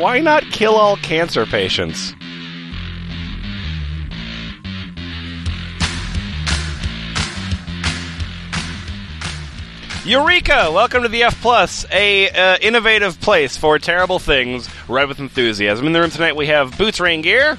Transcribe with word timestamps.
Why 0.00 0.18
not 0.20 0.44
kill 0.44 0.76
all 0.76 0.96
cancer 0.96 1.44
patients? 1.44 2.14
Eureka! 10.06 10.70
Welcome 10.72 11.02
to 11.02 11.10
the 11.10 11.24
F 11.24 11.38
Plus, 11.42 11.84
a 11.92 12.30
uh, 12.30 12.56
innovative 12.62 13.20
place 13.20 13.58
for 13.58 13.78
terrible 13.78 14.18
things 14.18 14.70
read 14.88 15.06
with 15.06 15.18
enthusiasm. 15.18 15.86
In 15.86 15.92
the 15.92 16.00
room 16.00 16.08
tonight, 16.08 16.34
we 16.34 16.46
have 16.46 16.78
Boots 16.78 16.98
Raingear. 16.98 17.58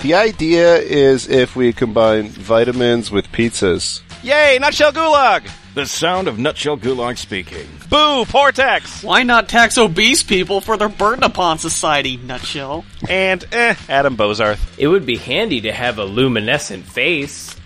The 0.00 0.14
idea 0.14 0.78
is 0.78 1.28
if 1.28 1.54
we 1.54 1.74
combine 1.74 2.28
vitamins 2.28 3.10
with 3.10 3.30
pizzas. 3.32 4.00
Yay! 4.22 4.56
Nutshell 4.58 4.92
Gulag. 4.92 5.46
The 5.74 5.86
sound 5.86 6.28
of 6.28 6.38
Nutshell 6.38 6.76
Gulag 6.76 7.16
speaking. 7.16 7.66
Boo! 7.88 8.24
Portaxx. 8.26 9.02
Why 9.02 9.22
not 9.22 9.48
tax 9.48 9.78
obese 9.78 10.22
people 10.22 10.60
for 10.60 10.76
their 10.76 10.90
burden 10.90 11.24
upon 11.24 11.58
society, 11.58 12.18
nutshell? 12.18 12.84
And 13.08 13.42
eh, 13.52 13.74
Adam 13.88 14.14
Bozarth. 14.16 14.60
It 14.78 14.88
would 14.88 15.06
be 15.06 15.16
handy 15.16 15.62
to 15.62 15.72
have 15.72 15.98
a 15.98 16.04
luminescent 16.04 16.84
face. 16.84 17.56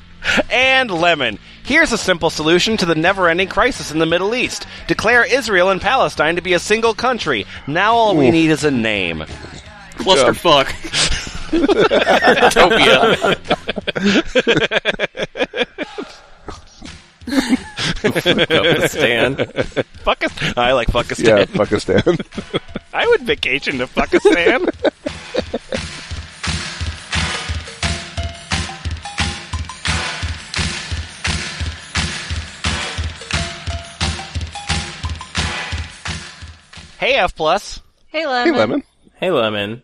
and 0.51 0.89
Lemon. 0.89 1.41
Here's 1.65 1.91
a 1.91 1.99
simple 1.99 2.31
solution 2.31 2.77
to 2.77 2.87
the 2.87 2.95
never 2.95 3.29
ending 3.29 3.49
crisis 3.49 3.91
in 3.91 3.99
the 3.99 4.07
Middle 4.07 4.37
East. 4.37 4.69
Declare 4.87 5.25
Israel 5.25 5.71
and 5.71 5.81
Palestine 5.81 6.37
to 6.37 6.43
be 6.43 6.53
a 6.53 6.61
single 6.61 6.95
country. 6.95 7.45
Now 7.67 7.95
all 7.95 8.17
we 8.17 8.31
need 8.31 8.51
is 8.51 8.63
a 8.63 8.71
name. 8.71 9.25
Clusterfuck. 9.99 10.71
Utopia. 11.53 13.37
Stan. 18.89 19.37
Fuckistan. 20.05 20.57
I 20.57 20.73
like 20.73 20.89
Pakistan. 20.89 21.27
Yeah, 21.39 21.45
Fuckistan. 21.47 22.03
Pakistan. 22.05 22.61
I 22.93 23.07
would 23.07 23.23
vacation 23.23 23.79
to 23.79 23.87
Fuckistan. 23.87 24.71
hey, 36.99 37.15
F 37.15 37.35
Plus. 37.35 37.81
Hey, 38.09 38.27
Lemon. 38.27 38.55
hey, 38.55 38.59
Lemon. 38.61 38.83
Hey, 39.17 39.31
Lemon. 39.31 39.83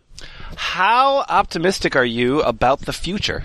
How 0.55 1.25
optimistic 1.29 1.95
are 1.95 2.05
you 2.05 2.41
about 2.41 2.81
the 2.81 2.93
future? 2.93 3.43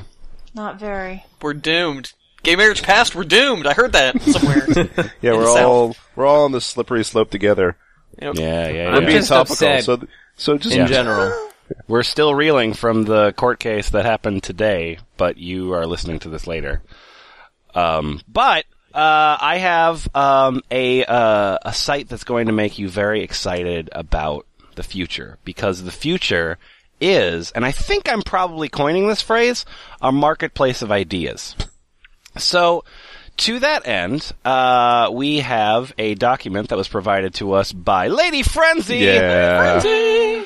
Not 0.55 0.79
very. 0.79 1.25
We're 1.43 1.55
doomed. 1.55 2.13
Gay 2.43 2.57
marriage 2.57 2.83
passed, 2.83 3.15
we're 3.15 3.25
doomed. 3.25 3.67
I 3.67 3.75
heard 3.75 3.93
that 3.93 4.21
somewhere. 4.23 4.67
Yeah, 5.21 5.33
we're 5.33 5.41
the 5.43 5.47
South. 5.55 5.65
all 5.65 5.97
we're 6.17 6.27
all 6.27 6.45
on 6.45 6.53
the 6.53 6.61
slippery 6.61 7.05
slope 7.05 7.31
together. 7.31 7.77
Yep. 8.21 8.35
Yeah, 8.37 8.69
yeah, 8.69 8.91
I'm 8.91 9.05
Being 9.05 9.19
just 9.19 9.29
topical. 9.29 9.53
upset 9.55 9.85
So, 9.85 9.97
th- 9.97 10.11
so 10.37 10.59
just 10.59 10.75
in 10.75 10.87
general. 10.87 11.47
We're 11.87 12.03
still 12.03 12.35
reeling 12.35 12.73
from 12.73 13.05
the 13.05 13.33
court 13.33 13.59
case 13.61 13.91
that 13.91 14.07
happened 14.07 14.43
today, 14.43 14.99
but 15.19 15.37
you 15.37 15.75
are 15.75 15.85
listening 15.87 16.19
to 16.21 16.31
this 16.31 16.47
later. 16.47 16.81
Um, 17.75 18.23
but 18.27 18.65
uh, 18.95 19.37
I 19.39 19.59
have 19.59 20.09
um, 20.17 20.63
a 20.71 21.05
uh, 21.05 21.59
a 21.63 21.75
site 21.75 22.09
that's 22.09 22.25
going 22.25 22.47
to 22.47 22.53
make 22.53 22.79
you 22.79 22.89
very 22.89 23.23
excited 23.23 23.91
about 23.93 24.47
the 24.77 24.83
future 24.83 25.37
because 25.45 25.83
the 25.83 25.91
future 25.93 26.57
is, 27.03 27.51
and 27.53 27.67
I 27.67 27.73
think 27.73 28.09
I'm 28.11 28.23
probably 28.23 28.71
coining 28.71 29.07
this 29.07 29.21
phrase, 29.21 29.67
a 30.01 30.11
marketplace 30.11 30.81
of 30.81 30.91
ideas. 30.91 31.55
So, 32.39 32.85
to 33.39 33.61
that 33.61 33.87
end, 33.87 34.33
uh, 34.45 35.11
we 35.13 35.39
have 35.41 35.93
a 35.99 36.15
document 36.15 36.71
that 36.71 36.79
was 36.79 36.89
provided 36.89 37.35
to 37.35 37.53
us 37.53 37.73
by 37.73 38.09
Lady 38.09 38.43
Frenzy. 38.43 38.99
yeah. 38.99 40.45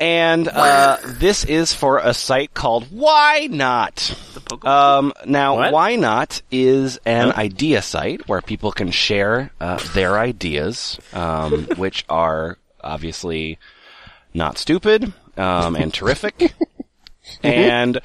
And 0.00 0.46
uh, 0.46 0.98
this 1.04 1.44
is 1.44 1.72
for 1.72 1.98
a 1.98 2.14
site 2.14 2.54
called 2.54 2.86
Why 2.90 3.48
Not. 3.50 4.16
Um, 4.62 5.12
now, 5.26 5.56
What? 5.56 5.72
Why 5.72 5.96
Not 5.96 6.40
is 6.52 7.00
an 7.04 7.32
idea 7.32 7.82
site 7.82 8.28
where 8.28 8.40
people 8.40 8.70
can 8.70 8.92
share 8.92 9.50
uh, 9.60 9.78
their 9.94 10.18
ideas, 10.18 11.00
um, 11.12 11.64
which 11.76 12.04
are 12.08 12.58
obviously 12.80 13.58
not 14.32 14.56
stupid 14.56 15.12
um, 15.36 15.74
and 15.74 15.92
terrific. 15.92 16.54
and 17.42 18.00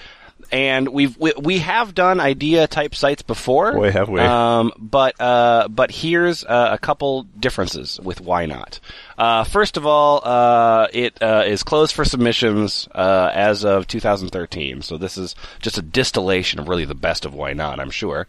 and 0.53 0.89
we've 0.89 1.17
we, 1.17 1.33
we 1.41 1.57
have 1.59 1.95
done 1.95 2.19
idea 2.19 2.67
type 2.67 2.93
sites 2.93 3.23
before. 3.23 3.73
Boy, 3.73 3.91
have 3.91 4.07
we. 4.07 4.19
Um, 4.21 4.71
but 4.77 5.19
uh, 5.19 5.67
but 5.67 5.89
here's 5.89 6.45
uh, 6.45 6.69
a 6.71 6.77
couple 6.77 7.23
differences 7.23 7.99
with 7.99 8.21
why 8.21 8.45
not. 8.45 8.79
Uh, 9.17 9.43
first 9.45 9.77
of 9.77 9.87
all, 9.87 10.21
uh, 10.23 10.87
it 10.93 11.19
uh, 11.21 11.43
is 11.47 11.63
closed 11.63 11.95
for 11.95 12.05
submissions 12.05 12.87
uh, 12.93 13.31
as 13.33 13.65
of 13.65 13.87
2013. 13.87 14.83
So 14.83 14.97
this 14.97 15.17
is 15.17 15.35
just 15.59 15.79
a 15.79 15.81
distillation 15.81 16.59
of 16.59 16.67
really 16.67 16.85
the 16.85 16.93
best 16.93 17.25
of 17.25 17.33
why 17.33 17.53
not. 17.53 17.79
I'm 17.79 17.91
sure. 17.91 18.27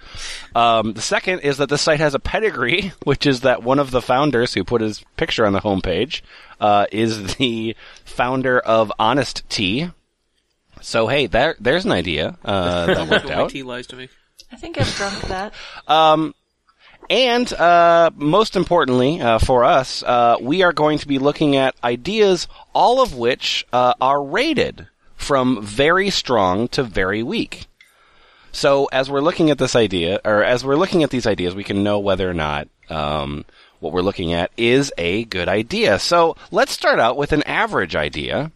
Um, 0.55 0.95
the 0.95 1.03
second 1.03 1.41
is 1.41 1.59
that 1.59 1.69
the 1.69 1.79
site 1.79 2.01
has 2.01 2.15
a 2.15 2.19
pedigree, 2.19 2.93
which 3.05 3.27
is 3.27 3.43
that 3.43 3.63
one 3.63 3.79
of 3.79 3.91
the 3.91 4.03
founders 4.03 4.55
who 4.55 4.65
put 4.65 4.81
his 4.81 5.05
picture 5.19 5.45
on 5.45 5.53
the 5.53 5.61
homepage 5.61 6.23
uh, 6.59 6.87
is 6.91 7.37
the 7.37 7.77
founder 8.07 8.59
of 8.59 8.91
Honest 8.99 9.43
Tea. 9.51 9.91
So 10.85 11.09
hey, 11.09 11.27
there 11.27 11.57
there's 11.59 11.87
an 11.87 11.93
idea 11.93 12.37
uh, 12.45 12.87
that 12.95 13.09
worked 13.09 13.31
out. 13.31 13.51
tea 13.51 13.63
lies 13.63 13.87
to 13.89 13.97
me. 13.97 14.09
I 14.53 14.57
think 14.57 14.79
I've 14.79 14.95
drunk 14.95 15.21
that. 15.23 15.55
And 17.11 17.53
uh, 17.53 18.11
most 18.15 18.57
importantly 18.57 19.21
uh, 19.21 19.39
for 19.39 19.63
us, 19.65 20.03
uh, 20.03 20.37
we 20.41 20.63
are 20.63 20.73
going 20.73 20.99
to 20.99 21.07
be 21.07 21.19
looking 21.19 21.55
at 21.57 21.75
ideas, 21.85 22.49
all 22.73 23.03
of 23.03 23.15
which 23.15 23.67
uh, 23.75 23.93
are 24.01 24.23
rated 24.23 24.89
from 25.15 25.63
very 25.63 26.09
strong 26.09 26.67
to 26.69 26.83
very 26.83 27.23
weak. 27.23 27.67
So 28.53 28.87
as 28.87 29.11
we're 29.11 29.21
looking 29.21 29.51
at 29.51 29.59
this 29.59 29.77
idea, 29.77 30.21
or 30.25 30.43
as 30.43 30.65
we're 30.65 30.77
looking 30.77 31.03
at 31.03 31.11
these 31.11 31.27
ideas, 31.27 31.55
we 31.55 31.65
can 31.65 31.83
know 31.83 31.99
whether 31.99 32.29
or 32.29 32.35
not 32.35 32.69
um, 32.89 33.45
what 33.81 33.93
we're 33.93 34.01
looking 34.01 34.33
at 34.33 34.51
is 34.57 34.93
a 34.97 35.25
good 35.25 35.49
idea. 35.49 35.99
So 35.99 36.37
let's 36.51 36.73
start 36.73 37.01
out 37.01 37.17
with 37.17 37.33
an 37.33 37.43
average 37.43 37.97
idea. 37.97 38.51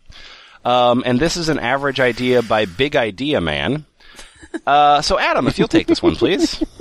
Um, 0.64 1.02
and 1.06 1.20
this 1.20 1.36
is 1.36 1.48
an 1.48 1.58
average 1.58 2.00
idea 2.00 2.42
by 2.42 2.66
Big 2.66 2.96
Idea 2.96 3.40
Man. 3.40 3.86
Uh, 4.66 5.02
so 5.02 5.18
Adam, 5.18 5.46
if 5.46 5.58
you'll 5.58 5.68
take 5.68 5.86
this 5.86 6.02
one, 6.02 6.16
please. 6.16 6.62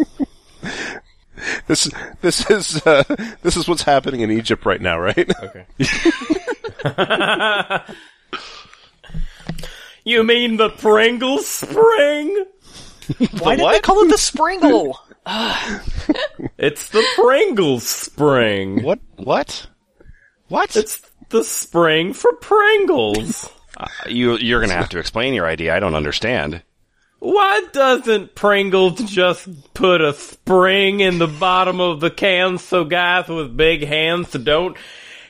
This 1.67 1.91
this 2.21 2.49
is 2.49 2.81
uh, 2.88 3.03
this 3.43 3.57
is 3.57 3.67
what's 3.67 3.83
happening 3.83 4.21
in 4.21 4.31
Egypt 4.31 4.65
right 4.65 4.81
now, 4.81 4.99
right? 4.99 5.29
Okay. 5.43 5.65
you 10.03 10.23
mean 10.23 10.57
the 10.57 10.69
Pringles 10.69 11.47
spring? 11.47 12.45
Why 13.39 13.55
did 13.55 13.63
what? 13.63 13.73
they 13.73 13.79
call 13.81 14.03
it 14.03 14.09
the 14.09 14.17
Springle? 14.17 14.99
It's 16.57 16.89
the 16.89 17.05
Pringles 17.15 17.88
spring. 17.88 18.81
What? 18.81 18.99
What? 19.17 19.67
What? 20.47 20.75
It's 20.75 21.01
the 21.29 21.44
spring 21.44 22.13
for 22.13 22.33
Pringles. 22.33 23.51
You 24.07 24.38
you're 24.38 24.61
gonna 24.61 24.73
have 24.73 24.89
to 24.89 24.99
explain 24.99 25.33
your 25.33 25.47
idea. 25.47 25.75
I 25.75 25.79
don't 25.79 25.95
understand. 25.95 26.61
Why 27.19 27.63
doesn't 27.73 28.35
Pringles 28.35 29.01
just 29.01 29.73
put 29.73 30.01
a 30.01 30.13
spring 30.13 30.99
in 30.99 31.17
the 31.17 31.27
bottom 31.27 31.81
of 31.81 31.99
the 31.99 32.11
can 32.11 32.59
so 32.59 32.83
guys 32.83 33.27
with 33.27 33.57
big 33.57 33.83
hands 33.83 34.31
don't 34.33 34.77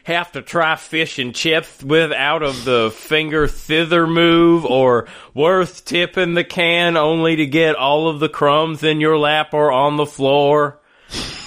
have 0.03 0.31
to 0.33 0.41
try 0.41 0.75
fish 0.75 1.19
and 1.19 1.35
chips 1.35 1.83
without 1.83 2.43
of 2.43 2.65
the 2.65 2.91
finger 2.93 3.47
scissor 3.47 4.07
move 4.07 4.65
or 4.65 5.07
worth 5.33 5.83
tipping 5.85 6.33
the 6.33 6.43
can 6.43 6.95
only 6.97 7.37
to 7.37 7.45
get 7.45 7.75
all 7.75 8.07
of 8.07 8.19
the 8.19 8.29
crumbs 8.29 8.83
in 8.83 9.01
your 9.01 9.17
lap 9.17 9.53
or 9.53 9.71
on 9.71 9.97
the 9.97 10.05
floor? 10.05 10.79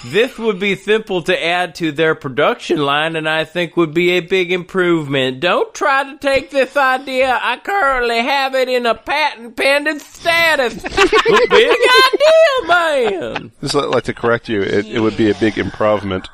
This 0.05 0.39
would 0.39 0.59
be 0.59 0.77
simple 0.77 1.23
to 1.25 1.45
add 1.45 1.75
to 1.77 1.93
their 1.93 2.15
production 2.15 2.79
line 2.79 3.17
and 3.17 3.29
I 3.29 3.45
think 3.45 3.77
would 3.77 3.93
be 3.93 4.13
a 4.13 4.21
big 4.21 4.51
improvement. 4.51 5.41
Don't 5.41 5.75
try 5.75 6.05
to 6.05 6.17
take 6.19 6.51
this 6.51 6.77
idea. 6.77 7.39
I 7.41 7.59
currently 7.59 8.19
have 8.19 8.55
it 8.55 8.69
in 8.69 8.87
a 8.87 8.95
patent 8.95 9.57
pending 9.57 9.99
status. 9.99 10.75
big 10.83 11.53
idea, 11.53 12.67
man. 12.67 13.53
Just 13.61 13.75
li- 13.75 13.87
like 13.87 14.05
to 14.05 14.15
correct 14.15 14.49
you, 14.49 14.63
it, 14.63 14.87
it 14.87 15.01
would 15.01 15.17
be 15.19 15.31
a 15.31 15.35
big 15.35 15.59
improvement. 15.59 16.29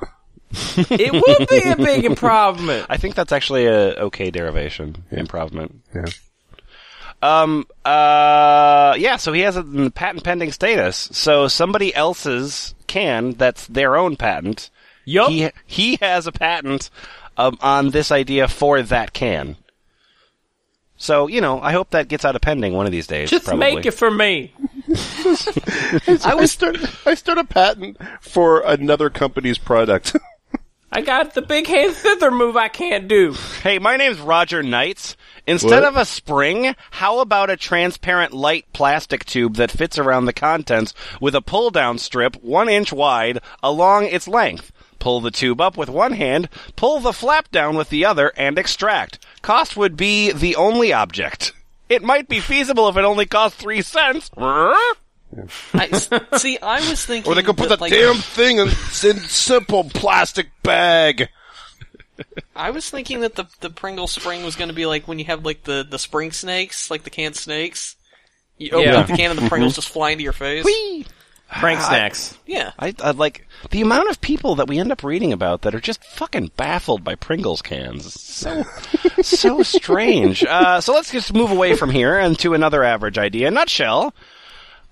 It 0.77 1.13
would 1.13 1.49
be 1.49 1.69
a 1.69 1.77
big 1.77 2.05
improvement. 2.05 2.87
I 2.89 2.97
think 2.97 3.15
that's 3.15 3.33
actually 3.33 3.67
a 3.67 3.95
okay 4.05 4.31
derivation. 4.31 5.05
Improvement. 5.11 5.83
Yeah. 5.95 6.05
Um. 7.27 7.67
Uh. 7.85 8.95
Yeah. 8.99 9.17
So 9.17 9.33
he 9.33 9.41
has 9.41 9.57
a 9.57 9.65
patent 9.91 10.25
pending 10.25 10.53
status. 10.53 10.97
So 11.13 11.49
somebody 11.49 11.95
else's 11.95 12.75
can 12.87 13.33
that's 13.33 13.67
their 13.67 13.97
own 13.97 14.17
patent. 14.17 14.71
Yup. 15.05 15.31
He 15.31 15.51
he 15.67 15.97
has 16.01 16.27
a 16.27 16.33
patent 16.33 16.91
um, 17.37 17.59
on 17.61 17.91
this 17.91 18.11
idea 18.11 18.49
for 18.49 18.83
that 18.83 19.13
can. 19.13 19.57
So 20.97 21.27
you 21.27 21.41
know, 21.41 21.61
I 21.61 21.73
hope 21.73 21.91
that 21.91 22.09
gets 22.09 22.25
out 22.25 22.37
of 22.37 22.43
pending 22.43 22.73
one 22.73 22.87
of 22.87 22.93
these 22.93 23.07
days. 23.07 23.31
Just 23.31 23.47
probably. 23.47 23.75
make 23.75 23.87
it 23.87 23.93
for 23.93 24.11
me. 24.11 24.53
I 24.89 26.45
start 26.47 26.79
I 27.07 27.15
start 27.15 27.39
a 27.39 27.45
patent 27.45 27.99
for 28.21 28.61
another 28.61 29.11
company's 29.11 29.59
product. 29.59 30.17
I 30.97 31.03
got 31.03 31.35
the 31.35 31.43
big 31.43 31.67
hand 31.67 31.95
thither 31.97 32.31
move 32.31 32.57
I 32.57 32.69
can't 32.69 33.07
do. 33.07 33.35
Hey, 33.63 33.79
my 33.79 33.99
name's 33.99 34.19
Roger 34.19 34.63
Knights. 34.63 35.15
Instead 35.47 35.83
What? 35.83 35.85
of 35.85 35.97
a 35.99 36.07
spring, 36.07 36.75
how 36.91 37.19
about 37.19 37.51
a 37.51 37.57
transparent 37.59 38.33
light 38.33 38.65
plastic 38.73 39.27
tube 39.27 39.57
that 39.57 39.71
fits 39.71 39.99
around 39.99 40.25
the 40.25 40.33
contents 40.33 40.95
with 41.21 41.35
a 41.35 41.43
pull 41.43 41.69
down 41.69 41.99
strip 41.99 42.37
one 42.43 42.71
inch 42.71 42.95
wide 42.95 43.41
along 43.63 44.07
its 44.07 44.27
length? 44.27 44.73
Pull 44.99 45.21
the 45.21 45.31
tube 45.31 45.61
up 45.61 45.77
with 45.77 45.91
one 45.91 46.13
hand, 46.13 46.49
pull 46.77 47.01
the 47.01 47.13
flap 47.13 47.51
down 47.51 47.77
with 47.77 47.91
the 47.91 48.07
other, 48.07 48.33
and 48.35 48.59
extract. 48.59 49.19
Cost 49.43 49.77
would 49.77 49.99
be 49.99 50.33
the 50.33 50.57
only 50.57 50.95
object. 50.95 51.53
It 51.91 52.03
might 52.03 52.27
be 52.27 52.41
feasible 52.41 52.89
if 52.89 52.97
it 52.97 53.05
only 53.05 53.27
cost 53.27 53.57
three 53.57 53.83
cents. 53.83 54.31
I, 55.75 55.87
s- 55.93 56.09
see, 56.43 56.59
I 56.61 56.89
was 56.89 57.05
thinking. 57.05 57.31
Or 57.31 57.35
they 57.35 57.43
could 57.43 57.57
put 57.57 57.69
that, 57.71 57.79
the 57.79 57.83
like, 57.85 57.93
damn 57.93 58.17
thing 58.17 58.59
in, 58.59 58.69
in 58.69 58.73
simple 59.21 59.85
plastic 59.85 60.49
bag. 60.63 61.29
I 62.55 62.71
was 62.71 62.89
thinking 62.89 63.21
that 63.21 63.35
the 63.35 63.45
the 63.61 63.69
Pringle 63.71 64.07
spring 64.07 64.43
was 64.43 64.57
going 64.57 64.69
to 64.69 64.75
be 64.75 64.87
like 64.87 65.07
when 65.07 65.19
you 65.19 65.27
have 65.27 65.45
like 65.45 65.65
the 65.65 65.87
the 65.89 65.99
spring 65.99 66.33
snakes, 66.33 66.91
like 66.91 67.03
the 67.05 67.11
canned 67.11 67.37
snakes. 67.37 67.97
You 68.59 68.71
open 68.71 68.89
Yeah. 68.93 69.01
up 69.01 69.07
the 69.09 69.17
can 69.17 69.31
and 69.31 69.39
the 69.39 69.49
Pringles 69.51 69.75
just 69.75 69.91
fly 69.91 70.11
into 70.11 70.25
your 70.25 70.33
face. 70.33 70.65
Prank 71.61 71.79
snacks. 71.81 72.37
Yeah. 72.47 72.73
I, 72.79 72.93
I 73.01 73.11
like 73.13 73.47
the 73.71 73.83
amount 73.83 74.09
of 74.11 74.21
people 74.23 74.55
that 74.57 74.67
we 74.67 74.79
end 74.81 74.91
up 74.91 75.05
reading 75.05 75.33
about 75.33 75.63
that 75.63 75.75
are 75.75 75.81
just 75.81 76.03
fucking 76.03 76.53
baffled 76.57 77.05
by 77.05 77.15
Pringles 77.17 77.61
cans. 77.63 78.07
It's 78.07 78.21
so 78.21 78.65
so 79.23 79.63
strange. 79.63 80.43
Uh, 80.43 80.81
so 80.81 80.95
let's 80.95 81.13
just 81.13 81.35
move 81.35 81.51
away 81.53 81.77
from 81.77 81.91
here 81.91 82.19
and 82.19 82.37
to 82.41 82.55
another 82.55 82.83
average 82.83 83.19
idea. 83.19 83.51
Nutshell. 83.51 84.15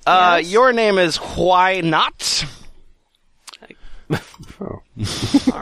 Uh, 0.07 0.39
Yes? 0.43 0.51
Your 0.53 0.73
name 0.73 0.99
is 0.99 1.17
Why 1.17 1.81
Not? 1.81 2.45
All 4.61 4.83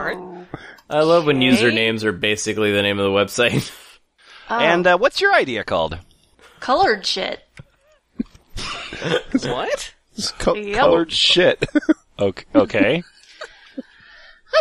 right. 0.03 0.45
I 0.89 1.01
love 1.01 1.25
when 1.25 1.37
Okay. 1.37 1.47
usernames 1.47 2.03
are 2.03 2.11
basically 2.11 2.71
the 2.71 2.81
name 2.81 2.99
of 2.99 3.05
the 3.05 3.11
website. 3.17 3.71
Oh, 4.49 4.59
And 4.59 4.85
uh, 4.85 4.97
what's 4.97 5.21
your 5.21 5.33
idea 5.33 5.63
called? 5.63 5.97
colored 6.59 7.05
shit. 7.05 7.41
What? 9.41 9.93
Co- 10.37 10.55
Yep. 10.55 10.75
colored 10.77 11.11
shit. 11.13 11.63
Okay. 12.19 12.43
okay. 12.53 13.03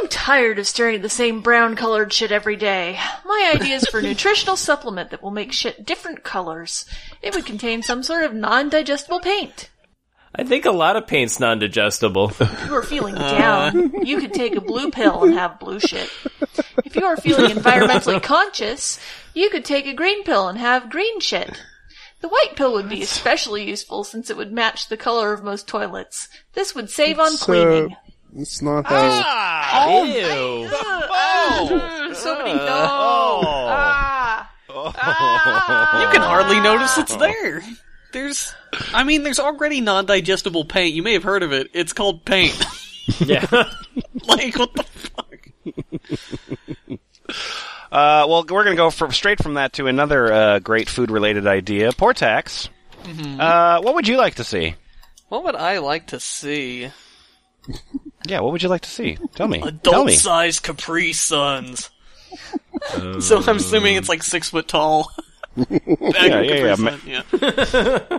I'm 0.01 0.09
tired 0.09 0.61
of 0.61 0.69
staring 0.69 0.95
at 0.97 1.03
the 1.03 1.09
same 1.09 1.41
brown 1.43 1.75
colored 1.75 2.13
shit 2.13 2.31
every 2.31 2.55
day. 2.57 2.99
My 3.25 3.53
idea 3.57 3.75
is 3.75 3.87
for 3.89 3.99
a 3.99 4.03
nutritional 4.03 4.57
supplement 4.57 5.11
that 5.11 5.21
will 5.23 5.33
make 5.33 5.53
shit 5.53 5.85
different 5.85 6.23
colors. 6.23 6.87
It 7.21 7.35
would 7.35 7.45
contain 7.45 7.83
some 7.83 8.05
sort 8.05 8.23
of 8.25 8.33
non-digestible 8.33 9.21
paint. 9.21 9.69
I 10.35 10.45
think 10.45 10.65
a 10.65 10.71
lot 10.71 10.97
of 10.97 11.07
paint's 11.07 11.39
non-digestible. 11.39 12.33
If 12.41 12.67
you 12.67 12.75
are 12.75 12.83
feeling 12.83 13.15
down, 13.15 14.05
you 14.05 14.21
could 14.21 14.33
take 14.33 14.57
a 14.57 14.61
blue 14.61 14.91
pill 14.91 15.25
and 15.25 15.35
have 15.35 15.61
blue 15.61 15.79
shit. 15.79 16.11
If 16.85 16.97
you 16.97 17.05
are 17.05 17.17
feeling 17.17 17.55
environmentally 17.55 18.23
conscious, 18.23 18.99
you 19.35 19.51
could 19.51 19.65
take 19.65 19.87
a 19.87 19.93
green 19.93 20.25
pill 20.25 20.49
and 20.49 20.59
have 20.59 20.91
green 20.91 21.21
shit. 21.21 21.61
The 22.21 22.29
white 22.29 22.55
pill 22.57 22.73
would 22.75 22.89
be 22.89 23.03
especially 23.03 23.65
useful 23.69 24.05
since 24.05 24.31
it 24.31 24.37
would 24.37 24.53
match 24.53 24.89
the 24.89 24.97
color 24.97 25.33
of 25.33 25.43
most 25.43 25.67
toilets. 25.67 26.29
This 26.55 26.75
would 26.75 26.89
save 26.89 27.19
on 27.19 27.33
It's, 27.33 27.43
uh. 27.43 27.89
It's 28.35 28.63
not 28.63 28.87
how. 28.87 30.05
Ew. 30.05 30.69
Ah, 30.73 32.11
so 32.15 32.39
many 32.39 32.55
no. 32.55 32.65
Ah. 32.65 34.49
You 36.01 36.09
can 36.13 36.23
hardly 36.23 36.61
notice 36.61 36.97
it's 36.97 37.17
there. 37.17 37.63
There's, 38.13 38.55
I 38.93 39.05
mean, 39.05 39.23
there's 39.23 39.39
already 39.41 39.81
non-digestible 39.81 40.67
paint. 40.67 40.95
You 40.95 41.03
may 41.03 41.15
have 41.15 41.23
heard 41.23 41.43
of 41.43 41.53
it. 41.53 41.71
It's 41.73 41.93
called 41.93 42.25
paint. 42.25 42.57
Yeah. 43.19 43.45
like 44.29 44.57
what 44.57 44.75
the 44.75 44.85
fuck? 44.85 45.49
Uh, 47.91 48.25
well, 48.27 48.41
we're 48.49 48.65
going 48.65 48.75
to 48.75 48.77
go 48.77 48.89
from, 48.89 49.13
straight 49.13 49.43
from 49.43 49.55
that 49.55 49.75
to 49.75 49.87
another 49.87 50.33
uh, 50.33 50.59
great 50.61 50.89
food-related 50.89 51.47
idea. 51.47 51.91
Portaxx. 51.91 52.71
Uh, 53.39 53.83
what 53.83 53.95
would 53.95 54.09
you 54.09 54.17
like 54.17 54.37
to 54.37 54.45
see? 54.45 54.75
What 55.29 55.45
would 55.45 55.57
I 55.57 55.77
like 55.79 56.07
to 56.07 56.19
see? 56.21 56.91
Yeah, 58.27 58.41
what 58.41 58.53
would 58.53 58.63
you 58.63 58.71
like 58.71 58.81
to 58.83 58.89
see? 58.89 59.19
Tell 59.35 59.47
me. 59.47 59.59
Tell 59.59 60.05
me. 60.05 60.15
Adult-sized 60.15 60.63
Capri 60.63 61.13
Suns. 61.13 61.91
so 63.21 63.43
I'm 63.47 63.57
assuming 63.57 63.97
it's 63.97 64.09
like 64.09 64.23
six 64.23 64.49
foot 64.49 64.69
tall. 64.69 65.13
Yeah, 65.57 66.41
yeah, 66.41 66.75
yeah. 66.77 66.97
Yeah. 67.07 67.23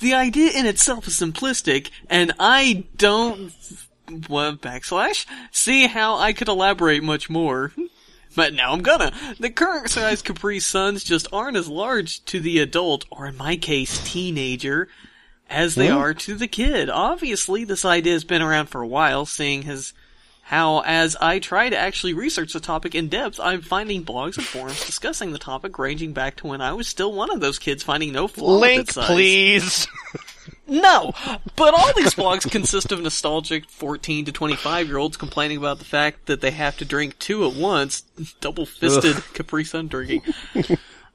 the 0.00 0.14
idea 0.14 0.50
in 0.52 0.66
itself 0.66 1.08
is 1.08 1.14
simplistic, 1.14 1.90
and 2.08 2.32
I 2.38 2.84
don't 2.96 3.52
well, 4.28 4.56
backslash 4.56 5.26
see 5.50 5.86
how 5.86 6.16
I 6.16 6.32
could 6.32 6.48
elaborate 6.48 7.02
much 7.02 7.30
more. 7.30 7.72
But 8.36 8.52
now 8.52 8.72
I'm 8.72 8.82
gonna. 8.82 9.12
The 9.38 9.50
current 9.50 9.90
size 9.90 10.20
Capri 10.20 10.58
Suns 10.58 11.04
just 11.04 11.28
aren't 11.32 11.56
as 11.56 11.68
large 11.68 12.24
to 12.26 12.40
the 12.40 12.58
adult, 12.58 13.04
or 13.10 13.26
in 13.26 13.36
my 13.36 13.56
case, 13.56 14.02
teenager, 14.02 14.88
as 15.48 15.76
they 15.76 15.88
hmm? 15.88 15.96
are 15.96 16.14
to 16.14 16.34
the 16.34 16.48
kid. 16.48 16.90
Obviously, 16.90 17.64
this 17.64 17.84
idea 17.84 18.12
has 18.12 18.24
been 18.24 18.42
around 18.42 18.66
for 18.66 18.80
a 18.80 18.88
while, 18.88 19.24
seeing 19.24 19.68
as 19.68 19.92
how, 20.44 20.80
as 20.80 21.16
I 21.20 21.38
try 21.38 21.70
to 21.70 21.76
actually 21.76 22.12
research 22.12 22.52
the 22.52 22.60
topic 22.60 22.94
in 22.94 23.08
depth, 23.08 23.40
I'm 23.40 23.62
finding 23.62 24.04
blogs 24.04 24.36
and 24.36 24.46
forums 24.46 24.84
discussing 24.84 25.32
the 25.32 25.38
topic 25.38 25.78
ranging 25.78 26.12
back 26.12 26.36
to 26.36 26.46
when 26.46 26.60
I 26.60 26.74
was 26.74 26.86
still 26.86 27.12
one 27.12 27.30
of 27.30 27.40
those 27.40 27.58
kids 27.58 27.82
finding 27.82 28.12
no 28.12 28.28
flaw 28.28 28.60
with 28.60 28.60
Link, 28.60 28.88
please. 28.92 29.88
No, 30.66 31.12
but 31.56 31.74
all 31.74 31.92
these 31.94 32.14
blogs 32.14 32.50
consist 32.50 32.90
of 32.90 33.02
nostalgic 33.02 33.68
14 33.68 34.24
to 34.24 34.32
25 34.32 34.86
year 34.86 34.96
olds 34.96 35.16
complaining 35.18 35.58
about 35.58 35.78
the 35.78 35.84
fact 35.84 36.24
that 36.26 36.40
they 36.40 36.52
have 36.52 36.78
to 36.78 36.86
drink 36.86 37.18
two 37.18 37.46
at 37.46 37.54
once, 37.54 38.02
double 38.40 38.64
fisted 38.64 39.22
Capri 39.34 39.64
Sun 39.64 39.88
drinking. 39.88 40.22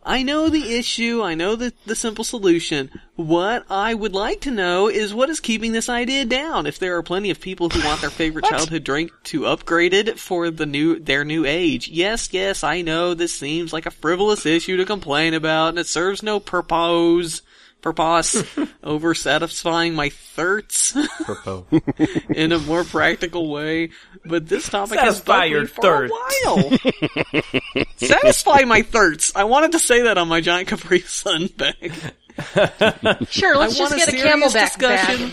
I 0.10 0.24
know 0.24 0.50
the 0.50 0.76
issue, 0.76 1.22
I 1.22 1.36
know 1.36 1.56
the, 1.56 1.72
the 1.86 1.94
simple 1.94 2.24
solution. 2.24 2.90
What 3.16 3.64
I 3.70 3.94
would 3.94 4.16
like 4.16 4.42
to 4.42 4.50
know 4.50 4.88
is 4.88 5.14
what 5.14 5.30
is 5.30 5.40
keeping 5.40 5.72
this 5.72 5.88
idea 5.88 6.26
down. 6.26 6.66
If 6.66 6.80
there 6.80 6.98
are 6.98 7.04
plenty 7.04 7.30
of 7.30 7.40
people 7.40 7.70
who 7.70 7.88
want 7.88 8.02
their 8.02 8.10
favorite 8.10 8.46
childhood 8.50 8.84
drink 8.84 9.12
to 9.26 9.46
upgrade 9.46 9.94
it 9.94 10.18
for 10.18 10.50
the 10.50 10.66
new, 10.66 10.98
their 10.98 11.24
new 11.24 11.46
age. 11.46 11.90
Yes, 11.90 12.30
yes, 12.32 12.64
I 12.64 12.82
know 12.82 13.14
this 13.14 13.36
seems 13.36 13.72
like 13.72 13.86
a 13.86 13.92
frivolous 13.92 14.48
issue 14.48 14.78
to 14.78 14.86
complain 14.86 15.36
about 15.36 15.70
and 15.70 15.78
it 15.78 15.86
serves 15.86 16.24
no 16.24 16.40
purpose 16.40 17.44
purpose 17.82 18.44
over 18.84 19.14
satisfying 19.16 19.96
my 19.96 20.10
thirsts 20.10 20.96
in 22.30 22.52
a 22.52 22.60
more 22.60 22.84
practical 22.84 23.50
way. 23.50 23.90
But 24.26 24.48
this 24.48 24.70
topic 24.70 25.00
has 25.00 25.18
Satisfy 25.18 25.40
bugged 25.40 25.52
your 25.52 25.62
me 25.62 25.68
for 25.68 26.06
a 26.06 26.10
while. 26.10 27.84
Satisfy 27.98 28.62
my 28.66 28.82
thirsts. 28.82 29.34
I 29.36 29.46
wanted 29.46 29.72
to 29.74 29.80
say 29.80 30.04
that 30.04 30.18
on 30.18 30.28
my 30.28 30.42
giant 30.42 30.68
Capri 30.68 31.02
Sun 31.02 31.48
bag. 31.58 31.94
Sure, 33.30 33.58
let's 33.58 33.78
just 33.78 33.96
get 33.96 34.08
a 34.08 34.12
serious 34.12 34.54
camelback 34.54 34.66
discussion. 34.76 35.28
bag. 35.28 35.32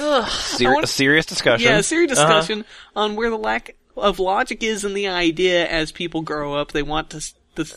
Ugh. 0.00 0.28
Ser- 0.28 0.74
want- 0.74 0.88
serious 0.88 1.26
discussion. 1.26 1.68
Yeah, 1.68 1.80
serious 1.82 2.18
uh-huh. 2.18 2.26
discussion 2.40 2.64
on 2.96 3.14
where 3.16 3.30
the 3.30 3.38
lack 3.38 3.76
of 3.96 4.18
logic 4.18 4.62
is 4.62 4.84
in 4.84 4.94
the 4.94 5.08
idea 5.08 5.68
as 5.68 5.92
people 5.92 6.22
grow 6.22 6.54
up. 6.54 6.72
They 6.72 6.82
want 6.82 7.10
to, 7.10 7.18
s- 7.18 7.34
the, 7.54 7.72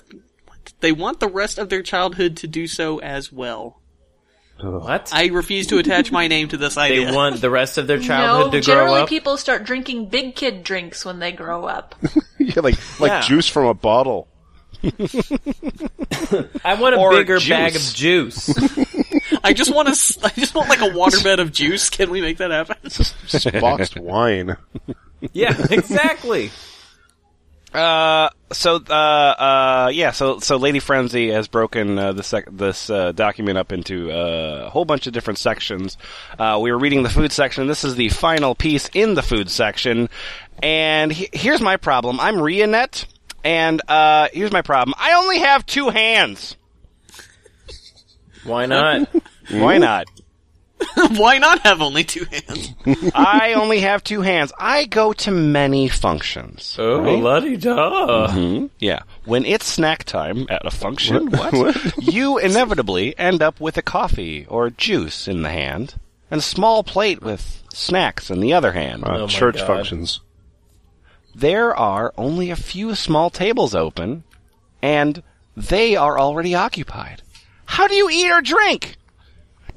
they 0.81 0.91
want 0.91 1.19
the 1.19 1.27
rest 1.29 1.57
of 1.57 1.69
their 1.69 1.81
childhood 1.83 2.37
to 2.37 2.47
do 2.47 2.67
so 2.67 2.99
as 2.99 3.31
well. 3.31 3.77
What? 4.63 5.09
I 5.11 5.27
refuse 5.27 5.65
to 5.67 5.79
attach 5.79 6.11
my 6.11 6.27
name 6.27 6.49
to 6.49 6.57
this 6.57 6.77
idea. 6.77 7.07
they 7.09 7.15
want 7.15 7.41
the 7.41 7.49
rest 7.49 7.79
of 7.79 7.87
their 7.87 7.97
childhood 7.99 8.53
No, 8.53 8.59
to 8.59 8.65
grow 8.65 8.73
up. 8.75 8.79
generally 8.85 9.07
people 9.07 9.37
start 9.37 9.63
drinking 9.63 10.09
big 10.09 10.35
kid 10.35 10.63
drinks 10.63 11.03
when 11.03 11.17
they 11.19 11.31
grow 11.31 11.65
up. 11.65 11.95
Yeah, 12.37 12.61
like 12.61 12.99
like 12.99 13.09
Yeah. 13.09 13.21
juice 13.21 13.47
from 13.47 13.65
a 13.67 13.73
bottle. 13.75 14.27
I 14.83 16.75
want 16.79 16.95
a 16.95 16.97
Or 16.97 17.11
bigger 17.11 17.37
juice. 17.37 17.49
bag 17.49 17.75
of 17.75 17.81
juice. 17.93 18.49
I 19.43 19.53
just 19.53 19.73
want 19.73 19.87
to. 19.87 20.19
I 20.25 20.29
just 20.29 20.53
want 20.55 20.69
like 20.69 20.81
a 20.81 20.89
waterbed 20.89 21.39
of 21.39 21.51
juice. 21.51 21.89
Can 21.89 22.09
we 22.09 22.21
make 22.21 22.37
that 22.37 22.51
happen? 22.51 22.77
Just 22.89 23.51
boxed 23.59 23.97
wine. 23.99 24.57
yeah, 25.33 25.55
exactly. 25.69 26.51
Uh, 27.73 28.29
so, 28.51 28.75
uh, 28.89 28.93
uh, 28.93 29.91
yeah, 29.93 30.11
so, 30.11 30.39
so 30.39 30.57
Lady 30.57 30.79
Frenzy 30.79 31.29
has 31.31 31.47
broken, 31.47 31.97
uh, 31.97 32.11
this, 32.11 32.27
sec- 32.27 32.49
this, 32.51 32.89
uh, 32.89 33.13
document 33.13 33.57
up 33.57 33.71
into, 33.71 34.11
uh, 34.11 34.63
a 34.65 34.69
whole 34.69 34.83
bunch 34.83 35.07
of 35.07 35.13
different 35.13 35.39
sections. 35.39 35.95
Uh, 36.37 36.59
we 36.61 36.69
were 36.71 36.77
reading 36.77 37.03
the 37.03 37.09
food 37.09 37.31
section. 37.31 37.67
This 37.67 37.85
is 37.85 37.95
the 37.95 38.09
final 38.09 38.55
piece 38.55 38.89
in 38.93 39.13
the 39.13 39.21
food 39.23 39.49
section. 39.49 40.09
And 40.61 41.13
he- 41.13 41.29
here's 41.31 41.61
my 41.61 41.77
problem. 41.77 42.19
I'm 42.19 42.35
Rianet, 42.35 43.05
and, 43.43 43.81
uh, 43.87 44.27
here's 44.33 44.51
my 44.51 44.61
problem. 44.61 44.93
I 44.97 45.13
only 45.13 45.39
have 45.39 45.65
two 45.65 45.89
hands. 45.89 46.57
Why 48.43 48.65
not? 48.65 49.07
Why 49.49 49.77
not? 49.77 50.07
Why 51.17 51.37
not 51.37 51.59
have 51.59 51.81
only 51.81 52.03
two 52.03 52.25
hands? 52.25 52.73
I 53.15 53.53
only 53.53 53.79
have 53.81 54.03
two 54.03 54.21
hands. 54.21 54.51
I 54.57 54.85
go 54.85 55.13
to 55.13 55.31
many 55.31 55.87
functions. 55.89 56.75
Oh, 56.79 57.01
right? 57.01 57.19
la 57.19 57.39
di 57.39 57.57
da. 57.57 58.31
Hmm? 58.31 58.67
Yeah. 58.79 59.03
When 59.25 59.45
it's 59.45 59.65
snack 59.65 60.03
time 60.03 60.45
at 60.49 60.65
a 60.65 60.71
function, 60.71 61.29
what? 61.31 61.97
you 61.97 62.37
inevitably 62.37 63.17
end 63.17 63.41
up 63.41 63.59
with 63.59 63.77
a 63.77 63.81
coffee 63.81 64.45
or 64.47 64.69
juice 64.69 65.27
in 65.27 65.43
the 65.43 65.49
hand 65.49 65.95
and 66.29 66.39
a 66.39 66.43
small 66.43 66.83
plate 66.83 67.21
with 67.21 67.63
snacks 67.73 68.29
in 68.29 68.39
the 68.39 68.53
other 68.53 68.71
hand. 68.71 69.03
Uh, 69.05 69.19
my 69.19 69.25
church 69.27 69.57
God. 69.57 69.67
functions. 69.67 70.21
there 71.35 71.75
are 71.75 72.13
only 72.17 72.49
a 72.49 72.55
few 72.55 72.95
small 72.95 73.29
tables 73.29 73.75
open, 73.75 74.23
and 74.81 75.21
they 75.55 75.95
are 75.95 76.19
already 76.19 76.55
occupied. 76.55 77.21
How 77.65 77.87
do 77.87 77.95
you 77.95 78.09
eat 78.09 78.31
or 78.31 78.41
drink? 78.41 78.97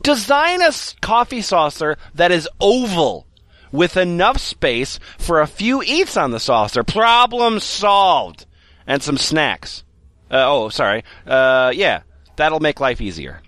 Design 0.05 0.61
a 0.61 0.71
coffee 1.01 1.41
saucer 1.41 1.97
that 2.15 2.31
is 2.31 2.49
oval 2.61 3.27
with 3.73 3.97
enough 3.97 4.39
space 4.39 5.01
for 5.19 5.41
a 5.41 5.47
few 5.47 5.83
eats 5.83 6.17
on 6.17 6.31
the 6.31 6.39
saucer. 6.39 6.85
Problem 6.85 7.59
solved. 7.59 8.47
And 8.87 9.03
some 9.03 9.17
snacks. 9.17 9.83
Uh, 10.31 10.45
oh, 10.47 10.69
sorry. 10.69 11.05
Uh, 11.27 11.73
yeah, 11.75 12.03
that'll 12.37 12.61
make 12.61 12.81
life 12.81 13.01
easier. 13.01 13.41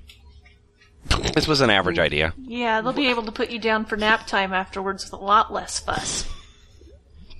This 1.34 1.46
was 1.46 1.60
an 1.60 1.68
average 1.68 1.98
idea. 1.98 2.32
Yeah, 2.38 2.80
they'll 2.80 2.94
be 2.94 3.10
able 3.10 3.24
to 3.24 3.32
put 3.32 3.50
you 3.50 3.58
down 3.58 3.84
for 3.84 3.96
nap 3.96 4.26
time 4.26 4.52
afterwards 4.52 5.04
with 5.04 5.12
a 5.12 5.22
lot 5.22 5.52
less 5.52 5.78
fuss. 5.78 6.26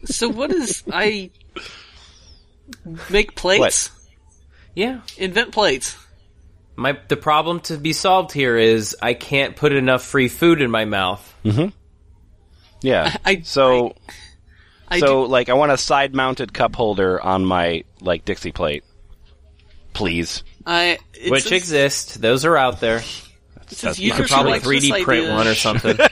So 0.05 0.29
what 0.29 0.53
is 0.53 0.85
I 0.93 1.31
make 3.11 3.35
plates? 3.35 3.91
Yeah. 4.75 5.01
Invent 5.17 5.53
plates. 5.53 5.97
My 6.77 6.99
the 7.09 7.17
problem 7.17 7.61
to 7.61 7.79
be 7.79 7.93
solved 7.95 8.33
here 8.33 8.57
is 8.59 8.95
I 9.01 9.15
can't 9.15 9.57
put 9.57 9.73
enough 9.73 10.05
free 10.05 10.29
food 10.29 10.61
in 10.61 10.71
my 10.71 10.85
mouth. 10.85 11.35
Mm-hmm. 11.45 11.69
Yeah. 12.83 13.17
I- 13.25 13.41
so, 13.43 13.95
I 14.89 15.01
so 15.01 15.25
do, 15.25 15.27
like, 15.31 15.49
I 15.49 15.55
want 15.55 15.73
a 15.73 15.79
side-mounted 15.79 16.53
cup 16.53 16.77
holder 16.77 17.21
on 17.21 17.45
my 17.45 17.85
like 18.01 18.25
Dixie 18.25 18.53
plate, 18.53 18.85
please. 19.95 20.45
I 20.67 20.99
it 21.15 21.31
which 21.31 21.45
says- 21.45 21.53
exist. 21.53 22.21
Those 22.21 22.45
are 22.45 22.57
out 22.57 22.81
there. 22.81 22.99
it 22.99 23.71
says 23.71 23.99
You 23.99 24.13
could 24.13 24.29
probably 24.29 24.61
3D 24.61 25.03
print 25.03 25.25
idea- 25.25 25.35
one 25.35 25.49
or 25.49 25.55
something. 25.55 25.97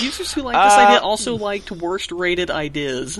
Users 0.00 0.32
who 0.32 0.42
like 0.42 0.54
this 0.54 0.72
uh, 0.74 0.80
idea 0.86 0.98
also 1.00 1.36
liked 1.36 1.70
worst 1.70 2.12
rated 2.12 2.50
ideas. 2.50 3.18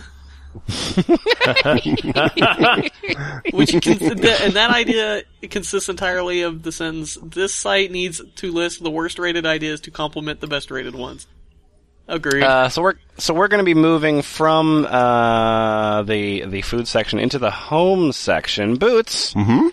Which 3.52 3.74
and 3.74 3.82
that 3.82 4.70
idea 4.70 5.22
consists 5.50 5.88
entirely 5.88 6.42
of 6.42 6.62
the 6.62 6.72
sentence: 6.72 7.18
"This 7.22 7.54
site 7.54 7.90
needs 7.90 8.20
to 8.36 8.52
list 8.52 8.82
the 8.82 8.90
worst 8.90 9.18
rated 9.18 9.46
ideas 9.46 9.80
to 9.82 9.90
complement 9.90 10.40
the 10.40 10.46
best 10.46 10.70
rated 10.70 10.94
ones." 10.94 11.26
Agreed. 12.08 12.42
Uh, 12.42 12.68
so 12.68 12.82
we're 12.82 12.94
so 13.18 13.32
we're 13.34 13.48
going 13.48 13.58
to 13.60 13.64
be 13.64 13.74
moving 13.74 14.22
from 14.22 14.84
uh, 14.86 16.02
the 16.02 16.44
the 16.46 16.62
food 16.62 16.88
section 16.88 17.18
into 17.18 17.38
the 17.38 17.50
home 17.50 18.12
section. 18.12 18.76
Boots. 18.76 19.34
Mm-hmm. 19.34 19.68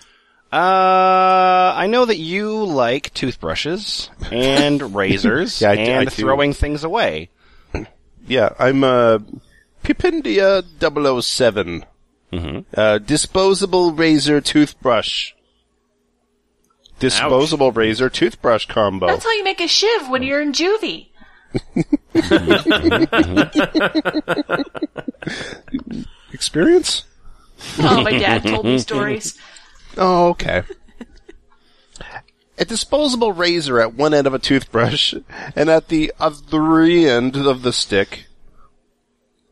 Uh, 0.51 1.73
I 1.75 1.85
know 1.87 2.05
that 2.05 2.17
you 2.17 2.63
like 2.65 3.13
toothbrushes 3.13 4.09
and 4.31 4.95
razors 4.95 5.61
Yeah, 5.61 5.69
I 5.71 5.75
and 5.75 5.99
I 5.99 6.05
do. 6.05 6.09
throwing 6.11 6.53
things 6.53 6.83
away. 6.83 7.29
Yeah, 8.27 8.49
I'm 8.59 8.83
uh, 8.83 9.19
Pipindia 9.89 11.23
7 11.23 11.85
Mm-hmm. 12.31 12.79
Uh, 12.79 12.99
disposable 12.99 13.91
razor 13.91 14.39
toothbrush. 14.39 15.31
Disposable 16.99 17.71
razor 17.71 18.07
toothbrush 18.07 18.67
combo. 18.67 19.07
That's 19.07 19.23
how 19.23 19.31
you 19.31 19.43
make 19.43 19.59
a 19.59 19.67
shiv 19.67 20.09
when 20.09 20.21
you're 20.21 20.41
in 20.41 20.51
juvie. 20.51 21.07
Experience? 26.33 27.05
Oh, 27.79 28.03
my 28.03 28.11
dad 28.11 28.43
told 28.43 28.65
me 28.65 28.77
stories. 28.77 29.39
Oh, 29.97 30.29
okay. 30.29 30.61
a 32.59 32.63
disposable 32.63 33.33
razor 33.33 33.81
at 33.81 33.95
one 33.95 34.13
end 34.13 34.27
of 34.27 34.35
a 34.35 34.39
toothbrush, 34.39 35.15
and 35.55 35.67
at 35.67 35.87
the 35.87 36.13
other 36.19 36.81
end 36.83 37.35
of 37.35 37.63
the 37.63 37.73
stick. 37.73 38.28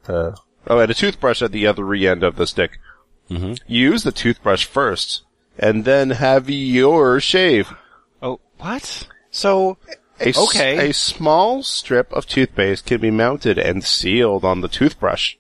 Uh, 0.08 0.32
oh, 0.68 0.80
and 0.80 0.92
a 0.92 0.94
toothbrush 0.94 1.42
at 1.42 1.52
the 1.52 1.68
other 1.68 1.94
end 1.94 2.24
of 2.24 2.36
the 2.36 2.48
stick. 2.48 2.80
Mm-hmm. 3.30 3.54
Use 3.68 4.04
the 4.04 4.12
toothbrush 4.12 4.66
first, 4.66 5.24
and 5.60 5.84
then 5.86 6.12
have 6.12 6.50
your 6.50 7.20
shave. 7.20 7.74
Oh, 8.22 8.40
what? 8.58 9.08
So 9.32 9.78
A, 10.20 10.30
s- 10.30 10.38
Okay. 10.38 10.90
a 10.90 10.94
small 10.94 11.62
strip 11.64 12.12
of 12.14 12.26
toothpaste 12.26 12.86
can 12.86 13.02
be 13.02 13.12
mounted 13.12 13.58
and 13.58 13.84
sealed 13.84 14.46
on 14.46 14.62
the 14.62 14.68
toothbrush. 14.70 15.36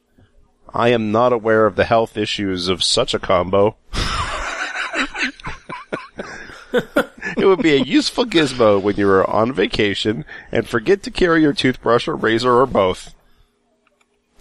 I 0.73 0.89
am 0.89 1.11
not 1.11 1.31
aware 1.33 1.65
of 1.65 1.75
the 1.77 1.85
health 1.85 2.17
issues 2.17 2.67
of 2.67 2.83
such 2.83 3.13
a 3.13 3.19
combo. 3.19 3.77
it 6.73 7.45
would 7.45 7.61
be 7.61 7.73
a 7.75 7.81
useful 7.83 8.25
gizmo 8.25 8.81
when 8.81 8.95
you 8.97 9.09
are 9.09 9.27
on 9.29 9.53
vacation 9.53 10.25
and 10.51 10.67
forget 10.67 11.01
to 11.03 11.11
carry 11.11 11.41
your 11.41 11.53
toothbrush 11.53 12.07
or 12.07 12.15
razor 12.15 12.51
or 12.53 12.65
both. 12.65 13.13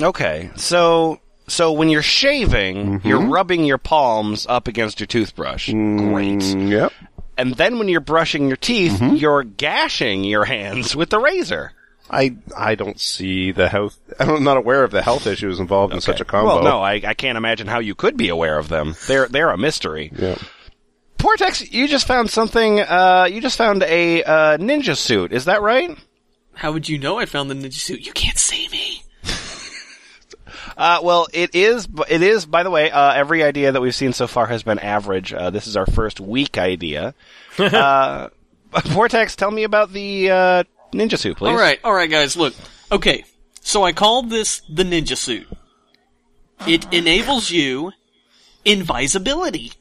Okay, 0.02 0.50
so 0.56 1.20
so 1.48 1.72
when 1.72 1.88
you're 1.88 2.02
shaving, 2.02 2.76
Mm-hmm. 2.98 3.08
you're 3.08 3.20
rubbing 3.26 3.64
your 3.64 3.78
palms 3.78 4.46
up 4.48 4.68
against 4.68 5.00
your 5.00 5.06
toothbrush. 5.06 5.70
Great. 5.70 6.38
Mm, 6.40 6.68
yep. 6.70 6.92
And 7.38 7.54
then 7.54 7.78
when 7.78 7.88
you're 7.88 8.00
brushing 8.00 8.48
your 8.48 8.56
teeth, 8.56 8.92
Mm-hmm. 9.00 9.16
you're 9.16 9.42
gashing 9.44 10.24
your 10.24 10.44
hands 10.44 10.94
with 10.96 11.10
the 11.10 11.18
razor. 11.18 11.72
I 12.10 12.36
I 12.56 12.74
don't 12.76 13.00
see 13.00 13.52
the 13.52 13.68
health. 13.68 13.98
I'm 14.20 14.44
not 14.44 14.56
aware 14.56 14.84
of 14.84 14.90
the 14.90 15.02
health 15.02 15.26
issues 15.26 15.58
involved 15.60 15.92
in 15.94 16.00
such 16.00 16.20
a 16.20 16.24
combo. 16.24 16.56
Well, 16.56 16.62
no, 16.64 16.80
I, 16.82 17.00
I 17.04 17.14
can't 17.14 17.36
imagine 17.38 17.66
how 17.66 17.80
you 17.80 17.94
could 17.94 18.16
be 18.16 18.28
aware 18.28 18.58
of 18.58 18.68
them. 18.68 18.94
They're 19.06 19.28
they're 19.28 19.50
a 19.50 19.58
mystery. 19.58 20.12
Yeah. 20.14 20.36
Portaxx, 21.18 21.72
you 21.72 21.88
just 21.88 22.06
found 22.06 22.28
something. 22.30 22.80
Uh, 22.80 23.26
you 23.30 23.40
just 23.40 23.56
found 23.56 23.82
a 23.82 24.22
uh, 24.22 24.58
ninja 24.58 24.96
suit. 24.96 25.32
Is 25.32 25.46
that 25.46 25.62
right? 25.62 25.98
How 26.52 26.72
would 26.72 26.88
you 26.88 26.98
know 26.98 27.18
I 27.18 27.24
found 27.26 27.50
the 27.50 27.54
ninja 27.54 27.72
suit? 27.72 28.04
You 28.06 28.12
can't 28.12 28.38
see 28.38 28.68
me. 28.68 29.02
Uh, 30.76 31.00
well, 31.02 31.26
it 31.32 31.54
is. 31.54 31.88
It 32.08 32.22
is. 32.22 32.44
By 32.44 32.62
the 32.62 32.70
way, 32.70 32.90
uh, 32.90 33.12
every 33.14 33.42
idea 33.42 33.72
that 33.72 33.80
we've 33.80 33.94
seen 33.94 34.12
so 34.12 34.26
far 34.26 34.46
has 34.46 34.62
been 34.62 34.78
average. 34.78 35.32
Uh, 35.32 35.50
this 35.50 35.66
is 35.66 35.76
our 35.76 35.86
first 35.86 36.20
weak 36.20 36.58
idea. 36.58 37.14
uh, 37.58 38.28
Vortex, 38.84 39.36
tell 39.36 39.50
me 39.50 39.64
about 39.64 39.92
the 39.92 40.30
uh, 40.30 40.64
ninja 40.92 41.18
suit, 41.18 41.38
please. 41.38 41.50
All 41.50 41.56
right, 41.56 41.78
all 41.82 41.94
right, 41.94 42.10
guys. 42.10 42.36
Look, 42.36 42.54
okay. 42.92 43.24
So 43.60 43.82
I 43.84 43.92
called 43.92 44.28
this 44.30 44.60
the 44.68 44.82
ninja 44.84 45.16
suit. 45.16 45.48
It 46.66 46.92
enables 46.92 47.50
you 47.50 47.92
invisibility. 48.64 49.72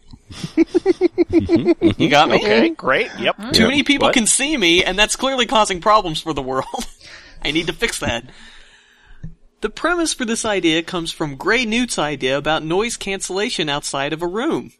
you 0.57 2.09
got 2.09 2.29
me. 2.29 2.37
Okay. 2.37 2.69
Great. 2.69 3.09
Yep. 3.19 3.53
Too 3.53 3.67
many 3.67 3.83
people 3.83 4.07
What? 4.07 4.13
can 4.13 4.25
see 4.25 4.55
me, 4.57 4.83
and 4.83 4.97
that's 4.97 5.15
clearly 5.15 5.45
causing 5.45 5.81
problems 5.81 6.21
for 6.21 6.33
the 6.33 6.41
world. 6.41 6.65
I 7.43 7.51
need 7.51 7.67
to 7.67 7.73
fix 7.73 7.99
that. 7.99 8.23
The 9.65 9.71
premise 9.71 10.13
for 10.13 10.25
this 10.25 10.45
idea 10.45 10.83
comes 10.83 11.11
from 11.11 11.37
Gray 11.37 11.65
Newt's 11.65 11.97
idea 11.97 12.37
about 12.37 12.63
noise 12.63 12.97
cancellation 12.97 13.67
outside 13.67 14.13
of 14.13 14.21
a 14.21 14.27
room. 14.27 14.73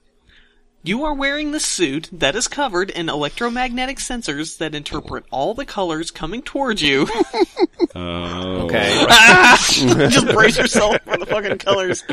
You 0.83 1.03
are 1.05 1.13
wearing 1.15 1.49
the 1.49 1.59
suit 1.59 2.07
that 2.11 2.35
is 2.35 2.47
covered 2.47 2.91
in 2.91 3.09
electromagnetic 3.09 3.97
sensors 3.97 4.59
that 4.59 4.75
interpret 4.75 5.23
all 5.31 5.55
the 5.55 5.65
colors 5.65 6.11
coming 6.11 6.43
towards 6.43 6.83
you. 6.83 7.07
oh, 7.95 8.65
Okay. 8.65 9.05
Just 10.07 10.27
brace 10.27 10.55
yourself 10.55 10.97
for 11.03 11.17
the 11.17 11.25
fucking 11.25 11.57
colors. 11.57 12.03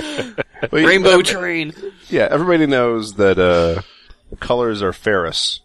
Wait, 0.70 0.86
Rainbow 0.86 1.18
uh, 1.18 1.22
train. 1.22 1.74
Yeah, 2.08 2.28
everybody 2.30 2.64
knows 2.64 3.16
that 3.16 3.38
uh, 3.38 3.82
colors 4.40 4.80
are 4.80 4.94
ferrous. 4.94 5.60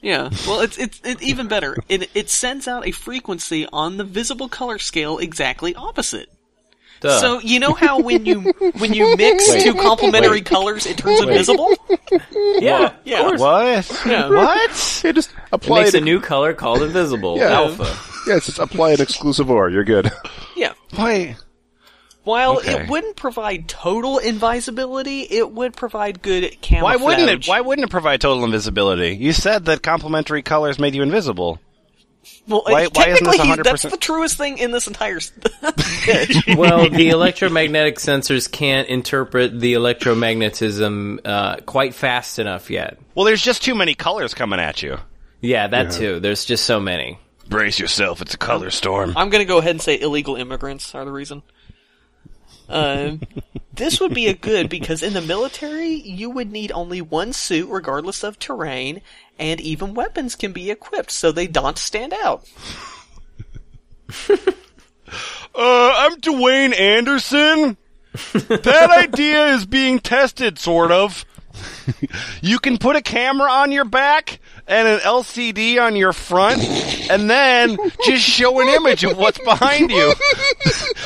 Yeah. 0.00 0.30
Well, 0.46 0.60
it's 0.60 0.78
it's 0.78 1.00
it's 1.02 1.22
even 1.22 1.48
better. 1.48 1.76
It 1.88 2.08
it 2.14 2.30
sends 2.30 2.68
out 2.68 2.86
a 2.86 2.92
frequency 2.92 3.66
on 3.72 3.96
the 3.96 4.04
visible 4.04 4.48
color 4.48 4.78
scale 4.78 5.18
exactly 5.18 5.74
opposite. 5.74 6.28
Duh. 7.02 7.20
So 7.20 7.40
you 7.40 7.60
know 7.60 7.74
how 7.74 8.00
when 8.00 8.24
you 8.24 8.40
when 8.78 8.94
you 8.94 9.16
mix 9.18 9.62
two 9.62 9.74
complementary 9.74 10.40
colors, 10.40 10.86
it 10.86 10.96
turns 10.98 11.20
invisible. 11.20 11.68
yeah, 12.58 12.92
Yeah. 13.04 13.36
What? 13.36 14.02
Yeah. 14.06 14.28
What? 14.30 15.00
Yeah, 15.04 15.12
just 15.12 15.30
It 15.30 15.36
apply 15.52 15.80
makes 15.82 15.94
it. 15.94 16.02
a 16.02 16.04
new 16.04 16.20
color 16.20 16.54
called 16.54 16.82
invisible. 16.82 17.36
Yeah. 17.38 17.52
Alpha. 17.52 17.84
yeah, 18.26 18.38
just 18.38 18.58
apply 18.58 18.92
an 18.92 19.00
exclusive 19.00 19.50
or. 19.50 19.68
You're 19.68 19.84
good. 19.84 20.10
Yeah. 20.56 20.72
Why? 20.94 21.36
While 22.24 22.58
Okay. 22.58 22.84
it 22.84 22.88
wouldn't 22.88 23.16
provide 23.16 23.66
total 23.66 24.18
invisibility, 24.18 25.22
it 25.22 25.50
would 25.50 25.74
provide 25.74 26.22
good 26.22 26.56
camouflage. 26.60 27.00
Why 27.00 27.04
wouldn't 27.04 27.28
it? 27.30 27.48
Why 27.48 27.60
wouldn't 27.60 27.84
it 27.88 27.90
provide 27.90 28.20
total 28.20 28.44
invisibility? 28.44 29.16
You 29.16 29.32
said 29.32 29.64
that 29.64 29.82
complementary 29.82 30.42
colors 30.42 30.78
made 30.78 30.94
you 30.94 31.02
invisible. 31.02 31.58
Well, 32.46 32.62
why- 32.66 32.82
it- 32.84 32.96
why 32.96 33.08
isn't 33.08 33.24
this 33.24 33.36
technically, 33.36 33.62
100%? 33.62 33.64
That's 33.64 33.82
the 33.82 33.96
truest 33.96 34.36
thing 34.38 34.58
in 34.58 34.70
this 34.70 34.86
entire 34.86 35.16
s- 35.16 35.32
well, 36.56 36.88
the 36.90 37.10
electromagnetic 37.10 37.96
sensors 37.96 38.50
can't 38.50 38.88
interpret 38.88 39.58
the 39.60 39.74
electromagnetism 39.74 41.20
uh, 41.24 41.56
quite 41.66 41.94
fast 41.94 42.38
enough 42.38 42.70
yet. 42.70 42.98
Well, 43.14 43.24
there's 43.26 43.42
just 43.42 43.62
too 43.62 43.74
many 43.74 43.94
colors 43.94 44.34
coming 44.34 44.60
at 44.60 44.82
you. 44.82 44.98
Yeah, 45.40 45.66
that 45.68 45.92
too. 45.92 46.20
There's 46.20 46.44
just 46.44 46.64
so 46.64 46.78
many. 46.80 47.18
Brace 47.48 47.78
yourself, 47.78 48.22
it's 48.22 48.34
a 48.34 48.38
color 48.38 48.70
storm. 48.70 49.14
I'm 49.16 49.28
going 49.28 49.42
to 49.42 49.48
go 49.48 49.58
ahead 49.58 49.72
and 49.72 49.82
say 49.82 50.00
illegal 50.00 50.36
immigrants 50.36 50.94
are 50.94 51.04
the 51.04 51.10
reason. 51.12 51.42
Uh, 52.68 53.16
this 53.74 54.00
would 54.00 54.14
be 54.14 54.28
a 54.28 54.34
good 54.34 54.68
because 54.68 55.02
in 55.02 55.12
the 55.12 55.20
military 55.20 55.88
you 55.88 56.30
would 56.30 56.50
need 56.50 56.72
only 56.72 57.00
one 57.00 57.32
suit 57.32 57.68
regardless 57.68 58.22
of 58.22 58.38
terrain, 58.38 59.02
and 59.38 59.60
even 59.60 59.94
weapons 59.94 60.36
can 60.36 60.52
be 60.52 60.70
equipped 60.70 61.10
so 61.10 61.32
they 61.32 61.46
don't 61.46 61.78
stand 61.78 62.12
out. 62.12 62.44
Uh, 65.54 65.92
I'm 65.96 66.20
Dwayne 66.20 66.78
Anderson. 66.78 67.76
that 68.32 68.90
idea 68.98 69.48
is 69.48 69.66
being 69.66 69.98
tested, 69.98 70.58
sort 70.58 70.90
of. 70.90 71.26
you 72.40 72.58
can 72.58 72.78
put 72.78 72.96
a 72.96 73.02
camera 73.02 73.50
on 73.50 73.70
your 73.70 73.84
back 73.84 74.40
and 74.66 74.88
an 74.88 75.00
LCD 75.00 75.78
on 75.82 75.96
your 75.96 76.14
front, 76.14 76.62
and 77.10 77.28
then 77.28 77.76
just 78.06 78.22
show 78.24 78.60
an 78.60 78.68
image 78.68 79.04
of 79.04 79.18
what's 79.18 79.38
behind 79.40 79.90
you. 79.90 80.14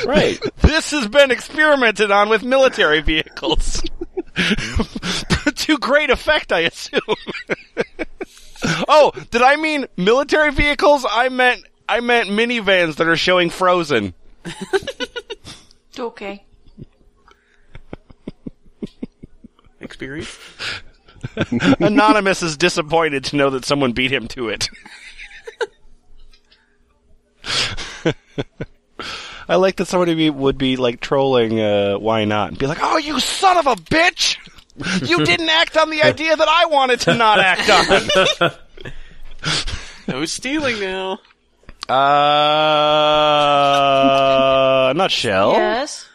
Right. 0.05 0.39
This 0.61 0.91
has 0.91 1.07
been 1.07 1.31
experimented 1.31 2.11
on 2.11 2.29
with 2.29 2.43
military 2.43 3.01
vehicles. 3.01 3.81
To 5.57 5.77
great 5.77 6.09
effect, 6.09 6.51
I 6.51 6.61
assume. 6.61 7.01
oh, 8.87 9.11
did 9.31 9.41
I 9.41 9.55
mean 9.55 9.87
military 9.97 10.51
vehicles? 10.51 11.05
I 11.09 11.29
meant 11.29 11.61
I 11.89 11.99
meant 12.01 12.29
minivans 12.29 12.95
that 12.97 13.07
are 13.07 13.15
showing 13.15 13.49
Frozen. 13.49 14.13
Okay. 15.97 16.45
Experience? 19.81 20.37
Anonymous 21.79 22.43
is 22.43 22.57
disappointed 22.57 23.23
to 23.25 23.35
know 23.35 23.49
that 23.51 23.65
someone 23.65 23.93
beat 23.93 24.11
him 24.11 24.27
to 24.29 24.49
it. 24.49 24.69
I 29.49 29.55
like 29.55 29.77
that 29.77 29.87
somebody 29.87 30.13
be, 30.13 30.29
would 30.29 30.57
be 30.57 30.75
like 30.75 30.99
trolling. 30.99 31.59
Uh, 31.59 31.95
why 31.97 32.25
not? 32.25 32.49
And 32.49 32.57
be 32.57 32.67
like, 32.67 32.79
"Oh, 32.81 32.97
you 32.97 33.19
son 33.19 33.57
of 33.57 33.65
a 33.65 33.75
bitch! 33.75 34.37
You 35.01 35.25
didn't 35.25 35.49
act 35.49 35.75
on 35.77 35.89
the 35.89 36.03
idea 36.03 36.35
that 36.35 36.47
I 36.47 36.65
wanted 36.65 36.99
to 37.01 37.15
not 37.15 37.39
act 37.39 38.41
on." 38.41 38.51
No 40.07 40.23
stealing 40.23 40.79
now. 40.79 41.19
Uh, 41.89 41.93
nutshell. 44.95 45.51
Yes. 45.51 46.07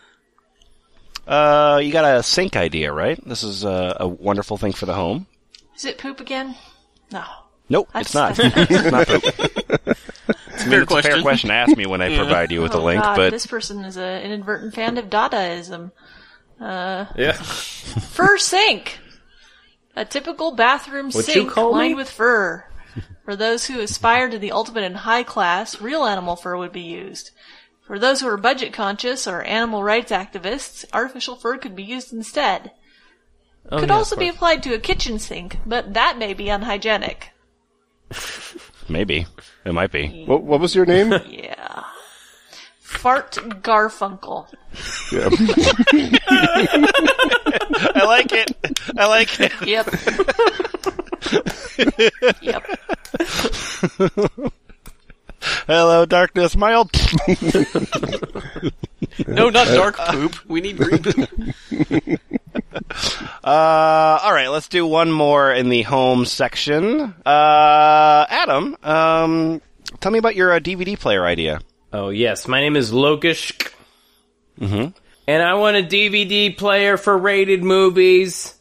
Uh, 1.26 1.78
you 1.82 1.92
got 1.92 2.16
a 2.16 2.22
sink 2.22 2.56
idea, 2.56 2.90
right? 2.92 3.22
This 3.26 3.42
is 3.42 3.66
uh, 3.66 3.96
a 4.00 4.08
wonderful 4.08 4.56
thing 4.56 4.72
for 4.72 4.86
the 4.86 4.94
home. 4.94 5.26
Is 5.76 5.84
it 5.84 5.98
poop 5.98 6.20
again? 6.20 6.56
No. 7.10 7.24
Nope, 7.68 7.90
it's 7.94 8.14
not. 8.14 8.38
It's 8.38 8.90
not 8.90 9.06
poop. 9.06 9.22
It's 9.24 9.36
a 9.36 9.90
fair 9.94 9.94
It's 10.54 10.64
a 10.64 10.70
fair 10.70 10.86
question. 10.86 11.22
question 11.22 11.48
to 11.48 11.54
ask 11.54 11.76
me 11.76 11.86
when 11.86 12.02
I 12.02 12.16
provide 12.16 12.52
you 12.52 12.62
with 12.62 12.74
a 12.74 12.78
oh 12.78 12.84
link, 12.84 13.02
God, 13.02 13.16
but 13.16 13.30
this 13.30 13.46
person 13.46 13.84
is 13.84 13.96
an 13.96 14.22
inadvertent 14.22 14.74
fan 14.74 14.98
of 14.98 15.06
Dadaism. 15.06 15.90
Uh, 16.62 17.06
yeah. 17.16 17.32
Fur 17.32 18.38
sink. 18.38 18.98
A 19.96 20.04
typical 20.04 20.52
bathroom 20.52 21.10
What'd 21.10 21.30
sink 21.30 21.56
lined 21.56 21.92
me? 21.92 21.94
with 21.96 22.08
fur. 22.08 22.64
For 23.24 23.36
those 23.36 23.66
who 23.66 23.80
aspire 23.80 24.30
to 24.30 24.38
the 24.38 24.52
ultimate 24.52 24.84
in 24.84 24.94
high 24.94 25.22
class, 25.22 25.80
real 25.80 26.04
animal 26.04 26.34
fur 26.34 26.56
would 26.56 26.72
be 26.72 26.80
used. 26.80 27.30
For 27.86 27.98
those 27.98 28.20
who 28.20 28.28
are 28.28 28.36
budget 28.36 28.72
conscious 28.72 29.26
or 29.26 29.42
animal 29.42 29.82
rights 29.82 30.10
activists, 30.10 30.84
artificial 30.92 31.36
fur 31.36 31.58
could 31.58 31.76
be 31.76 31.82
used 31.82 32.12
instead. 32.12 32.72
Oh, 33.70 33.78
could 33.78 33.90
yeah, 33.90 33.94
also 33.94 34.16
be 34.16 34.28
applied 34.28 34.62
to 34.64 34.74
a 34.74 34.78
kitchen 34.78 35.18
sink, 35.18 35.58
but 35.66 35.94
that 35.94 36.18
may 36.18 36.32
be 36.32 36.48
unhygienic. 36.48 37.30
maybe 38.88 39.26
it 39.64 39.72
might 39.72 39.92
be. 39.92 40.24
What, 40.26 40.42
what 40.42 40.60
was 40.60 40.74
your 40.74 40.86
name? 40.86 41.12
Yeah. 41.28 41.84
Fart 42.92 43.32
Garfunkel. 43.62 44.46
yeah. 45.10 45.28
I 47.94 48.04
like 48.04 48.32
it. 48.32 48.50
I 48.96 49.06
like 49.06 49.40
it. 49.40 49.52
Yep. 49.66 49.88
yep. 52.42 52.64
Hello, 55.66 56.04
darkness, 56.06 56.56
my 56.56 56.74
old. 56.74 56.90
No, 59.26 59.50
not 59.50 59.66
dark 59.68 59.96
poop. 59.96 60.36
We 60.46 60.60
need 60.60 60.76
green 60.78 61.02
poop. 61.02 61.28
Uh, 63.44 64.18
all 64.22 64.32
right, 64.32 64.46
let's 64.48 64.68
do 64.68 64.86
one 64.86 65.10
more 65.10 65.52
in 65.52 65.68
the 65.68 65.82
home 65.82 66.24
section. 66.24 67.12
Uh, 67.26 68.24
Adam, 68.28 68.76
um, 68.84 69.60
tell 70.00 70.12
me 70.12 70.18
about 70.18 70.36
your 70.36 70.52
uh, 70.52 70.60
DVD 70.60 70.96
player 70.98 71.26
idea. 71.26 71.60
Oh 71.92 72.08
yes, 72.08 72.48
my 72.48 72.60
name 72.60 72.76
is 72.76 72.90
Lokish. 72.90 73.70
Mm-hmm. 74.58 74.96
And 75.26 75.42
I 75.42 75.54
want 75.54 75.76
a 75.76 75.82
DVD 75.82 76.56
player 76.56 76.96
for 76.96 77.16
rated 77.16 77.62
movies. 77.62 78.54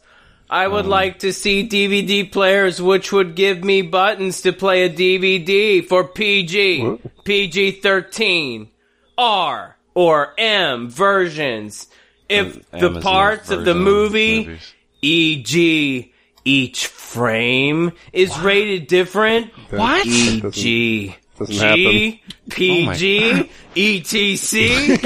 I 0.50 0.68
would 0.68 0.84
like 0.84 1.20
to 1.20 1.32
see 1.32 1.66
DVD 1.66 2.30
players 2.30 2.80
which 2.80 3.10
would 3.10 3.34
give 3.34 3.64
me 3.64 3.80
buttons 3.80 4.42
to 4.42 4.52
play 4.52 4.84
a 4.84 4.90
DVD 4.90 5.82
for 5.82 6.06
PG, 6.06 6.98
PG 7.24 7.70
13, 7.80 8.68
R, 9.16 9.76
or 9.94 10.34
M 10.36 10.90
versions. 10.90 11.88
If 12.28 12.70
the 12.70 12.76
Amazon 12.76 13.02
parts 13.02 13.50
of 13.50 13.64
the 13.64 13.74
movie, 13.74 14.58
e.g., 15.00 16.12
each 16.44 16.86
frame 16.86 17.92
is 18.12 18.38
rated 18.40 18.88
different. 18.88 19.52
What? 19.70 20.06
E.g. 20.06 21.16
doesn't 21.46 21.76
G, 21.76 22.22
PG, 22.50 23.50
ETC. 23.74 25.00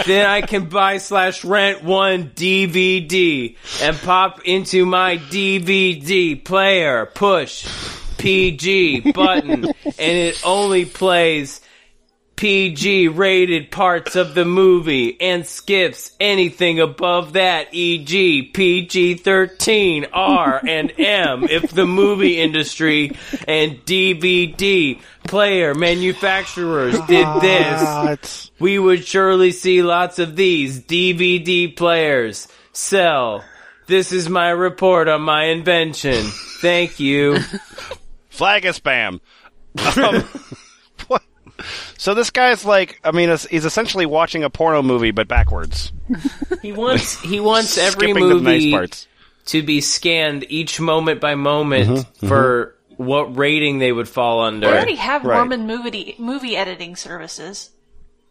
then 0.06 0.26
I 0.26 0.42
can 0.42 0.66
buy 0.66 0.98
slash 0.98 1.44
rent 1.44 1.82
one 1.82 2.30
DVD 2.30 3.56
and 3.82 3.96
pop 3.98 4.42
into 4.44 4.86
my 4.86 5.18
DVD 5.18 6.42
player, 6.44 7.06
push 7.06 7.66
PG 8.18 9.12
button, 9.12 9.64
and 9.64 9.74
it 9.98 10.40
only 10.44 10.84
plays 10.84 11.60
PG 12.40 13.08
rated 13.08 13.70
parts 13.70 14.16
of 14.16 14.34
the 14.34 14.46
movie 14.46 15.20
and 15.20 15.46
skips 15.46 16.10
anything 16.18 16.80
above 16.80 17.34
that, 17.34 17.68
e.g. 17.72 18.44
PG 18.44 19.16
13, 19.16 20.06
R, 20.10 20.62
and 20.66 20.90
M 20.98 21.44
if 21.44 21.70
the 21.70 21.84
movie 21.84 22.40
industry 22.40 23.14
and 23.46 23.84
DVD 23.84 24.98
player 25.24 25.74
manufacturers 25.74 26.98
did 27.02 27.28
this. 27.42 28.50
We 28.58 28.78
would 28.78 29.04
surely 29.04 29.52
see 29.52 29.82
lots 29.82 30.18
of 30.18 30.34
these 30.34 30.80
DVD 30.80 31.76
players 31.76 32.48
sell. 32.72 33.44
This 33.86 34.12
is 34.12 34.30
my 34.30 34.48
report 34.48 35.08
on 35.08 35.20
my 35.20 35.44
invention. 35.48 36.24
Thank 36.62 37.00
you. 37.00 37.36
Flag 38.30 38.64
is 38.64 38.80
spam. 38.80 39.12
Um, 39.12 39.20
what? 39.76 40.26
So 42.00 42.14
this 42.14 42.30
guy's 42.30 42.64
like, 42.64 42.98
I 43.04 43.10
mean, 43.10 43.28
he's 43.28 43.66
essentially 43.66 44.06
watching 44.06 44.42
a 44.42 44.48
porno 44.48 44.80
movie, 44.80 45.10
but 45.10 45.28
backwards. 45.28 45.92
He 46.62 46.72
wants 46.72 47.20
he 47.20 47.40
wants 47.40 47.78
every 47.78 48.12
movie 48.12 48.70
nice 48.70 48.70
parts. 48.70 49.08
to 49.46 49.62
be 49.62 49.80
scanned 49.80 50.44
each 50.50 50.78
moment 50.78 51.20
by 51.20 51.34
moment 51.34 51.88
mm-hmm, 51.88 51.94
mm-hmm. 51.94 52.28
for 52.28 52.74
what 52.96 53.36
rating 53.36 53.78
they 53.78 53.92
would 53.92 54.08
fall 54.08 54.40
under. 54.40 54.66
They 54.66 54.72
already 54.72 54.94
have 54.96 55.24
Right. 55.24 55.36
Mormon 55.36 55.66
movie 55.66 56.16
movie 56.18 56.56
editing 56.56 56.96
services. 56.96 57.70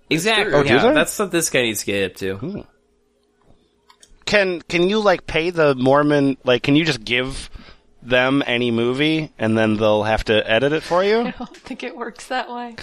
exactly. 0.10 0.53
Oh, 0.53 0.63
yeah, 0.63 0.93
that's 0.93 1.17
what 1.17 1.32
this 1.32 1.49
guy 1.49 1.62
needs 1.63 1.79
to 1.82 1.86
get 1.86 2.12
up 2.12 2.17
to. 2.17 2.36
Hmm. 2.36 2.60
Can 4.25 4.62
can 4.62 4.89
you 4.89 4.99
like 4.99 5.25
pay 5.25 5.49
the 5.51 5.73
Mormon? 5.75 6.38
Like, 6.43 6.62
can 6.63 6.75
you 6.75 6.86
just 6.86 7.03
give 7.03 7.49
them 8.01 8.43
any 8.45 8.69
movie 8.69 9.32
and 9.39 9.58
then 9.58 9.77
they'll 9.77 10.03
have 10.03 10.23
to 10.25 10.49
edit 10.49 10.73
it 10.73 10.84
for 10.84 11.03
you? 11.03 11.19
I 11.25 11.32
don't 11.32 11.58
think 11.58 11.84
it 11.84 11.95
works 11.95 12.27
that 12.27 12.51
way. 12.51 12.75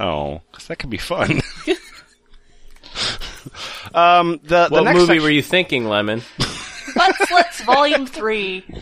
Oh, 0.00 0.40
'cause 0.52 0.66
that 0.68 0.78
could 0.78 0.90
be 0.90 0.98
fun. 0.98 1.40
um, 3.94 4.40
the 4.44 4.68
the 4.68 4.70
What 4.70 4.84
next 4.84 4.94
movie 4.96 5.06
section- 5.06 5.22
were 5.22 5.30
you 5.30 5.42
thinking, 5.42 5.88
Lemon? 5.88 6.22
Butt 6.94 7.14
Slits 7.28 7.60
Volume 7.62 8.06
3. 8.06 8.64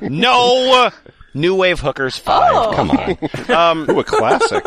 No, 0.00 0.90
New 1.34 1.54
Wave 1.56 1.80
Hookers 1.80 2.16
Five. 2.18 2.52
Oh. 2.54 2.72
Come 2.74 2.90
on. 2.90 3.90
Ooh, 3.90 4.00
a 4.00 4.04
classic. 4.04 4.64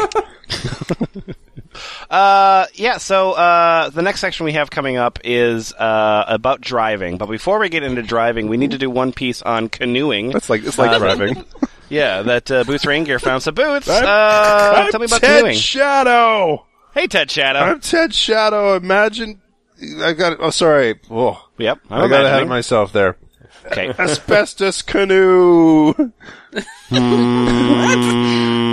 Uh, 2.10 2.66
yeah. 2.74 2.98
So 2.98 3.32
uh, 3.32 3.90
the 3.90 4.02
next 4.02 4.20
section 4.20 4.44
we 4.46 4.54
have 4.54 4.70
coming 4.70 4.98
up 4.98 5.20
is 5.24 5.74
uh, 5.74 6.26
about 6.28 6.60
driving. 6.62 7.18
But 7.18 7.28
before 7.30 7.60
we 7.60 7.70
get 7.70 7.84
into 7.84 8.04
driving, 8.04 8.50
we 8.50 8.58
need 8.58 8.72
to 8.72 8.78
do 8.78 8.90
one 8.90 9.14
piece 9.14 9.42
on 9.42 9.70
canoeing. 9.70 10.32
That's 10.32 10.50
like 10.50 10.64
it's 10.66 10.78
like 10.78 10.98
driving. 10.98 11.46
Yeah, 11.92 12.22
that 12.22 12.50
uh, 12.50 12.64
Boots 12.64 12.86
Raingear 12.86 13.20
found 13.20 13.44
some 13.44 13.54
boots. 13.54 13.90
Uh, 13.90 14.74
I'm 14.78 14.92
tell 14.92 15.00
me 15.02 15.08
about 15.08 15.20
Ted 15.22 15.42
canoeing. 15.42 15.58
Shadow. 15.58 16.66
hey, 16.94 17.08
Ted 17.08 17.30
Shadow. 17.30 17.60
I'm 17.60 17.82
Ted 17.82 18.14
Shadow. 18.14 18.76
Imagine. 18.76 19.42
I 20.00 20.14
got. 20.14 20.38
Oh, 20.40 20.52
sorry. 20.52 21.00
Oh, 21.10 21.46
yep, 21.58 21.80
I'm 21.90 22.06
I 22.06 22.08
got 22.08 22.26
ahead 22.26 22.26
imagining. 22.26 22.44
of 22.44 22.50
myself 22.50 22.94
there. 22.94 23.18
Okay. 23.66 23.90
Asbestos 24.00 24.82
canoe. 24.82 25.94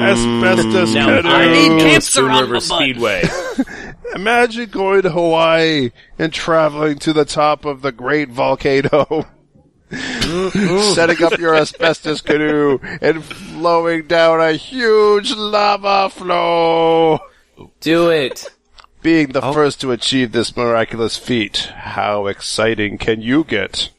Asbestos 0.00 0.94
Now, 0.94 1.06
canoe. 1.06 1.28
I 1.28 1.46
need 1.52 1.68
need 1.70 1.80
cancer 1.80 2.28
on 2.30 2.40
River 2.42 2.54
my 2.54 2.58
butt. 2.60 2.62
Speedway. 2.62 3.22
Imagine 4.14 4.70
going 4.70 5.02
to 5.02 5.10
Hawaii 5.10 5.90
and 6.18 6.32
traveling 6.32 6.98
to 7.00 7.12
the 7.12 7.24
top 7.24 7.64
of 7.64 7.82
the 7.82 7.92
great 7.92 8.28
volcano. 8.30 9.26
Mm-hmm. 9.90 10.94
Setting 10.94 11.22
up 11.24 11.38
your 11.38 11.54
asbestos 11.54 12.20
canoe 12.20 12.78
and 13.00 13.24
flowing 13.24 14.06
down 14.06 14.40
a 14.40 14.52
huge 14.52 15.34
lava 15.34 16.10
flow. 16.10 17.20
Do 17.80 18.10
it. 18.10 18.50
Being 19.00 19.28
the 19.28 19.44
oh. 19.44 19.52
first 19.52 19.80
to 19.80 19.92
achieve 19.92 20.32
this 20.32 20.56
miraculous 20.56 21.16
feat, 21.16 21.70
how 21.74 22.26
exciting 22.26 22.98
can 22.98 23.22
you 23.22 23.44
get? 23.44 23.90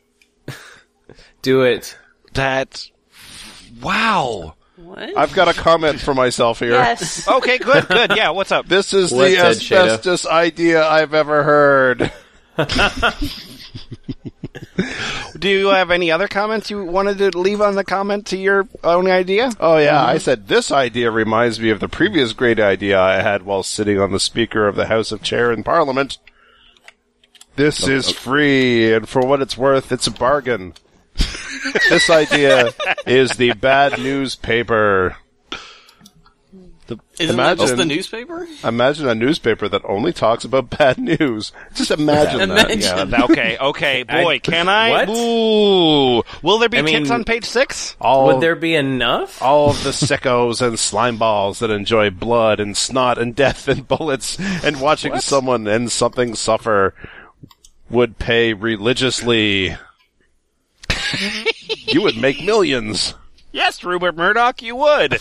Do 1.42 1.62
it. 1.62 1.98
That. 2.34 2.86
Wow. 3.82 4.56
What? 4.76 5.18
I've 5.18 5.34
got 5.34 5.48
a 5.48 5.54
comment 5.54 6.00
for 6.00 6.14
myself 6.14 6.60
here. 6.60 6.72
Yes. 6.72 7.28
Okay, 7.40 7.58
good, 7.58 7.88
good. 7.88 8.16
Yeah, 8.16 8.30
what's 8.32 8.52
up? 8.52 8.68
This 8.68 8.94
is 8.94 9.12
What, 9.12 9.30
the 9.30 9.36
Ted 9.36 9.56
Shada? 9.58 9.86
asbestos 9.86 10.26
idea 10.26 10.86
I've 10.86 11.14
ever 11.14 11.44
heard. 11.44 12.12
Do 15.40 15.50
you 15.50 15.68
have 15.68 15.92
any 15.92 16.12
other 16.12 16.28
comments 16.28 16.70
you 16.70 16.84
wanted 16.84 17.18
to 17.20 17.38
leave 17.38 17.62
on 17.62 17.76
the 17.76 17.84
comment 17.84 18.26
to 18.28 18.38
your 18.38 18.68
own 18.84 19.08
idea? 19.08 19.52
Oh 19.60 19.78
yeah, 19.78 20.00
Mm-hmm. 20.00 20.10
I 20.10 20.18
said 20.18 20.48
this 20.48 20.72
idea 20.72 21.12
reminds 21.12 21.60
me 21.60 21.70
of 21.70 21.80
the 21.80 21.88
previous 21.90 22.34
great 22.34 22.60
idea 22.60 23.00
I 23.00 23.22
had 23.22 23.44
while 23.44 23.64
sitting 23.64 24.00
on 24.00 24.12
the 24.12 24.20
Speaker 24.20 24.68
of 24.68 24.76
the 24.76 24.88
House 24.88 25.12
of 25.12 25.22
Chair 25.22 25.52
in 25.52 25.64
Parliament. 25.64 26.18
This 27.56 27.88
is 27.88 28.10
free, 28.10 28.94
and 28.94 29.08
for 29.08 29.22
what 29.22 29.42
it's 29.42 29.58
worth, 29.58 29.92
it's 29.92 30.08
a 30.08 30.12
bargain. 30.12 30.76
this 31.90 32.10
idea 32.10 32.74
is 33.06 33.32
the 33.32 33.52
bad 33.54 34.00
newspaper. 34.00 35.18
Isn't 37.20 37.38
that 37.38 37.58
just 37.58 37.74
imagine- 37.74 37.78
the 37.78 37.96
newspaper? 37.96 38.48
Imagine 38.64 39.08
a 39.08 39.16
newspaper 39.16 39.68
that 39.70 39.82
only 39.86 40.14
talks 40.14 40.44
about 40.46 40.70
bad 40.78 40.98
news. 40.98 41.52
Just 41.76 41.92
imagine 41.92 42.50
that. 42.50 42.78
Yeah, 42.80 43.24
okay, 43.26 43.58
okay, 43.60 44.04
boy, 44.10 44.36
I- 44.36 44.40
can 44.40 44.70
I? 44.70 44.90
What? 45.06 45.10
Ooh. 45.10 46.24
Will 46.42 46.60
there 46.60 46.70
be 46.70 46.80
I 46.80 46.82
mean- 46.82 47.00
tits 47.00 47.12
on 47.12 47.24
page 47.24 47.46
six? 47.46 47.96
All, 48.02 48.28
Would 48.28 48.42
there 48.42 48.56
be 48.56 48.76
enough? 48.76 49.42
all 49.42 49.70
of 49.72 49.84
the 49.84 49.92
sickos 49.92 50.66
and 50.66 50.78
slime 50.80 51.18
balls 51.18 51.60
that 51.60 51.70
enjoy 51.70 52.10
blood 52.10 52.60
and 52.60 52.76
snot 52.76 53.18
and 53.18 53.36
death 53.36 53.68
and 53.68 53.88
bullets 53.88 54.38
and 54.64 54.80
watching 54.82 55.20
someone 55.20 55.68
and 55.68 55.92
something 55.92 56.36
suffer 56.36 56.94
would 57.90 58.18
pay 58.20 58.54
religiously. 58.54 59.76
you 61.88 62.02
would 62.02 62.18
make 62.18 62.44
millions. 62.44 63.14
Yes, 63.52 63.84
Rupert 63.84 64.16
Murdoch, 64.16 64.62
you 64.62 64.76
would. 64.76 65.20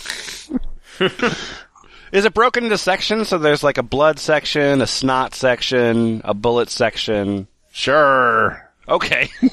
Is 2.11 2.25
it 2.25 2.33
broken 2.33 2.63
into 2.63 2.77
sections? 2.77 3.27
So 3.29 3.37
there's 3.37 3.63
like 3.63 3.77
a 3.77 3.83
blood 3.83 4.19
section, 4.19 4.81
a 4.81 4.87
snot 4.87 5.35
section, 5.35 6.21
a 6.25 6.33
bullet 6.33 6.69
section. 6.69 7.47
Sure. 7.71 8.67
Okay. 8.87 9.29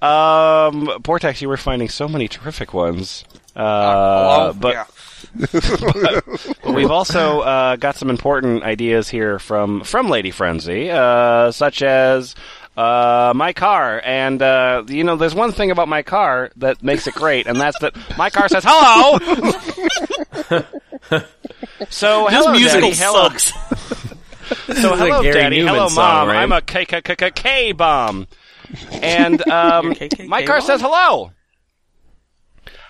um, 0.00 0.86
Portaxx, 1.02 1.40
you 1.40 1.48
were 1.48 1.56
finding 1.56 1.88
so 1.88 2.06
many 2.06 2.28
terrific 2.28 2.72
ones. 2.72 3.24
Uh, 3.56 4.52
but, 4.52 4.88
but 5.52 6.74
we've 6.74 6.90
also 6.90 7.40
uh, 7.40 7.76
got 7.76 7.96
some 7.96 8.08
important 8.08 8.62
ideas 8.62 9.08
here 9.08 9.38
from 9.38 9.84
from 9.84 10.08
Lady 10.08 10.30
Frenzy, 10.30 10.90
uh, 10.90 11.50
such 11.52 11.82
as 11.82 12.34
uh, 12.76 13.32
my 13.34 13.52
car. 13.52 14.00
And 14.04 14.40
uh, 14.42 14.84
you 14.88 15.04
know, 15.04 15.16
there's 15.16 15.34
one 15.34 15.52
thing 15.52 15.70
about 15.70 15.88
my 15.88 16.02
car 16.02 16.50
that 16.56 16.82
makes 16.82 17.06
it 17.06 17.14
great, 17.14 17.46
and 17.46 17.60
that's 17.60 17.78
that 17.80 17.94
my 18.16 18.30
car 18.30 18.48
says 18.48 18.64
hello. 18.66 19.18
so 21.90 22.26
This 22.28 22.36
hello, 22.36 22.52
musical 22.52 22.90
Daddy. 22.90 22.96
Hello, 22.96 23.28
sucks. 23.28 23.52
so 24.80 24.96
hello, 24.96 25.22
Daddy. 25.22 25.58
Newman 25.58 25.74
hello, 25.74 25.88
song, 25.88 26.04
Mom. 26.26 26.28
right? 26.28 26.42
I'm 26.42 26.52
a 26.52 26.60
K 26.60 26.84
K 26.84 27.00
K 27.02 27.16
K 27.16 27.30
K 27.34 27.72
bomb, 27.72 28.26
and 28.90 29.46
um, 29.48 29.94
my 30.26 30.44
car 30.44 30.60
says 30.60 30.80
hello. 30.80 31.32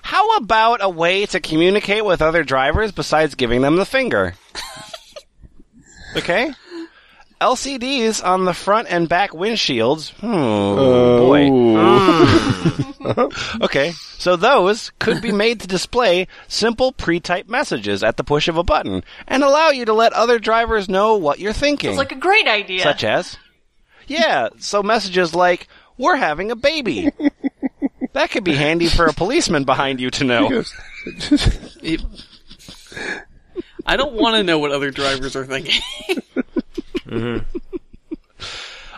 How 0.05 0.37
about 0.37 0.83
a 0.83 0.89
way 0.89 1.27
to 1.27 1.39
communicate 1.39 2.05
with 2.05 2.21
other 2.23 2.43
drivers 2.43 2.91
besides 2.91 3.37
giving 3.37 3.61
them 3.63 3.77
the 3.77 3.87
finger? 3.87 4.35
okay. 6.17 6.53
LCDs 7.43 8.25
on 8.25 8.45
the 8.45 8.55
front 8.55 8.87
and 8.89 9.09
back 9.09 9.33
windshields. 9.33 10.11
Hmm, 10.21 10.77
boy. 11.19 11.49
Hmm. 11.51 12.83
okay, 13.63 13.91
so 13.91 14.37
those 14.37 14.93
could 15.01 15.21
be 15.21 15.33
made 15.33 15.61
to 15.61 15.67
display 15.67 16.29
simple 16.47 16.93
pre-typed 16.93 17.51
messages 17.51 18.05
at 18.05 18.17
the 18.17 18.23
push 18.23 18.47
of 18.47 18.57
a 18.57 18.63
button 18.63 19.03
and 19.27 19.43
allow 19.43 19.71
you 19.71 19.85
to 19.85 19.93
let 19.93 20.13
other 20.13 20.39
drivers 20.39 20.89
know 20.89 21.17
what 21.17 21.41
you're 21.41 21.53
thinking. 21.53 21.91
It's 21.91 21.99
like 21.99 22.13
a 22.13 22.17
great 22.17 22.47
idea. 22.47 22.83
Such 22.83 23.03
as? 23.03 23.37
Yeah, 24.07 24.51
so 24.59 24.83
messages 24.83 25.35
like, 25.35 25.67
we're 25.99 26.17
having 26.17 26.53
a 26.53 26.57
baby. 26.57 27.11
that 28.13 28.31
could 28.31 28.45
be 28.45 28.55
handy 28.55 28.87
for 28.87 29.07
a 29.07 29.13
policeman 29.13 29.65
behind 29.65 30.01
you 30.01 30.11
to 30.11 30.25
know. 30.25 30.47
I 33.85 33.97
don't 33.97 34.15
want 34.15 34.37
to 34.37 34.45
know 34.45 34.61
what 34.61 34.71
other 34.71 34.93
drivers 34.93 35.35
are 35.35 35.45
thinking. 35.45 35.83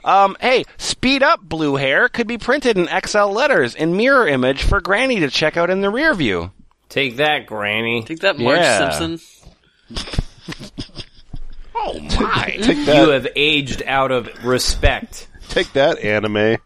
Um, 0.04 0.36
hey, 0.38 0.64
speed 0.76 1.22
up 1.22 1.40
blue 1.40 1.76
hair 1.76 2.10
could 2.10 2.26
be 2.26 2.36
printed 2.36 2.76
in 2.76 2.86
XL 3.06 3.28
letters 3.30 3.74
in 3.74 3.96
mirror 3.96 4.28
image 4.28 4.62
for 4.62 4.82
Granny 4.82 5.20
to 5.20 5.30
check 5.30 5.56
out 5.56 5.70
in 5.70 5.80
the 5.80 5.88
rear 5.88 6.12
view. 6.12 6.52
Take 6.90 7.16
that, 7.16 7.46
Granny. 7.46 8.02
Take 8.02 8.20
that, 8.20 8.38
Marge 8.38 8.58
Yeah. 8.58 8.90
Simpson. 8.90 9.26
Oh 11.76 11.98
my. 12.18 12.56
Take 12.62 12.78
You 12.86 13.10
have 13.10 13.26
aged 13.34 13.82
out 13.86 14.10
of 14.10 14.28
respect. 14.44 15.28
Take 15.48 15.72
that, 15.72 15.98
anime. 15.98 16.56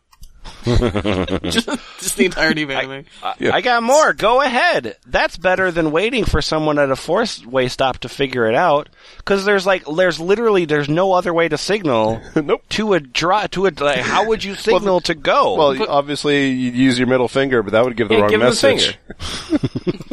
just, 1.43 1.67
just 2.01 2.17
the 2.17 2.25
entirety 2.27 2.63
of 2.63 2.71
anime. 2.71 3.05
I 3.23 3.61
got 3.61 3.83
more. 3.83 4.13
Go 4.13 4.41
ahead. 4.43 4.97
That's 5.07 5.37
better 5.37 5.71
than 5.71 5.91
waiting 5.91 6.25
for 6.25 6.43
someone 6.43 6.79
at 6.79 6.91
a 6.91 6.97
four-way 6.97 7.69
stop 7.69 7.99
to 7.99 8.09
figure 8.09 8.47
it 8.49 8.55
out. 8.55 8.89
Because 9.19 9.45
there's 9.45 9.67
like, 9.67 9.85
there's 9.87 10.21
literally, 10.21 10.65
there's 10.65 10.89
no 10.89 11.13
other 11.13 11.33
way 11.33 11.49
to 11.49 11.59
signal 11.59 12.21
nope. 12.37 12.63
to 12.71 12.95
a 12.95 13.01
draw 13.01 13.47
to 13.49 13.67
a. 13.67 13.71
Like, 13.79 13.99
how 14.01 14.27
would 14.29 14.45
you 14.45 14.55
signal 14.57 15.01
to 15.03 15.15
go? 15.15 15.55
Well, 15.57 15.91
obviously 15.91 16.51
you'd 16.51 16.75
use 16.75 16.99
your 16.99 17.09
middle 17.09 17.29
finger, 17.29 17.63
but 17.63 17.73
that 17.73 17.85
would 17.85 17.97
give 17.97 18.09
the 18.09 18.15
Yeah, 18.15 18.21
wrong 18.23 18.31
give 18.31 18.41
him 18.41 18.47
the 18.47 18.51
message. 18.51 18.99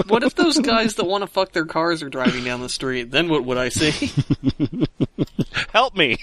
what 0.07 0.23
if 0.23 0.35
those 0.35 0.59
guys 0.59 0.95
that 0.95 1.05
want 1.05 1.21
to 1.23 1.27
fuck 1.27 1.51
their 1.51 1.65
cars 1.65 2.01
are 2.03 2.09
driving 2.09 2.43
down 2.43 2.61
the 2.61 2.69
street? 2.69 3.11
Then 3.11 3.29
what 3.29 3.43
would 3.45 3.57
I 3.57 3.69
see? 3.69 4.11
help 5.73 5.95
me. 5.95 6.17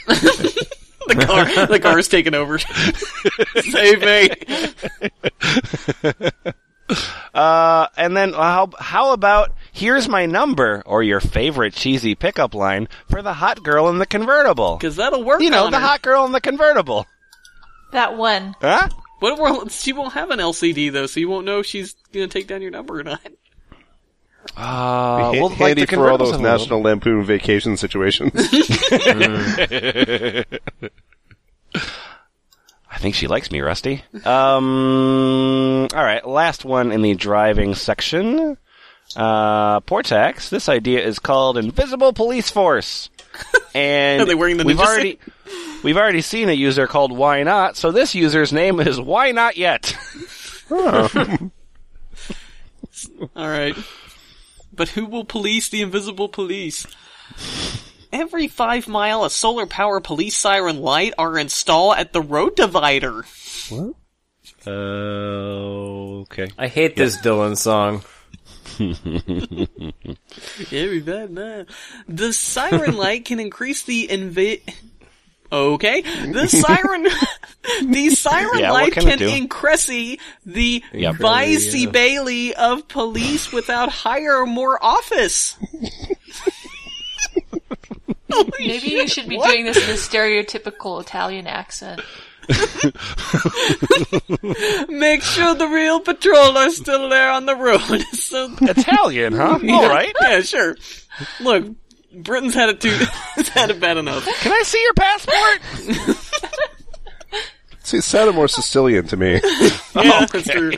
the 1.09 1.27
car, 1.27 1.67
the 1.67 1.81
car 1.81 1.99
is 1.99 2.09
taking 2.09 2.35
over. 2.35 2.59
Save 3.61 4.01
me. 4.01 4.31
Uh, 7.33 7.87
and 7.97 8.17
then 8.17 8.33
how 8.35 8.69
how 8.79 9.13
about 9.13 9.53
here's 9.73 10.09
my 10.09 10.27
number 10.27 10.83
or 10.85 11.03
your 11.03 11.21
favorite 11.21 11.73
cheesy 11.73 12.15
pickup 12.15 12.55
line 12.55 12.89
for 13.09 13.23
the 13.23 13.33
hot 13.33 13.63
girl 13.63 13.89
in 13.89 13.99
the 13.99 14.07
convertible? 14.07 14.77
Because 14.77 14.97
that'll 14.97 15.25
work. 15.25 15.41
You 15.41 15.51
know, 15.51 15.65
on 15.65 15.73
the 15.73 15.81
her. 15.81 15.87
hot 15.87 16.03
girl 16.03 16.27
in 16.27 16.33
the 16.33 16.41
convertible. 16.41 17.07
that 17.93 18.17
one. 18.17 18.55
Huh? 18.61 18.89
What 19.21 19.35
if 19.35 19.39
we're, 19.39 19.69
she 19.71 19.93
won't 19.93 20.13
have 20.15 20.31
an 20.31 20.41
LCD 20.41 20.93
though, 20.93 21.07
so 21.07 21.21
you 21.21 21.29
won't 21.29 21.47
know 21.47 21.61
if 21.61 21.67
she's 21.67 21.95
gonna 22.13 22.29
take 22.29 22.49
down 22.49 22.61
your 22.61 22.73
number 22.73 22.99
or 22.99 23.05
not. 23.05 23.21
Uh, 24.57 24.61
Ha- 24.61 25.31
well, 25.33 25.49
like 25.49 25.59
handy 25.59 25.85
the 25.85 25.97
for 25.97 26.11
all 26.11 26.19
those 26.19 26.31
a 26.31 26.33
little- 26.39 26.59
National 26.59 26.83
Lampoon 26.83 27.25
vacation 27.25 27.77
situations. 27.77 28.33
I 32.91 32.99
think 32.99 33.15
she 33.15 33.27
likes 33.27 33.51
me, 33.51 33.61
Rusty. 33.61 34.05
Um, 34.25 35.89
all 35.95 36.05
right, 36.05 36.27
last 36.27 36.65
one 36.65 36.93
in 36.93 37.03
the 37.03 37.15
driving 37.15 37.75
section. 37.75 38.57
Uh, 39.17 39.81
Portaxx. 39.81 40.49
This 40.51 40.69
idea 40.69 41.05
is 41.05 41.19
called 41.19 41.57
Invisible 41.59 42.13
Police 42.13 42.51
Force, 42.51 43.11
and 43.75 44.23
Are 44.23 44.25
they 44.27 44.35
wearing 44.35 44.57
the 44.59 44.65
we've 44.65 44.77
ninja 44.77 44.87
already 44.87 45.19
we've 45.83 45.97
already 45.97 46.21
seen 46.23 46.49
a 46.49 46.53
user 46.53 46.87
called 46.87 47.13
Why 47.17 47.43
Not. 47.43 47.77
So 47.77 47.91
this 47.93 48.15
user's 48.15 48.53
name 48.53 48.81
is 48.81 49.01
Why 49.01 49.33
Not 49.33 49.57
Yet. 49.57 49.97
All 50.71 51.09
right. 53.37 53.77
But 54.75 54.91
who 54.91 55.07
will 55.07 55.25
police 55.25 55.69
the 55.69 55.83
invisible 55.83 56.29
police? 56.29 56.87
Every 58.13 58.49
five 58.49 58.89
mile, 58.89 59.25
a 59.25 59.31
solar 59.31 59.67
power 59.67 60.01
police 60.01 60.37
siren 60.37 60.81
light 60.81 61.15
are 61.19 61.39
installed 61.39 61.97
at 61.97 62.13
the 62.13 62.21
road 62.21 62.57
divider. 62.57 63.25
Uh, 64.67 64.71
okay. 66.21 66.51
I 66.59 66.69
hate 66.69 66.97
this 66.97 67.17
Dylan 67.19 67.57
song. 67.57 68.03
Every 70.71 71.01
five 71.01 71.31
mile. 71.31 71.65
The 72.09 72.33
siren 72.33 72.97
light 72.99 73.25
can 73.25 73.41
increase 73.41 73.83
the 73.85 74.09
invi- 74.09 74.63
Okay, 75.53 76.01
the 76.01 76.49
siren, 76.49 77.03
the 77.93 78.09
siren 78.11 78.59
Yeah, 78.59 78.73
light 78.73 78.93
can 78.95 79.03
it 79.07 79.11
can 79.11 79.19
do? 79.19 79.29
increase 79.29 80.17
the 80.47 80.83
Yep. 80.95 81.17
vice 81.17 81.75
Yeah. 81.75 81.91
Bailey 81.91 82.55
of 82.55 82.89
police 82.89 83.53
without 83.53 83.91
hire 83.91 84.47
more 84.47 84.83
office. 84.83 85.57
Maybe 88.59 88.89
you 88.93 89.07
should 89.09 89.29
be 89.29 89.37
doing 89.37 89.67
this 89.67 89.77
in 89.77 89.91
a 89.91 89.99
stereotypical 89.99 91.03
Italian 91.03 91.47
accent. 91.47 92.01
Make 94.89 95.23
sure 95.23 95.55
the 95.55 95.69
real 95.69 96.01
patrol 96.01 96.57
are 96.57 96.71
still 96.71 97.09
there 97.11 97.31
on 97.31 97.45
the 97.47 97.55
road. 97.55 97.81
so, 98.15 98.51
Italian, 98.63 99.35
huh? 99.35 99.59
All 99.69 99.89
right. 99.89 100.13
yeah, 100.23 100.41
sure. 100.41 100.77
Look, 101.41 101.67
Britain's 102.15 102.55
had 102.55 102.69
it 102.71 102.81
too. 102.81 102.99
it's 103.37 103.49
had 103.49 103.71
it 103.71 103.81
bad 103.81 103.97
enough. 103.97 104.25
Can 104.41 104.53
I 104.53 104.63
see 104.63 104.83
your 104.83 104.95
passport? 104.95 106.19
See, 107.85 107.99
it 107.99 108.05
sounded 108.05 108.35
more 108.35 108.49
Sicilian 108.49 109.07
to 109.09 109.17
me. 109.17 109.41
Oh, 109.95 110.03
yeah, 110.03 110.25
that's 110.25 110.49
true. 110.49 110.73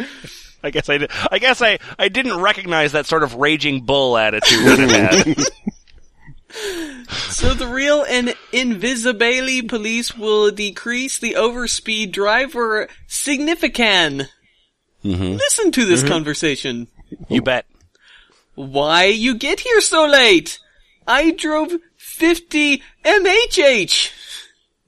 I 0.64 0.70
guess 0.70 0.88
I 0.88 0.98
did. 0.98 1.10
I 1.30 1.38
guess 1.38 1.62
I, 1.62 1.78
I 2.00 2.08
didn't 2.08 2.40
recognize 2.40 2.90
that 2.92 3.06
sort 3.06 3.22
of 3.22 3.36
raging 3.36 3.82
bull 3.84 4.18
attitude 4.18 4.58
that 4.64 4.80
it 4.80 5.36
had. 5.36 7.06
So 7.30 7.54
the 7.54 7.68
real 7.68 8.04
and 8.08 8.34
Invisibili 8.52 9.68
police 9.68 10.16
will 10.16 10.50
decrease 10.50 11.18
the 11.18 11.34
overspeed 11.34 12.10
driver 12.12 12.88
significant. 13.06 14.22
Mm-hmm. 15.04 15.34
Listen 15.34 15.70
to 15.72 15.84
this 15.84 16.00
mm-hmm. 16.00 16.08
conversation. 16.08 16.88
you 17.28 17.42
bet. 17.42 17.66
Why 18.54 19.04
you 19.04 19.36
get 19.36 19.60
here 19.60 19.80
so 19.80 20.06
late? 20.06 20.58
I 21.06 21.32
drove 21.32 21.72
50 21.96 22.82
MHH. 23.04 24.12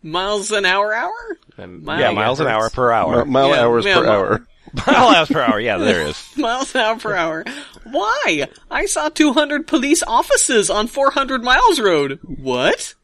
Miles 0.02 0.52
an 0.52 0.64
hour 0.64 0.94
hour? 0.94 1.38
Mile- 1.58 2.00
Yeah, 2.00 2.10
miles 2.12 2.40
an 2.40 2.46
hour 2.46 2.70
per 2.70 2.92
hour. 2.92 3.24
Mile 3.24 3.48
Yeah, 3.50 3.64
hours 3.64 3.84
yeah, 3.84 3.94
per 3.94 4.02
mile- 4.04 4.12
hour. 4.12 4.46
Mile 4.86 5.16
hours 5.16 5.28
per 5.28 5.40
hour. 5.40 5.60
Yeah, 5.60 5.78
there 5.78 6.06
is. 6.06 6.22
Miles 6.36 6.74
an 6.74 6.80
hour 6.82 6.98
per 6.98 7.14
hour. 7.14 7.44
Why? 7.84 8.46
I 8.70 8.86
saw 8.86 9.08
200 9.08 9.66
police 9.66 10.02
offices 10.02 10.70
on 10.70 10.86
400 10.86 11.42
miles 11.42 11.80
road. 11.80 12.18
What? 12.22 12.94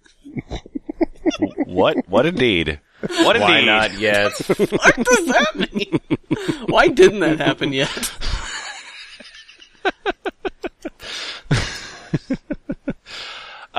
What? 1.67 1.97
What 2.09 2.27
indeed? 2.27 2.81
What 3.01 3.37
indeed? 3.37 3.49
Why 3.49 3.65
not 3.65 3.99
yet? 3.99 4.33
What 4.49 4.97
does 4.97 5.27
that 5.27 5.73
mean? 5.73 5.99
Why 6.67 6.89
didn't 6.89 7.21
that 7.21 7.41
happen 7.41 7.73
yet? 7.73 7.91
Uh, 13.75 13.79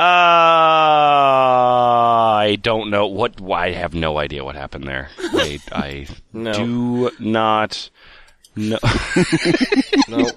I 2.39 2.58
don't 2.62 2.89
know 2.89 3.08
what. 3.08 3.41
I 3.51 3.71
have 3.71 3.93
no 3.93 4.17
idea 4.17 4.43
what 4.43 4.56
happened 4.56 4.88
there. 4.88 5.10
I, 5.19 5.60
I 5.71 6.08
No. 6.34 6.53
do 6.53 7.12
not 7.19 7.89
know. 8.56 8.79
no. 10.10 10.29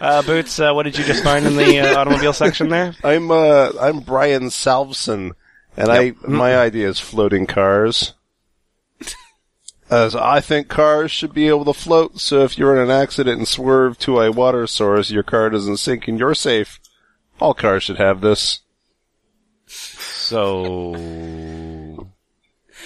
Uh, 0.00 0.22
Boots, 0.22 0.58
uh, 0.58 0.72
what 0.72 0.84
did 0.84 0.96
you 0.98 1.04
just 1.04 1.22
find 1.24 1.46
in 1.46 1.56
the 1.56 1.78
uh, 1.80 1.98
automobile 1.98 2.32
section 2.32 2.68
there? 2.68 2.94
I'm 3.04 3.30
uh 3.30 3.70
I'm 3.80 4.00
Brian 4.00 4.44
Salveson, 4.44 5.32
and 5.76 5.88
I 5.90 6.12
my 6.26 6.56
idea 6.56 6.88
is 6.88 6.98
floating 7.00 7.46
cars. 7.46 8.14
As 9.90 10.16
I 10.16 10.40
think 10.40 10.68
cars 10.68 11.10
should 11.10 11.34
be 11.34 11.48
able 11.48 11.66
to 11.66 11.74
float, 11.74 12.18
so 12.18 12.42
if 12.44 12.56
you're 12.56 12.74
in 12.74 12.82
an 12.82 12.90
accident 12.90 13.38
and 13.38 13.46
swerve 13.46 13.98
to 14.00 14.20
a 14.20 14.32
water 14.32 14.66
source, 14.66 15.10
your 15.10 15.22
car 15.22 15.50
doesn't 15.50 15.76
sink 15.76 16.08
and 16.08 16.18
you're 16.18 16.34
safe. 16.34 16.80
All 17.42 17.54
cars 17.54 17.82
should 17.82 17.96
have 17.98 18.20
this. 18.20 18.60
So, 19.66 20.94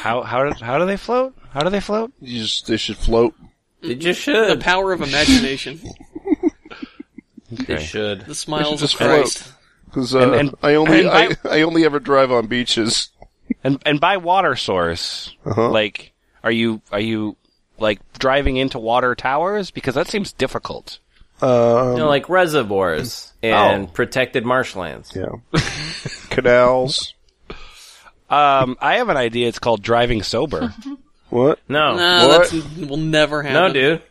how 0.00 0.22
how 0.22 0.44
do, 0.48 0.64
how 0.64 0.78
do 0.78 0.86
they 0.86 0.96
float? 0.96 1.34
How 1.50 1.60
do 1.60 1.68
they 1.70 1.80
float? 1.80 2.12
You 2.20 2.40
just 2.42 2.66
they 2.66 2.76
should 2.78 2.96
float. 2.96 3.34
They 3.82 3.94
just 3.94 4.20
should. 4.20 4.48
The 4.58 4.62
power 4.62 4.92
of 4.92 5.02
imagination. 5.02 5.80
They 7.48 7.78
should. 7.78 8.22
The 8.22 8.34
smiles 8.34 8.80
just 8.80 8.94
of 8.94 8.98
Christ. 9.06 9.52
Because 9.84 10.14
uh, 10.16 10.18
And- 10.18 10.34
and- 10.34 10.54
I 10.64 10.74
only 10.74 11.00
and 11.06 11.08
I, 11.08 11.28
I 11.48 11.62
only 11.62 11.84
ever 11.84 12.00
drive 12.00 12.32
on 12.32 12.48
beaches. 12.48 13.10
And 13.62 13.80
and 13.86 14.00
by 14.00 14.16
water 14.16 14.56
source, 14.56 15.32
Uh-huh. 15.44 15.70
like, 15.70 16.12
are 16.42 16.50
you 16.50 16.82
are 16.90 16.98
you 17.00 17.36
like 17.78 18.00
driving 18.18 18.56
into 18.56 18.80
water 18.80 19.14
towers? 19.14 19.70
Because 19.70 19.94
that 19.94 20.08
seems 20.08 20.32
difficult. 20.32 20.98
Um, 21.42 21.92
You 21.92 21.99
know, 21.99 22.09
like 22.09 22.29
reservoirs 22.29 23.33
and 23.42 23.85
Oh. 23.88 23.90
protected 23.92 24.44
marshlands. 24.44 25.12
yeah, 25.14 25.27
canals. 26.31 27.14
Um, 28.29 28.77
I 28.81 28.96
have 28.96 29.09
an 29.09 29.16
idea. 29.16 29.46
It's 29.49 29.59
called 29.59 29.83
driving 29.83 30.22
sober. 30.22 30.72
What? 31.29 31.59
No. 31.68 31.96
No, 31.96 32.29
What? 32.29 32.51
that's 32.53 32.53
will 32.79 32.96
never 32.99 33.42
happen. 33.42 33.55
No, 33.55 33.72
dude. 33.72 34.03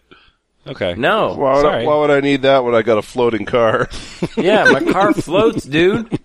Okay. 0.67 0.95
No. 0.97 1.33
Why 1.33 1.55
would, 1.55 1.65
I, 1.65 1.83
why 1.85 1.95
would 1.95 2.11
I 2.11 2.19
need 2.19 2.41
that 2.41 2.65
when 2.65 2.75
I 2.75 2.81
got 2.81 2.97
a 2.97 3.01
floating 3.01 3.45
car? 3.45 3.87
Yeah, 4.37 4.65
my 4.65 4.83
car 4.91 5.13
floats, 5.13 5.63
dude. 5.63 6.19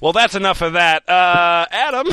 Well, 0.00 0.14
that's 0.14 0.34
enough 0.34 0.62
of 0.62 0.72
that. 0.72 1.06
Uh, 1.08 1.66
Adam, 1.70 2.06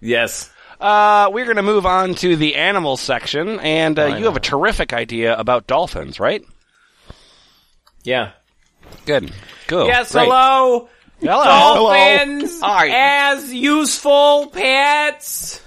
Yes. 0.00 0.50
Uh, 0.84 1.30
we're 1.32 1.44
going 1.46 1.56
to 1.56 1.62
move 1.62 1.86
on 1.86 2.14
to 2.16 2.36
the 2.36 2.56
animal 2.56 2.96
section, 2.96 3.58
and 3.60 3.98
uh, 3.98 4.08
Why 4.08 4.18
you 4.18 4.26
have 4.26 4.36
a 4.36 4.40
terrific 4.40 4.92
idea 4.92 5.36
about 5.36 5.66
dolphins, 5.66 6.20
right? 6.20 6.44
Yeah. 8.02 8.32
Good. 9.06 9.32
Cool. 9.66 9.86
Yes, 9.86 10.12
Great. 10.12 10.24
hello. 10.24 10.88
Hello. 11.20 11.44
Dolphins 11.44 12.60
Hi. 12.60 13.32
as 13.34 13.52
useful 13.52 14.48
pets. 14.48 15.60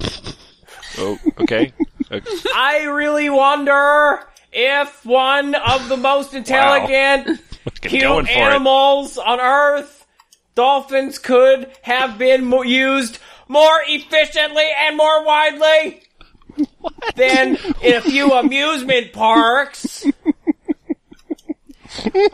Oh, 0.98 1.18
okay. 1.40 1.72
I 2.54 2.82
really 2.82 3.30
wonder 3.30 4.20
if 4.52 5.06
one 5.06 5.54
of 5.54 5.88
the 5.88 5.96
most 5.96 6.34
intelligent, 6.34 7.40
cute 7.80 8.02
for 8.02 8.20
it. 8.20 8.28
animals 8.28 9.16
on 9.16 9.40
Earth, 9.40 10.06
dolphins, 10.54 11.18
could 11.18 11.70
have 11.80 12.18
been 12.18 12.44
mo- 12.44 12.60
used 12.62 13.18
more 13.48 13.80
efficiently 13.86 14.66
and 14.86 14.96
more 14.96 15.24
widely 15.24 16.02
than 17.16 17.58
in 17.82 17.94
a 17.94 18.00
few 18.00 18.32
amusement 18.32 19.12
parks. 19.12 20.06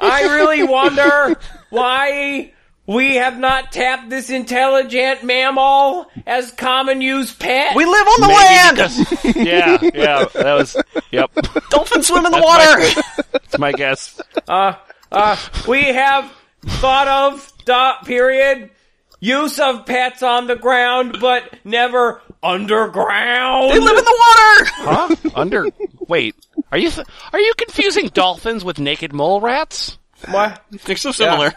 I 0.00 0.36
really 0.36 0.62
wonder 0.62 1.38
why 1.70 2.52
we 2.86 3.16
have 3.16 3.38
not 3.38 3.70
tapped 3.70 4.08
this 4.08 4.30
intelligent 4.30 5.22
mammal 5.22 6.06
as 6.26 6.52
common 6.52 7.02
use 7.02 7.34
pet. 7.34 7.76
We 7.76 7.84
live 7.84 8.06
on 8.06 8.20
the 8.20 8.28
land. 8.28 8.78
yeah, 9.36 9.78
yeah. 9.94 10.24
That 10.34 10.54
was. 10.54 10.76
Yep. 11.10 11.30
Dolphins 11.70 12.06
swim 12.06 12.24
in 12.24 12.32
the 12.32 12.38
That's 12.38 12.96
water. 12.96 13.24
That's 13.32 13.58
my 13.58 13.72
guess. 13.72 14.20
Uh, 14.46 14.74
uh, 15.12 15.36
we 15.66 15.84
have 15.84 16.32
thought 16.62 17.08
of 17.08 17.52
dot 17.64 18.06
period 18.06 18.70
use 19.20 19.58
of 19.58 19.86
pets 19.86 20.22
on 20.22 20.46
the 20.46 20.56
ground, 20.56 21.18
but 21.20 21.54
never 21.64 22.22
underground. 22.42 23.72
they 23.72 23.78
live 23.78 23.98
in 23.98 24.04
the 24.04 24.18
water. 24.18 24.70
Huh? 24.76 25.16
Under. 25.34 25.66
Wait. 26.06 26.34
Are 26.70 26.78
you 26.78 26.90
th- 26.90 27.06
are 27.32 27.40
you 27.40 27.52
confusing 27.56 28.08
dolphins 28.08 28.64
with 28.64 28.78
naked 28.78 29.12
mole 29.12 29.40
rats? 29.40 29.98
What? 30.30 30.62
They're 30.84 30.96
so 30.96 31.12
similar. 31.12 31.52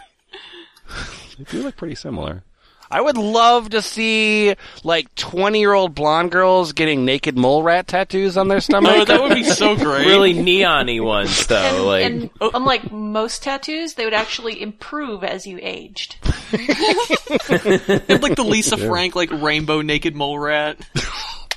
They 1.38 1.43
do 1.45 1.63
look 1.63 1.76
pretty 1.76 1.95
similar. 1.95 2.43
I 2.91 3.01
would 3.01 3.17
love 3.17 3.69
to 3.69 3.82
see 3.82 4.56
like 4.84 5.13
twenty 5.15 5.60
year 5.60 5.73
old 5.73 5.95
blonde 5.95 6.32
girls 6.32 6.73
getting 6.73 7.06
naked 7.06 7.38
mole 7.38 7.63
rat 7.63 7.88
tattoos 7.88 8.38
on 8.38 8.47
their 8.49 8.60
stomach. 8.62 8.91
Oh, 8.93 9.06
that 9.06 9.21
would 9.21 9.34
be 9.34 9.43
so 9.43 9.75
great. 9.75 10.06
Really 10.06 10.34
neony 10.34 11.04
ones 11.04 11.47
though. 11.47 11.56
And, 11.56 11.86
like 11.86 12.06
and 12.06 12.30
unlike 12.54 12.91
most 12.91 13.43
tattoos, 13.43 13.93
they 13.93 14.06
would 14.06 14.13
actually 14.13 14.62
improve 14.62 15.23
as 15.23 15.47
you 15.47 15.58
aged. 15.62 16.17
It'd 16.51 18.21
like 18.21 18.36
the 18.36 18.45
Lisa 18.45 18.77
Frank, 18.77 19.15
like 19.15 19.32
rainbow 19.32 19.82
naked 19.82 20.15
mole 20.15 20.38
rat. 20.38 20.77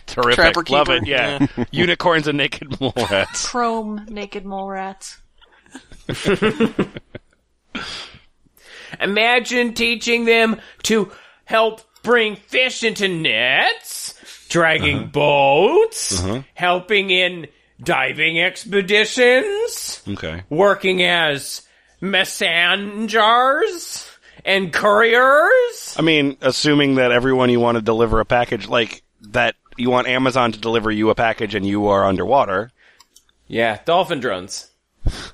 Terrific. 0.07 0.35
Trapper 0.37 0.65
Love 0.69 0.87
keeper. 0.87 0.99
it. 1.03 1.07
Yeah. 1.09 1.47
Unicorns 1.73 2.29
and 2.29 2.39
naked 2.39 2.81
mole 2.81 2.93
rats. 3.11 3.49
Chrome 3.49 4.07
naked 4.09 4.45
mole 4.45 4.69
rats. 4.69 5.19
imagine 9.01 9.75
teaching 9.75 10.25
them 10.25 10.61
to 10.85 11.11
help 11.45 11.81
bring 12.03 12.37
fish 12.37 12.83
into 12.83 13.09
nets, 13.09 14.15
dragging 14.49 14.99
uh-huh. 14.99 15.07
boats, 15.09 16.23
uh-huh. 16.23 16.43
helping 16.55 17.11
in 17.11 17.49
diving 17.83 18.41
expeditions. 18.41 20.03
Okay. 20.09 20.43
working 20.49 21.03
as 21.03 21.63
messengers 22.01 23.21
and 24.45 24.73
couriers. 24.73 25.97
I 25.99 26.03
mean, 26.03 26.37
assuming 26.41 26.97
that 26.97 27.11
everyone 27.13 27.51
you 27.51 27.61
want 27.61 27.77
to 27.77 27.83
deliver 27.83 28.21
a 28.21 28.25
package, 28.25 28.69
like 28.69 29.03
that, 29.31 29.57
you 29.77 29.91
want 29.91 30.07
Amazon 30.07 30.53
to 30.53 30.59
deliver 30.59 30.91
you 30.91 31.11
a 31.11 31.15
package 31.15 31.55
and 31.55 31.67
you 31.67 31.87
are 31.89 32.05
underwater. 32.05 32.71
Yeah, 33.47 33.79
dolphin 33.85 34.21
drones. 34.21 34.71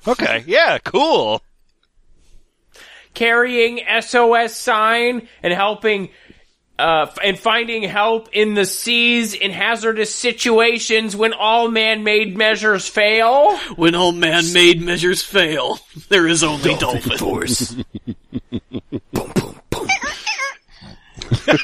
Okay. 0.07 0.43
Yeah. 0.47 0.79
Cool. 0.79 1.41
Carrying 3.13 3.81
SOS 4.01 4.55
sign 4.55 5.27
and 5.43 5.53
helping 5.53 6.09
uh, 6.81 7.13
and 7.23 7.37
finding 7.37 7.83
help 7.83 8.29
in 8.33 8.55
the 8.55 8.65
seas 8.65 9.35
in 9.35 9.51
hazardous 9.51 10.15
situations 10.15 11.15
when 11.15 11.31
all 11.33 11.69
man-made 11.69 12.35
measures 12.35 12.87
fail. 12.87 13.55
When 13.75 13.93
all 13.93 14.11
man-made 14.11 14.81
measures 14.81 15.21
fail, 15.21 15.77
there 16.09 16.27
is 16.27 16.43
only 16.43 16.73
dolphin. 16.75 17.19
Force. 17.19 17.75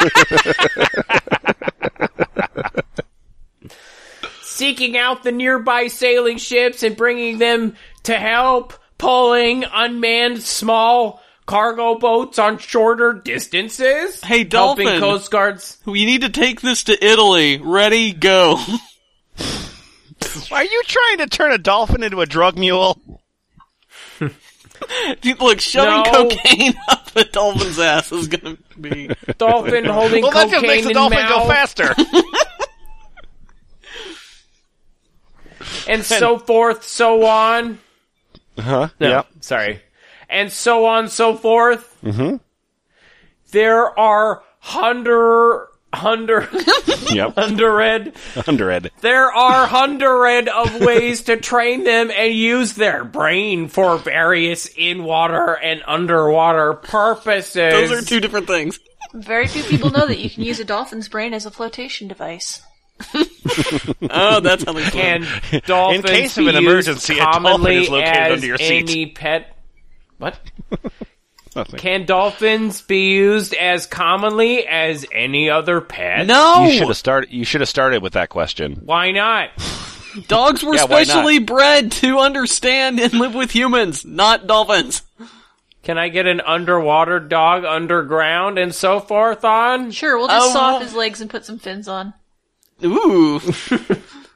Seeking 4.43 4.97
out 4.97 5.23
the 5.23 5.31
nearby 5.31 5.87
sailing 5.87 6.37
ships 6.37 6.83
and 6.83 6.95
bringing 6.95 7.39
them 7.39 7.75
to 8.03 8.15
help 8.15 8.73
pulling 8.97 9.63
unmanned 9.63 10.43
small 10.43 11.23
cargo 11.47 11.95
boats 11.97 12.37
on 12.37 12.59
shorter 12.59 13.13
distances. 13.13 14.21
Hey, 14.21 14.47
Helping 14.51 14.85
Dolphin. 14.85 14.99
Coast 14.99 15.31
Guards. 15.31 15.77
We 15.85 16.05
need 16.05 16.21
to 16.21 16.29
take 16.29 16.61
this 16.61 16.83
to 16.83 17.03
Italy. 17.03 17.57
Ready, 17.57 18.13
go. 18.13 18.59
Are 20.51 20.63
you 20.63 20.83
trying 20.85 21.17
to 21.19 21.27
turn 21.27 21.51
a 21.51 21.57
dolphin 21.57 22.03
into 22.03 22.21
a 22.21 22.25
drug 22.27 22.57
mule? 22.57 22.99
Dude, 25.21 25.39
Look, 25.41 25.59
shoving 25.61 26.11
No. 26.11 26.29
cocaine 26.29 26.73
up 26.89 27.09
a 27.15 27.23
dolphin's 27.23 27.79
ass 27.79 28.11
is 28.11 28.27
gonna 28.27 28.57
be. 28.79 29.09
Dolphin 29.37 29.85
holding 29.85 30.21
cocaine. 30.21 30.21
Well, 30.23 30.31
that 30.31 30.49
just 30.51 30.65
makes 30.65 30.85
the 30.87 30.93
dolphin 30.93 31.17
mouth. 31.19 31.43
go 31.43 31.49
faster. 31.49 31.95
and 35.87 36.03
so 36.03 36.37
forth, 36.37 36.83
so 36.85 37.25
on. 37.25 37.79
huh? 38.59 38.89
No, 38.99 39.09
Yep. 39.09 39.27
sorry. 39.41 39.81
And 40.29 40.51
so 40.51 40.85
on, 40.85 41.07
so 41.09 41.35
forth. 41.35 41.97
Mm-hmm. 42.03 42.37
There 43.51 43.97
are 43.97 44.43
hundred, 44.59 45.67
hundred, 45.93 46.49
Yep. 47.11 47.35
hundred. 47.35 48.13
Hundred. 48.35 48.91
There 49.01 49.31
are 49.31 49.65
hundred 49.67 50.49
of 50.49 50.81
ways 50.81 51.21
to 51.23 51.37
train 51.37 51.83
them 51.85 52.11
and 52.13 52.33
use 52.33 52.73
their 52.73 53.05
brain 53.05 53.69
for 53.69 53.97
various 53.97 54.65
in-water 54.77 55.53
and 55.53 55.81
underwater 55.87 56.73
purposes. 56.73 57.55
Those 57.55 57.91
are 57.91 58.01
two 58.01 58.19
different 58.19 58.47
things. 58.47 58.79
Very 59.13 59.47
few 59.47 59.63
people 59.63 59.89
know 59.91 60.05
that 60.07 60.19
you 60.19 60.29
can 60.29 60.43
use 60.43 60.59
a 60.59 60.65
dolphin's 60.65 61.07
brain 61.07 61.33
as 61.33 61.45
a 61.45 61.51
flotation 61.51 62.07
device. 62.09 62.61
Oh, 64.09 64.39
that's 64.41 64.63
how 64.63 64.73
they 64.73 64.83
Can 64.83 65.23
can. 65.23 65.61
dolphins 65.65 66.03
In 66.05 66.09
case 66.11 66.37
of 66.37 66.47
an 66.47 66.55
emergency, 66.55 67.13
a 67.13 67.17
dolphin 67.17 67.43
commonly 67.43 67.77
is 67.83 67.89
located 67.89 68.15
as 68.17 68.31
under 68.33 68.47
your 68.47 68.57
seat. 68.57 68.89
any 68.89 69.05
pet? 69.07 69.56
What? 70.17 70.39
Nothing. 71.55 71.79
Can 71.79 72.05
dolphins 72.05 72.81
be 72.81 73.09
used 73.13 73.53
as 73.55 73.87
commonly 73.87 74.67
as 74.67 75.05
any 75.11 75.49
other 75.49 75.81
pet? 75.81 76.27
No, 76.27 76.65
You 76.65 76.71
should 76.77 76.87
have 76.87 76.97
started. 76.97 77.31
You 77.31 77.45
should 77.45 77.61
have 77.61 77.69
started 77.69 78.03
with 78.03 78.13
that 78.13 78.29
question. 78.29 78.81
Why 78.83 79.09
not? 79.11 79.49
dogs 80.27 80.63
were 80.63 80.75
Yeah, 80.75 80.83
specially 80.83 81.39
bred 81.39 81.91
to 81.93 82.19
understand 82.19 82.99
and 82.99 83.13
live 83.13 83.33
with 83.33 83.51
humans, 83.51 84.05
not 84.05 84.45
dolphins. 84.45 85.01
Can 85.83 85.97
I 85.97 86.09
get 86.09 86.27
an 86.27 86.41
underwater 86.41 87.19
dog 87.19 87.63
underground 87.63 88.59
and 88.59 88.75
so 88.75 88.99
forth 88.99 89.43
on? 89.45 89.89
Sure, 89.91 90.17
we'll 90.17 90.27
just 90.27 90.49
Oh, 90.49 90.53
saw 90.53 90.67
well- 90.67 90.75
off 90.75 90.81
his 90.83 90.93
legs 90.93 91.21
and 91.21 91.29
put 91.29 91.45
some 91.45 91.57
fins 91.59 91.87
on. 91.87 92.13
Ooh, 92.83 93.39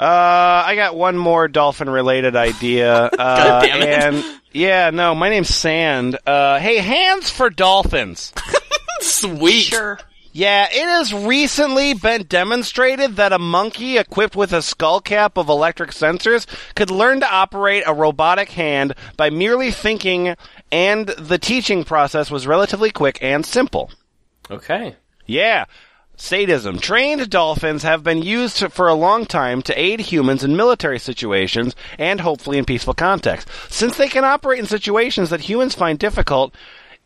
Uh, 0.00 0.62
I 0.66 0.76
got 0.76 0.96
one 0.96 1.18
more 1.18 1.46
dolphin-related 1.46 2.34
idea. 2.34 3.10
Uh, 3.20 3.60
damn 3.60 3.82
it. 3.82 3.88
And 3.88 4.40
yeah, 4.52 4.88
no, 4.90 5.14
my 5.14 5.28
name's 5.28 5.54
Sand. 5.54 6.18
Uh, 6.26 6.58
hey, 6.58 6.78
hands 6.78 7.28
for 7.28 7.50
dolphins. 7.50 8.32
sweet. 9.00 9.64
Sure. 9.64 9.98
Yeah, 10.32 10.68
it 10.70 10.84
has 10.84 11.12
recently 11.12 11.92
been 11.92 12.22
demonstrated 12.22 13.16
that 13.16 13.32
a 13.32 13.38
monkey 13.38 13.98
equipped 13.98 14.36
with 14.36 14.52
a 14.52 14.62
skull 14.62 15.00
cap 15.00 15.36
of 15.36 15.48
electric 15.48 15.90
sensors 15.90 16.46
could 16.76 16.90
learn 16.90 17.20
to 17.20 17.30
operate 17.30 17.82
a 17.86 17.92
robotic 17.92 18.50
hand 18.50 18.94
by 19.16 19.28
merely 19.28 19.70
thinking, 19.70 20.34
and 20.72 21.08
the 21.08 21.38
teaching 21.38 21.84
process 21.84 22.30
was 22.30 22.46
relatively 22.46 22.90
quick 22.90 23.18
and 23.20 23.44
simple. 23.44 23.90
Okay. 24.50 24.96
Yeah. 25.26 25.66
Sadism. 26.20 26.78
Trained 26.78 27.30
dolphins 27.30 27.82
have 27.82 28.04
been 28.04 28.22
used 28.22 28.58
to- 28.58 28.68
for 28.70 28.88
a 28.88 28.94
long 28.94 29.24
time 29.24 29.62
to 29.62 29.80
aid 29.80 30.00
humans 30.00 30.44
in 30.44 30.54
military 30.54 30.98
situations 30.98 31.74
and 31.98 32.20
hopefully 32.20 32.58
in 32.58 32.64
peaceful 32.66 32.92
contexts. 32.94 33.50
Since 33.70 33.96
they 33.96 34.06
can 34.08 34.22
operate 34.24 34.58
in 34.58 34.66
situations 34.66 35.30
that 35.30 35.40
humans 35.40 35.74
find 35.74 35.98
difficult, 35.98 36.54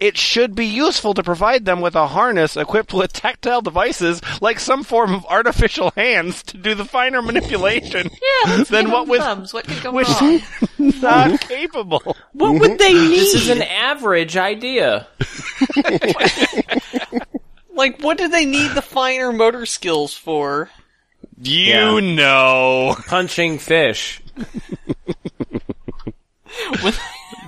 it 0.00 0.18
should 0.18 0.56
be 0.56 0.66
useful 0.66 1.14
to 1.14 1.22
provide 1.22 1.64
them 1.64 1.80
with 1.80 1.94
a 1.94 2.08
harness 2.08 2.56
equipped 2.56 2.92
with 2.92 3.12
tactile 3.22 3.62
devices 3.62 4.20
like 4.42 4.58
some 4.58 4.82
form 4.82 5.14
of 5.14 5.24
artificial 5.26 5.92
hands 5.96 6.42
to 6.42 6.56
do 6.58 6.74
the 6.74 6.84
finer 6.84 7.22
manipulation 7.22 8.10
Yeah, 8.46 8.56
let's 8.56 8.68
than 8.70 8.90
what 8.90 9.04
him 9.04 9.08
was 9.10 9.20
thumbs. 9.20 9.54
What 9.54 9.68
could 9.68 9.82
go 9.82 9.92
which 9.92 10.08
wrong? 10.20 10.40
not 10.78 11.40
capable. 11.40 12.16
What 12.32 12.58
would 12.60 12.78
they 12.80 12.92
need? 12.92 13.10
This 13.10 13.34
is 13.34 13.48
an 13.48 13.62
average 13.62 14.36
idea. 14.36 15.06
Like, 17.74 18.00
what 18.00 18.18
do 18.18 18.28
they 18.28 18.44
need 18.46 18.72
the 18.72 18.82
finer 18.96 19.32
motor 19.32 19.66
skills 19.66 20.14
for? 20.14 20.70
You 21.40 21.60
Yeah. 21.60 22.00
know. 22.00 22.96
Punching 23.06 23.58
fish. 23.58 24.22
When- 26.82 26.94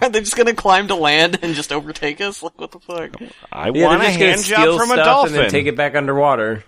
Are 0.02 0.10
they 0.10 0.20
just 0.20 0.36
gonna 0.36 0.52
climb 0.54 0.88
to 0.88 0.94
land 0.94 1.38
and 1.42 1.54
just 1.54 1.72
overtake 1.72 2.20
us? 2.20 2.42
Like, 2.42 2.60
what 2.60 2.70
the 2.72 2.80
fuck? 2.80 3.16
I 3.52 3.70
Yeah, 3.70 3.84
want 3.86 4.02
a 4.02 4.04
they're 4.04 4.08
just 4.08 4.18
gonna 4.18 4.30
hand 4.30 4.40
steal 4.40 4.56
job 4.56 4.80
from 4.80 4.90
a 4.90 4.94
stuff 4.94 5.04
dolphin. 5.06 5.34
and 5.34 5.44
then 5.44 5.50
take 5.50 5.66
it 5.66 5.76
back 5.76 5.94
underwater. 5.94 6.64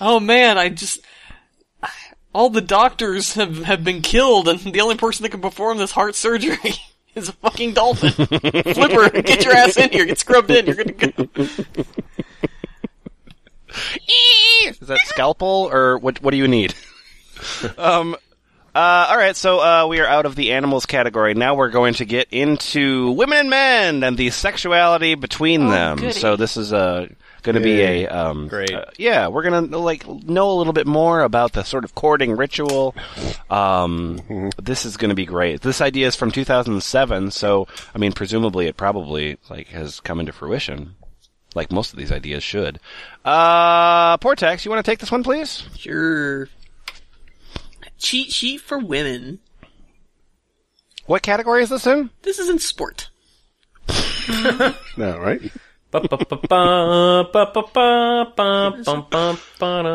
Oh 0.00 0.20
man, 0.20 0.58
I 0.58 0.68
just. 0.68 1.00
All 2.34 2.50
the 2.50 2.60
doctors 2.60 3.32
have, 3.34 3.62
have 3.64 3.82
been 3.82 4.02
killed, 4.02 4.48
and 4.48 4.60
the 4.60 4.82
only 4.82 4.96
person 4.96 5.22
that 5.22 5.30
can 5.30 5.40
perform 5.40 5.78
this 5.78 5.92
heart 5.92 6.14
surgery 6.14 6.74
is 7.18 7.28
a 7.28 7.32
fucking 7.32 7.74
dolphin. 7.74 8.10
Flipper, 8.12 9.10
get 9.22 9.44
your 9.44 9.54
ass 9.54 9.76
in 9.76 9.90
here, 9.90 10.04
get 10.06 10.18
scrubbed 10.18 10.50
in, 10.50 10.66
you're 10.66 10.74
gonna 10.76 10.92
go. 10.92 11.28
Is 14.66 14.78
that 14.80 14.98
scalpel 15.04 15.68
or 15.72 15.98
what? 15.98 16.22
What 16.22 16.30
do 16.32 16.36
you 16.36 16.48
need? 16.48 16.74
um. 17.76 18.16
Uh, 18.74 19.08
all 19.10 19.16
right, 19.16 19.34
so 19.34 19.58
uh, 19.58 19.86
we 19.88 19.98
are 19.98 20.06
out 20.06 20.24
of 20.24 20.36
the 20.36 20.52
animals 20.52 20.86
category. 20.86 21.34
Now 21.34 21.56
we're 21.56 21.70
going 21.70 21.94
to 21.94 22.04
get 22.04 22.28
into 22.30 23.10
women 23.12 23.38
and 23.38 23.50
men 23.50 24.04
and 24.04 24.16
the 24.16 24.30
sexuality 24.30 25.16
between 25.16 25.62
Oh, 25.66 25.70
them. 25.70 25.96
goody. 25.96 26.12
So 26.12 26.36
this 26.36 26.56
is 26.56 26.72
uh, 26.72 27.08
going 27.42 27.54
to 27.54 27.60
be 27.62 27.80
a 27.82 28.06
um, 28.08 28.48
Great. 28.48 28.72
uh, 28.72 28.84
yeah, 28.98 29.28
we're 29.28 29.42
going 29.42 29.70
to 29.70 29.78
like 29.78 30.06
know 30.06 30.50
a 30.50 30.56
little 30.56 30.72
bit 30.72 30.86
more 30.86 31.20
about 31.20 31.52
the 31.52 31.62
sort 31.62 31.84
of 31.84 31.94
courting 31.94 32.36
ritual. 32.36 32.94
Um, 33.50 34.50
this 34.60 34.84
is 34.84 34.96
going 34.96 35.10
to 35.10 35.14
be 35.14 35.26
great. 35.26 35.60
This 35.60 35.80
idea 35.80 36.06
is 36.06 36.16
from 36.16 36.30
2007, 36.30 37.30
so 37.30 37.66
I 37.94 37.98
mean, 37.98 38.12
presumably 38.12 38.66
it 38.66 38.76
probably 38.76 39.38
like 39.48 39.68
has 39.68 40.00
come 40.00 40.20
into 40.20 40.32
fruition, 40.32 40.94
like 41.54 41.72
most 41.72 41.92
of 41.92 41.98
these 41.98 42.12
ideas 42.12 42.42
should. 42.42 42.80
Uh, 43.24 44.16
Portaxx, 44.18 44.64
you 44.64 44.70
want 44.70 44.84
to 44.84 44.90
take 44.90 44.98
this 44.98 45.12
one, 45.12 45.22
please? 45.22 45.64
Sure. 45.76 46.48
Cheat 47.98 48.30
sheet 48.30 48.60
for 48.60 48.78
women. 48.78 49.40
What 51.06 51.22
category 51.22 51.62
is 51.62 51.70
this 51.70 51.86
in? 51.86 52.10
This 52.22 52.38
is 52.38 52.48
in 52.48 52.58
sport. 52.58 53.10
No, 54.98 55.18
right? 55.18 55.40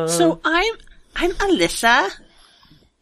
So 0.08 0.40
I'm 0.44 0.74
I'm 1.16 1.32
Alyssa. 1.32 2.10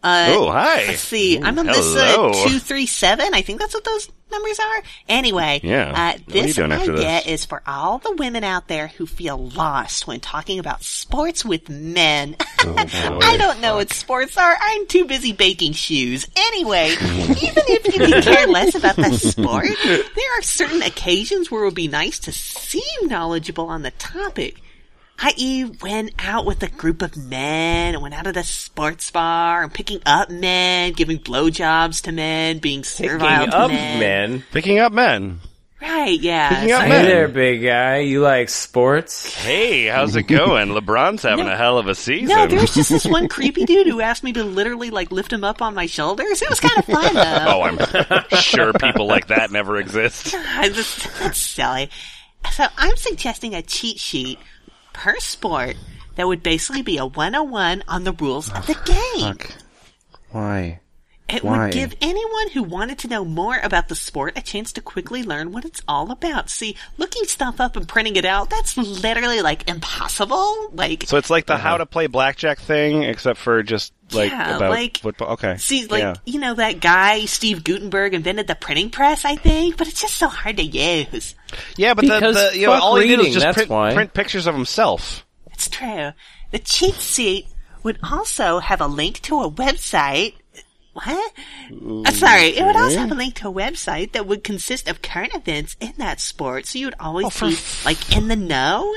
Uh, 0.03 0.27
Oh, 0.33 0.51
hi. 0.51 0.87
Let's 0.87 1.01
see. 1.01 1.39
I'm 1.39 1.55
hello. 1.57 1.71
Alyssa 1.71 2.47
two 2.49 2.59
three 2.59 2.85
seven. 2.85 3.33
I 3.33 3.41
think 3.41 3.59
that's 3.59 3.73
what 3.73 3.83
those 3.83 4.09
numbers 4.31 4.59
are. 4.59 4.83
Anyway, 5.09 5.59
Yeah. 5.63 5.89
Uh, 5.91 5.93
What 6.25 6.35
are 6.35 6.39
you 6.39 6.53
this 6.53 6.59
idea 6.59 6.95
this? 6.95 7.27
is 7.27 7.45
for 7.45 7.61
all 7.67 7.97
the 7.99 8.13
women 8.13 8.43
out 8.43 8.67
there 8.67 8.87
who 8.87 9.05
feel 9.05 9.37
lost 9.37 10.07
when 10.07 10.19
talking 10.19 10.59
about 10.59 10.83
sports 10.83 11.43
with 11.45 11.69
men. 11.69 12.35
Oh, 12.63 12.75
I 13.23 13.37
don't 13.37 13.59
know 13.59 13.77
what 13.77 13.91
sports 13.91 14.37
are. 14.37 14.55
I'm 14.61 14.85
too 14.85 15.05
busy 15.05 15.33
baking 15.33 15.73
shoes. 15.73 16.27
Anyway, 16.35 16.89
even 17.01 17.63
if 17.67 17.85
you 17.87 18.05
could 18.05 18.23
care 18.23 18.45
less 18.45 18.75
about 18.75 18.97
the 18.97 19.11
sport, 19.17 19.65
there 19.83 20.37
are 20.37 20.41
certain 20.43 20.83
occasions 20.83 21.49
where 21.49 21.63
it 21.63 21.65
would 21.65 21.73
be 21.73 21.87
nice 21.87 22.19
to 22.19 22.31
seem 22.31 23.07
knowledgeable 23.07 23.65
on 23.67 23.81
the 23.81 23.89
topic 23.91 24.61
i.e., 25.21 25.65
went 25.81 26.11
out 26.19 26.45
with 26.45 26.63
a 26.63 26.69
group 26.69 27.01
of 27.01 27.15
men, 27.17 27.93
and 27.93 28.01
went 28.01 28.13
out 28.13 28.27
at 28.27 28.37
a 28.37 28.43
sports 28.43 29.11
bar, 29.11 29.63
and 29.63 29.73
picking 29.73 30.01
up 30.05 30.29
men, 30.29 30.93
giving 30.93 31.19
blowjobs 31.19 32.01
to 32.03 32.11
men, 32.11 32.59
being 32.59 32.81
Picking 32.81 33.09
servile 33.09 33.45
to 33.47 33.57
up 33.57 33.71
men. 33.71 33.99
men. 33.99 34.43
Picking 34.51 34.79
up 34.79 34.91
men. 34.91 35.39
Right, 35.81 36.19
yeah. 36.19 36.49
Picking 36.49 36.71
up 36.73 36.81
Hey 36.83 36.89
men. 36.89 37.05
there, 37.05 37.27
big 37.27 37.63
guy. 37.63 37.97
You 37.99 38.21
like 38.21 38.49
sports? 38.49 39.33
Hey, 39.33 39.87
how's 39.87 40.15
it 40.15 40.23
going? 40.23 40.69
LeBron's 40.75 41.23
having 41.23 41.47
a 41.47 41.57
hell 41.57 41.79
of 41.79 41.87
a 41.87 41.95
season. 41.95 42.27
No, 42.27 42.45
there 42.45 42.61
was 42.61 42.75
just 42.75 42.89
this 42.91 43.03
one 43.05 43.27
creepy 43.27 43.65
dude 43.65 43.87
who 43.87 43.99
asked 43.99 44.23
me 44.23 44.31
to 44.33 44.43
literally 44.43 44.91
like 44.91 45.11
lift 45.11 45.33
him 45.33 45.43
up 45.43 45.59
on 45.59 45.73
my 45.73 45.87
shoulders. 45.87 46.43
It 46.43 46.49
was 46.51 46.59
kind 46.59 46.77
of 46.77 46.85
fun 46.85 47.15
though. 47.15 47.45
oh, 47.47 47.61
I'm 47.63 48.37
sure 48.41 48.73
people 48.73 49.07
like 49.07 49.27
that 49.27 49.49
never 49.49 49.77
exist. 49.77 50.35
I 50.37 50.69
just, 50.69 50.99
that's 51.19 51.39
silly. 51.39 51.89
So 52.51 52.65
I'm 52.77 52.95
suggesting 52.95 53.55
a 53.55 53.63
cheat 53.63 53.97
sheet 53.97 54.37
per 54.93 55.19
sport 55.19 55.75
that 56.15 56.27
would 56.27 56.43
basically 56.43 56.81
be 56.81 56.97
a 56.97 57.05
101 57.05 57.83
on 57.87 58.03
the 58.03 58.13
rules 58.13 58.51
of 58.51 58.67
the 58.67 58.75
game. 58.85 59.37
Why? 60.31 60.79
It 61.31 61.43
Why? 61.43 61.65
would 61.65 61.73
give 61.73 61.95
anyone 62.01 62.49
who 62.49 62.61
wanted 62.63 62.99
to 62.99 63.07
know 63.07 63.23
more 63.23 63.57
about 63.63 63.87
the 63.87 63.95
sport 63.95 64.37
a 64.37 64.41
chance 64.41 64.73
to 64.73 64.81
quickly 64.81 65.23
learn 65.23 65.53
what 65.53 65.63
it's 65.63 65.81
all 65.87 66.11
about. 66.11 66.49
See, 66.49 66.75
looking 66.97 67.23
stuff 67.23 67.61
up 67.61 67.77
and 67.77 67.87
printing 67.87 68.17
it 68.17 68.25
out, 68.25 68.49
that's 68.49 68.75
literally 68.75 69.41
like 69.41 69.69
impossible. 69.69 70.69
Like, 70.73 71.05
So 71.07 71.17
it's 71.17 71.29
like 71.29 71.45
the 71.45 71.53
uh-huh. 71.53 71.63
how 71.69 71.77
to 71.77 71.85
play 71.85 72.07
blackjack 72.07 72.59
thing, 72.59 73.03
except 73.03 73.39
for 73.39 73.63
just 73.63 73.93
like 74.13 74.31
Yeah, 74.31 74.57
about 74.57 74.69
like- 74.71 74.97
football. 74.99 75.29
Okay. 75.33 75.57
see, 75.57 75.85
like, 75.87 76.01
yeah. 76.01 76.13
you 76.25 76.39
know, 76.39 76.53
that 76.55 76.79
guy, 76.79 77.25
Steve 77.25 77.63
Gutenberg, 77.63 78.13
invented 78.13 78.47
the 78.47 78.55
printing 78.55 78.89
press, 78.89 79.25
I 79.25 79.35
think, 79.35 79.77
but 79.77 79.87
it's 79.87 80.01
just 80.01 80.15
so 80.15 80.27
hard 80.27 80.57
to 80.57 80.63
use. 80.63 81.35
Yeah, 81.77 81.93
but 81.93 82.05
the, 82.05 82.13
Because 82.15 82.35
the 82.51 82.57
you 82.59 82.67
know 82.67 82.73
fuck 82.73 82.83
all 82.83 82.95
he 82.97 83.07
did 83.07 83.19
was 83.19 83.33
just 83.33 83.55
print, 83.55 83.69
print 83.93 84.13
pictures 84.13 84.47
of 84.47 84.55
himself. 84.55 85.25
It's 85.51 85.69
true. 85.69 86.11
The 86.51 86.59
cheat 86.59 86.95
sheet 86.95 87.47
would 87.83 87.99
also 88.03 88.59
have 88.59 88.81
a 88.81 88.87
link 88.87 89.21
to 89.23 89.41
a 89.41 89.49
website. 89.51 90.33
What? 90.93 91.33
Uh, 91.71 92.11
sorry, 92.11 92.47
it 92.57 92.65
would 92.65 92.75
also 92.75 92.97
have 92.99 93.11
a 93.11 93.15
link 93.15 93.35
to 93.35 93.47
a 93.47 93.53
website 93.53 94.11
that 94.11 94.27
would 94.27 94.43
consist 94.43 94.89
of 94.89 95.01
current 95.01 95.33
events 95.33 95.77
in 95.79 95.93
that 95.97 96.19
sport, 96.19 96.65
so 96.65 96.77
you 96.79 96.87
would 96.87 96.95
always 96.99 97.27
Oh, 97.41 97.47
be 97.47 97.53
f- 97.53 97.85
like 97.85 98.15
in 98.15 98.27
the 98.27 98.35
know. 98.35 98.93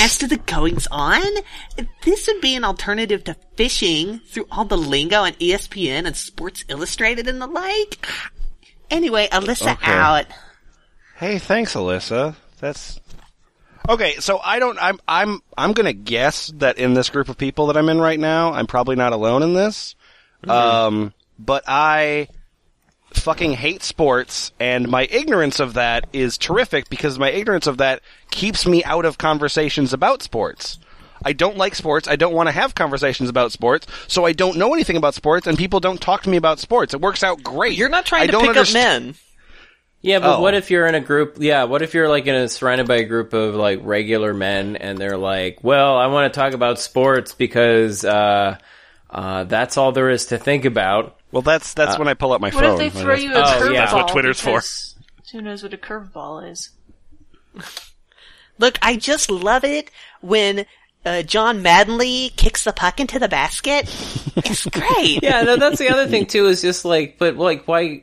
As 0.00 0.16
to 0.18 0.26
the 0.26 0.38
goings 0.38 0.86
on, 0.90 1.22
this 2.04 2.26
would 2.26 2.40
be 2.40 2.54
an 2.54 2.64
alternative 2.64 3.24
to 3.24 3.36
fishing 3.56 4.20
through 4.20 4.46
all 4.50 4.64
the 4.64 4.78
lingo 4.78 5.22
on 5.22 5.32
E 5.38 5.52
ESPN 5.52 6.06
and 6.06 6.16
Sports 6.16 6.64
Illustrated 6.68 7.28
and 7.28 7.40
the 7.40 7.46
like. 7.46 8.06
Anyway, 8.90 9.28
Alyssa 9.30 9.72
Okay. 9.72 9.92
out. 9.92 10.26
Hey, 11.16 11.38
thanks, 11.38 11.74
Alyssa. 11.74 12.34
That's 12.60 12.98
okay. 13.88 14.14
So 14.20 14.40
I 14.42 14.58
don't. 14.58 14.78
I'm. 14.80 14.98
I'm. 15.06 15.40
I'm 15.56 15.72
gonna 15.74 15.92
guess 15.92 16.48
that 16.56 16.78
in 16.78 16.94
this 16.94 17.10
group 17.10 17.28
of 17.28 17.36
people 17.36 17.66
that 17.66 17.76
I'm 17.76 17.88
in 17.88 18.00
right 18.00 18.18
now, 18.18 18.52
I'm 18.52 18.66
probably 18.66 18.96
not 18.96 19.12
alone 19.12 19.42
in 19.42 19.52
this. 19.52 19.94
Um, 20.48 21.12
but 21.38 21.64
I 21.68 22.28
fucking 23.14 23.52
hate 23.52 23.82
sports, 23.82 24.52
and 24.60 24.88
my 24.88 25.04
ignorance 25.10 25.60
of 25.60 25.74
that 25.74 26.06
is 26.12 26.38
terrific 26.38 26.88
because 26.88 27.18
my 27.18 27.30
ignorance 27.30 27.66
of 27.66 27.78
that 27.78 28.00
keeps 28.30 28.66
me 28.66 28.84
out 28.84 29.04
of 29.04 29.18
conversations 29.18 29.92
about 29.92 30.22
sports. 30.22 30.78
I 31.22 31.32
don't 31.34 31.58
like 31.58 31.74
sports. 31.74 32.08
I 32.08 32.16
don't 32.16 32.32
want 32.32 32.48
to 32.48 32.52
have 32.52 32.74
conversations 32.74 33.28
about 33.28 33.52
sports, 33.52 33.86
so 34.08 34.24
I 34.24 34.32
don't 34.32 34.56
know 34.56 34.72
anything 34.72 34.96
about 34.96 35.14
sports, 35.14 35.46
and 35.46 35.58
people 35.58 35.78
don't 35.80 36.00
talk 36.00 36.22
to 36.22 36.30
me 36.30 36.36
about 36.38 36.58
sports. 36.60 36.94
It 36.94 37.00
works 37.00 37.22
out 37.22 37.42
great. 37.42 37.76
You're 37.76 37.90
not 37.90 38.06
trying 38.06 38.22
I 38.22 38.26
to 38.26 38.32
don't 38.32 38.46
pick 38.46 38.56
underst- 38.56 38.70
up 38.70 38.74
men. 38.74 39.14
Yeah, 40.02 40.20
but 40.20 40.38
Oh. 40.38 40.40
what 40.40 40.54
if 40.54 40.70
you're 40.70 40.86
in 40.86 40.94
a 40.94 41.00
group? 41.00 41.36
Yeah, 41.40 41.64
what 41.64 41.82
if 41.82 41.92
you're 41.92 42.08
like 42.08 42.26
in 42.26 42.34
a 42.34 42.48
surrounded 42.48 42.88
by 42.88 42.96
a 42.96 43.04
group 43.04 43.34
of 43.34 43.54
like 43.54 43.80
regular 43.82 44.32
men, 44.32 44.76
and 44.76 44.96
they're 44.96 45.18
like, 45.18 45.58
"Well, 45.62 45.98
I 45.98 46.06
want 46.06 46.32
to 46.32 46.40
talk 46.40 46.54
about 46.54 46.78
sports 46.80 47.34
because 47.34 48.02
uh, 48.02 48.56
uh, 49.10 49.44
that's 49.44 49.76
all 49.76 49.92
there 49.92 50.08
is 50.08 50.26
to 50.26 50.38
think 50.38 50.64
about." 50.64 51.18
Well, 51.32 51.42
that's 51.42 51.74
that's 51.74 51.98
when 51.98 52.08
I 52.08 52.14
pull 52.14 52.32
up 52.32 52.40
my 52.40 52.50
What 52.50 52.64
phone. 52.64 52.80
if 52.80 52.92
they 52.94 53.00
throw 53.00 53.14
you 53.14 53.32
a 53.34 53.40
Oh, 53.40 53.44
curveball? 53.44 53.72
yeah. 53.74 53.80
That's 53.82 53.92
what 53.94 54.08
Twitter's 54.08 54.40
for. 54.40 54.62
Who 55.32 55.40
knows 55.42 55.62
what 55.62 55.72
a 55.72 55.76
curveball 55.78 56.50
is? 56.50 56.70
Look, 58.58 58.78
I 58.82 58.96
just 58.96 59.30
love 59.30 59.64
it 59.64 59.90
when 60.20 60.66
uh, 61.04 61.22
John 61.22 61.62
Maddenly 61.62 62.30
kicks 62.36 62.64
the 62.64 62.72
puck 62.72 63.00
into 63.00 63.18
the 63.18 63.28
basket. 63.28 63.84
It's 64.36 64.66
great. 64.70 65.22
Yeah, 65.22 65.42
no, 65.42 65.56
that's 65.56 65.78
the 65.78 65.88
other 65.88 66.06
thing 66.08 66.26
too. 66.26 66.46
Is 66.46 66.60
just 66.62 66.84
like, 66.84 67.16
but 67.18 67.36
like, 67.36 67.66
why? 67.68 68.02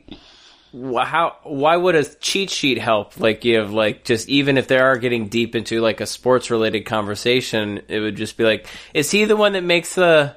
How? 0.72 1.36
Why 1.44 1.76
would 1.76 1.94
a 1.94 2.04
cheat 2.04 2.50
sheet 2.50 2.78
help? 2.78 3.20
Like, 3.20 3.44
you 3.44 3.58
have 3.58 3.72
like 3.72 4.04
just 4.04 4.28
even 4.28 4.58
if 4.58 4.66
they 4.68 4.78
are 4.78 4.96
getting 4.98 5.28
deep 5.28 5.54
into 5.54 5.80
like 5.80 6.00
a 6.00 6.06
sports 6.06 6.50
related 6.50 6.86
conversation, 6.86 7.82
it 7.88 8.00
would 8.00 8.16
just 8.16 8.36
be 8.36 8.44
like, 8.44 8.66
is 8.94 9.10
he 9.10 9.26
the 9.26 9.36
one 9.36 9.52
that 9.52 9.64
makes 9.64 9.94
the 9.94 10.36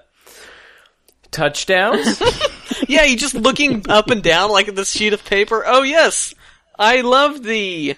touchdowns? 1.32 2.22
Yeah, 2.88 3.04
you 3.04 3.16
just 3.18 3.36
looking 3.36 3.90
up 3.90 4.10
and 4.10 4.22
down 4.24 4.52
like 4.52 4.68
at 4.68 4.76
this 4.76 4.92
sheet 4.92 5.14
of 5.14 5.24
paper. 5.26 5.64
Oh 5.66 5.84
yes, 5.84 6.34
I 6.78 7.02
love 7.02 7.44
the 7.44 7.96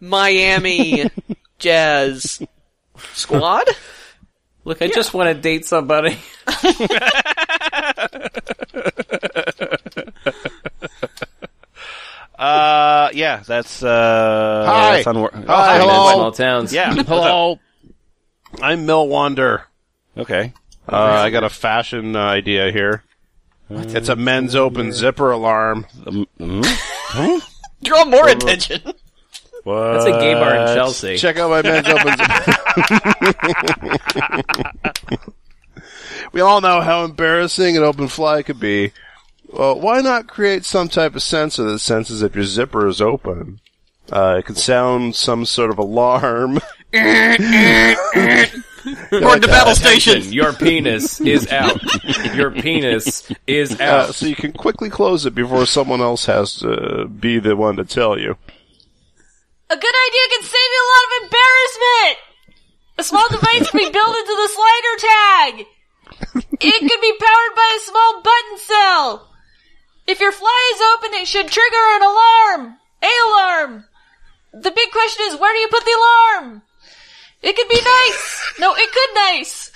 Miami 0.00 1.10
Jazz 1.58 2.42
squad. 3.12 3.64
Look, 4.64 4.82
I 4.82 4.88
just 4.88 5.14
want 5.14 5.28
to 5.34 5.40
date 5.40 5.64
somebody. 5.64 6.18
Uh, 12.38 13.08
yeah, 13.14 13.42
that's 13.46 13.82
uh. 13.82 14.64
Hi. 14.66 14.96
That's 14.96 15.06
unwor- 15.08 15.32
Hi, 15.46 15.78
Vince. 15.78 15.84
hello. 15.90 16.12
Small 16.12 16.32
towns. 16.32 16.72
Yeah. 16.72 16.94
Hello. 17.02 17.58
I'm 18.60 18.84
Mill 18.86 19.08
Wander. 19.08 19.64
Okay. 20.18 20.52
Uh, 20.86 20.96
I 20.96 21.30
got 21.30 21.44
a 21.44 21.48
fashion 21.48 22.14
uh, 22.14 22.20
idea 22.20 22.70
here. 22.70 23.02
It's 23.68 24.08
a 24.08 24.16
men's 24.16 24.54
open 24.54 24.92
zipper 24.92 25.30
alarm. 25.30 25.86
Draw 27.82 28.04
more 28.06 28.28
attention. 28.28 28.80
What? 29.64 29.92
That's 29.94 30.04
a 30.06 30.12
gay 30.12 30.34
bar 30.34 30.54
in 30.54 30.74
Chelsea. 30.76 31.16
Check 31.16 31.38
out 31.38 31.50
my 31.50 31.62
men's 31.62 31.88
open 31.88 32.16
zipper. 35.02 35.32
we 36.32 36.40
all 36.40 36.60
know 36.60 36.80
how 36.80 37.04
embarrassing 37.04 37.76
an 37.76 37.82
open 37.82 38.06
fly 38.08 38.42
could 38.42 38.60
be. 38.60 38.92
Well, 39.48 39.80
why 39.80 40.00
not 40.00 40.28
create 40.28 40.64
some 40.64 40.88
type 40.88 41.14
of 41.16 41.22
sensor 41.22 41.64
that 41.64 41.78
senses 41.80 42.22
if 42.22 42.34
your 42.34 42.44
zipper 42.44 42.86
is 42.86 43.00
open? 43.00 43.60
Uh, 44.10 44.36
it 44.38 44.44
could 44.44 44.58
sound 44.58 45.16
some 45.16 45.44
sort 45.44 45.70
of 45.70 45.78
alarm. 45.78 46.60
Board 49.10 49.42
to 49.42 49.48
battle 49.48 49.74
station. 49.74 50.32
Your 50.32 50.52
penis 50.52 51.20
is 51.20 51.46
out. 51.52 51.80
Your 52.34 52.50
penis 52.50 53.30
is 53.46 53.78
Uh, 53.80 53.84
out. 53.84 54.14
so 54.14 54.26
you 54.26 54.36
can 54.36 54.52
quickly 54.52 54.90
close 54.90 55.26
it 55.26 55.34
before 55.34 55.66
someone 55.66 56.00
else 56.00 56.26
has 56.26 56.56
to 56.60 57.06
be 57.08 57.38
the 57.38 57.54
one 57.56 57.76
to 57.76 57.84
tell 57.84 58.18
you. 58.18 58.36
A 59.68 59.76
good 59.76 59.94
idea 60.08 60.24
can 60.30 60.42
save 60.42 60.70
you 60.74 60.82
a 60.82 60.90
lot 60.94 61.04
of 61.06 61.24
embarrassment! 61.24 62.18
A 62.98 63.02
small 63.02 63.28
device 63.28 63.70
can 63.70 63.78
be 63.78 63.90
built 63.90 64.16
into 64.16 64.36
the 64.36 64.48
slider 64.48 64.96
tag! 64.98 65.66
It 66.60 66.78
can 66.80 67.00
be 67.00 67.12
powered 67.18 67.56
by 67.56 67.76
a 67.76 67.80
small 67.80 68.22
button 68.22 68.58
cell! 68.58 69.28
If 70.06 70.20
your 70.20 70.32
fly 70.32 70.72
is 70.74 70.80
open, 70.94 71.20
it 71.20 71.26
should 71.26 71.48
trigger 71.48 71.84
an 71.96 72.02
alarm! 72.02 72.76
A 73.02 73.10
alarm! 73.28 73.84
The 74.52 74.70
big 74.70 74.90
question 74.92 75.26
is, 75.28 75.36
where 75.38 75.52
do 75.52 75.58
you 75.58 75.68
put 75.68 75.84
the 75.84 75.98
alarm? 76.40 76.62
It 77.42 77.54
could 77.54 77.68
be 77.68 77.80
nice! 77.80 78.54
No, 78.58 78.74
it 78.74 78.92
could 78.92 79.14
nice! 79.14 79.70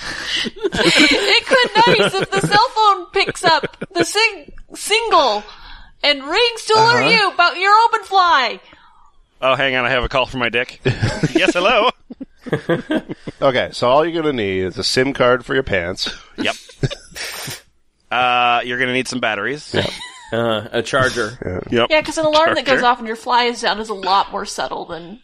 it 0.47 1.47
could 1.47 1.87
nice 1.87 2.15
if 2.15 2.31
the 2.31 2.41
cell 2.47 2.69
phone 2.71 3.07
picks 3.13 3.45
up 3.45 3.77
the 3.93 4.05
sing- 4.05 4.53
single 4.75 5.45
and 6.03 6.25
rings 6.25 6.65
to 6.67 6.75
alert 6.75 7.11
you 7.11 7.31
about 7.31 7.57
your 7.59 7.73
open 7.87 8.05
fly! 8.05 8.61
Oh, 9.43 9.55
hang 9.55 9.75
on. 9.77 9.85
I 9.85 9.91
have 9.91 10.05
a 10.05 10.09
call 10.09 10.27
from 10.27 10.41
my 10.41 10.49
dick. 10.51 10.81
yes, 10.85 11.55
hello. 11.55 11.91
Okay, 13.43 13.71
so 13.73 13.89
all 13.89 14.05
you're 14.05 14.23
gonna 14.23 14.35
need 14.35 14.65
is 14.65 14.77
a 14.77 14.85
SIM 14.85 15.15
card 15.15 15.47
for 15.47 15.55
your 15.55 15.63
pants. 15.63 16.15
Yep. 16.37 16.55
Uh, 18.11 18.61
you're 18.65 18.79
gonna 18.79 18.93
need 18.93 19.09
some 19.09 19.21
batteries. 19.21 19.75
Uh, 20.33 20.69
a 20.73 20.83
charger. 20.83 21.63
Yep. 21.71 21.89
Yeah, 21.91 22.01
because 22.01 22.19
an 22.19 22.27
alarm 22.27 22.55
that 22.57 22.67
goes 22.67 22.83
off 22.83 22.99
when 22.99 23.07
your 23.07 23.17
fly 23.17 23.45
is 23.45 23.63
down 23.63 23.79
is 23.81 23.89
a 23.89 23.95
lot 23.95 24.31
more 24.31 24.45
subtle 24.45 24.85
than. 24.85 25.21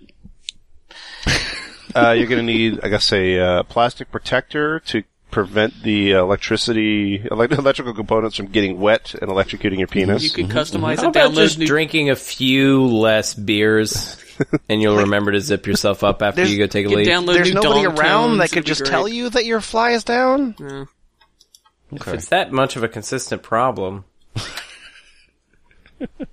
Uh, 1.96 2.12
you're 2.12 2.26
gonna 2.28 2.42
need, 2.42 2.80
I 2.82 2.88
guess, 2.88 3.12
a 3.12 3.38
uh, 3.38 3.62
plastic 3.64 4.10
protector 4.10 4.80
to 4.80 5.02
prevent 5.30 5.82
the 5.82 6.12
electricity, 6.12 7.26
elect- 7.30 7.52
electrical 7.58 7.94
components 7.94 8.36
from 8.36 8.46
getting 8.46 8.78
wet 8.80 9.14
and 9.14 9.30
electrocuting 9.30 9.78
your 9.78 9.88
penis. 9.88 10.22
You 10.22 10.30
could 10.30 10.46
customize 10.48 10.96
How 10.98 11.04
it. 11.04 11.08
about 11.08 11.32
Download 11.32 11.34
just 11.36 11.58
new. 11.58 11.66
drinking 11.66 12.10
a 12.10 12.16
few 12.16 12.86
less 12.86 13.34
beers, 13.34 14.16
and 14.68 14.80
you'll 14.80 14.98
remember 14.98 15.32
to 15.32 15.40
zip 15.40 15.66
yourself 15.66 16.04
up 16.04 16.22
after 16.22 16.36
There's- 16.36 16.50
you 16.52 16.58
go 16.58 16.66
take 16.66 16.86
a 16.86 16.90
you 16.90 16.96
leak? 16.96 17.08
download 17.08 17.34
There's 17.34 17.48
new 17.48 17.60
nobody 17.60 17.82
dong 17.84 17.98
around 17.98 18.28
tones, 18.28 18.38
that 18.38 18.44
it'd 18.44 18.54
could 18.54 18.64
be 18.64 18.68
just 18.68 18.80
great. 18.82 18.90
tell 18.90 19.08
you 19.08 19.30
that 19.30 19.44
your 19.44 19.60
fly 19.60 19.90
is 19.90 20.04
down. 20.04 20.54
If 21.92 22.08
it's 22.08 22.28
that 22.28 22.52
much 22.52 22.76
of 22.76 22.82
a 22.82 22.88
consistent 22.88 23.42
problem, 23.42 24.04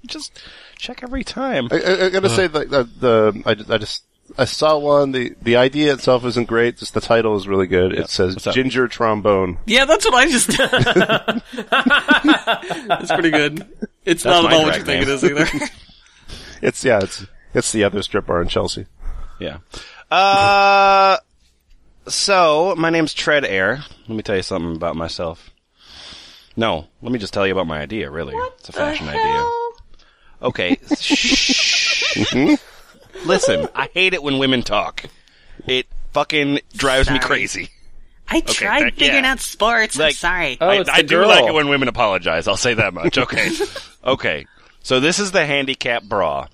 Just 0.05 0.37
check 0.77 1.03
every 1.03 1.23
time. 1.23 1.69
I, 1.71 1.75
I, 1.79 2.05
I 2.05 2.09
gotta 2.09 2.29
say 2.29 2.47
that 2.47 2.69
the, 2.69 2.83
the 2.83 3.43
I, 3.45 3.53
just- 3.53 3.71
I 3.71 3.77
just 3.77 4.03
I 4.37 4.45
saw 4.45 4.77
one. 4.77 5.11
the 5.11 5.35
The 5.41 5.57
idea 5.57 5.93
itself 5.93 6.23
isn't 6.25 6.47
great. 6.47 6.77
Just 6.77 6.93
the 6.93 7.01
title 7.01 7.35
is 7.35 7.47
really 7.47 7.67
good. 7.67 7.93
It 7.93 8.09
says 8.09 8.35
What's 8.35 8.47
up? 8.47 8.55
ginger 8.55 8.87
trombone. 8.87 9.57
Yeah, 9.65 9.85
that's 9.85 10.05
what 10.05 10.13
I 10.15 10.27
just. 10.29 10.57
That's 12.87 13.11
pretty 13.11 13.31
good. 13.31 13.67
It's 14.05 14.23
That's 14.23 14.41
not 14.41 14.49
my 14.49 14.57
at 14.57 14.65
what 14.65 14.77
you 14.77 14.83
drag 14.83 14.85
think 14.85 15.01
it 15.03 15.09
is 15.09 15.23
either. 15.23 15.47
It's 16.61 16.85
yeah, 16.85 16.99
it's 17.03 17.25
it's 17.53 17.73
the 17.73 17.83
other 17.83 18.01
strip 18.01 18.25
bar 18.25 18.41
in 18.41 18.47
Chelsea. 18.47 18.85
Yeah. 19.37 19.57
Uh, 20.09 21.17
so 22.07 22.73
my 22.77 22.89
name's 22.89 23.13
Tread 23.13 23.43
Air. 23.43 23.83
Let 24.07 24.15
me 24.15 24.23
tell 24.23 24.37
you 24.37 24.43
something 24.43 24.77
about 24.77 24.95
myself. 24.95 25.49
No, 26.55 26.87
let 27.01 27.11
me 27.11 27.19
just 27.19 27.33
tell 27.33 27.45
you 27.45 27.51
about 27.51 27.67
my 27.67 27.81
idea. 27.81 28.09
Really, 28.09 28.33
it's 28.57 28.69
a 28.69 28.71
fashion 28.71 29.09
idea. 29.09 29.45
Okay. 30.41 30.77
Shh. 30.97 32.23
Listen, 33.25 33.67
I 33.75 33.89
hate 33.93 34.13
it 34.13 34.23
when 34.23 34.37
women 34.37 34.63
talk. 34.63 35.05
It 35.67 35.87
fucking 36.13 36.59
drives 36.73 37.09
me 37.09 37.19
crazy. 37.19 37.69
I 38.27 38.41
tried 38.41 38.83
that- 38.83 38.93
figuring 38.95 39.23
yeah. 39.23 39.31
out 39.31 39.39
sports. 39.39 39.99
I'm 39.99 40.11
sorry. 40.11 40.57
Oh, 40.59 40.67
I, 40.69 40.75
it's 40.79 40.89
I 40.89 41.01
do 41.01 41.25
like 41.25 41.45
it 41.45 41.53
when 41.53 41.69
women 41.69 41.87
apologize. 41.87 42.47
I'll 42.47 42.57
say 42.57 42.73
that 42.73 42.93
much. 42.93 43.17
Okay. 43.17 43.49
okay. 44.05 44.45
So 44.81 44.99
this 44.99 45.19
is 45.19 45.31
the 45.31 45.45
handicap 45.45 46.03
bra. 46.03 46.47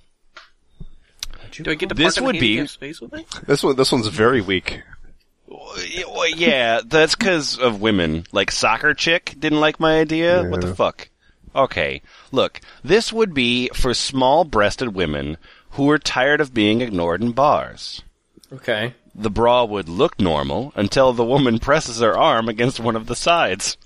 Do 1.51 1.71
I 1.71 1.75
get 1.75 1.89
to 1.89 1.95
This 1.95 2.15
park 2.15 2.27
would 2.27 2.35
the 2.35 2.39
be- 2.39 2.67
space 2.67 3.01
with 3.01 3.13
it? 3.13 3.25
This 3.45 3.63
one, 3.63 3.75
this 3.75 3.91
one's 3.91 4.07
very 4.07 4.41
weak. 4.41 4.81
Well, 5.47 6.27
yeah, 6.29 6.81
that's 6.85 7.15
because 7.15 7.57
of 7.57 7.81
women. 7.81 8.25
Like 8.31 8.51
soccer 8.51 8.93
chick 8.93 9.35
didn't 9.37 9.59
like 9.59 9.79
my 9.79 9.99
idea. 9.99 10.43
What 10.43 10.61
the 10.61 10.75
fuck? 10.75 11.09
Okay, 11.55 12.03
look, 12.31 12.61
this 12.83 13.11
would 13.11 13.33
be 13.33 13.69
for 13.73 13.93
small-breasted 13.95 14.93
women 14.93 15.37
who 15.71 15.89
are 15.89 15.99
tired 15.99 16.41
of 16.41 16.53
being 16.53 16.81
ignored 16.81 17.21
in 17.21 17.31
bars. 17.31 18.01
Okay. 18.51 18.93
The 19.13 19.29
bra 19.29 19.63
would 19.63 19.89
look 19.89 20.19
normal 20.19 20.71
until 20.75 21.13
the 21.13 21.25
woman 21.25 21.59
presses 21.59 21.99
her 21.99 22.17
arm 22.17 22.49
against 22.49 22.79
one 22.79 22.95
of 22.95 23.07
the 23.07 23.15
sides. 23.15 23.77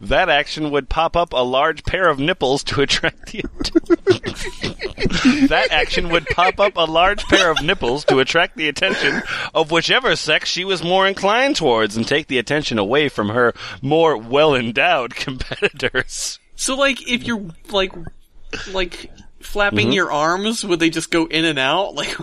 That 0.00 0.28
action 0.28 0.70
would 0.70 0.88
pop 0.88 1.16
up 1.16 1.32
a 1.32 1.42
large 1.42 1.84
pair 1.84 2.08
of 2.08 2.18
nipples 2.18 2.62
to 2.64 2.82
attract 2.82 3.32
the 3.32 3.40
That 5.48 5.68
action 5.70 6.10
would 6.10 6.26
pop 6.26 6.60
up 6.60 6.76
a 6.76 6.84
large 6.84 7.24
pair 7.24 7.50
of 7.50 7.62
nipples 7.62 8.04
to 8.06 8.20
attract 8.20 8.56
the 8.56 8.68
attention 8.68 9.22
of 9.54 9.70
whichever 9.70 10.14
sex 10.16 10.48
she 10.48 10.64
was 10.64 10.84
more 10.84 11.06
inclined 11.06 11.56
towards 11.56 11.96
and 11.96 12.06
take 12.06 12.28
the 12.28 12.38
attention 12.38 12.78
away 12.78 13.08
from 13.08 13.30
her 13.30 13.54
more 13.82 14.16
well-endowed 14.16 15.14
competitors. 15.16 16.38
So, 16.56 16.76
like, 16.76 17.08
if 17.08 17.24
you're 17.24 17.44
like, 17.70 17.92
like 18.72 19.10
flapping 19.44 19.88
Mm-hmm. 19.88 19.92
your 19.94 20.12
arms, 20.12 20.64
would 20.64 20.80
they 20.80 20.90
just 20.90 21.10
go 21.10 21.26
in 21.26 21.44
and 21.44 21.58
out? 21.58 21.94
Like, 21.94 22.16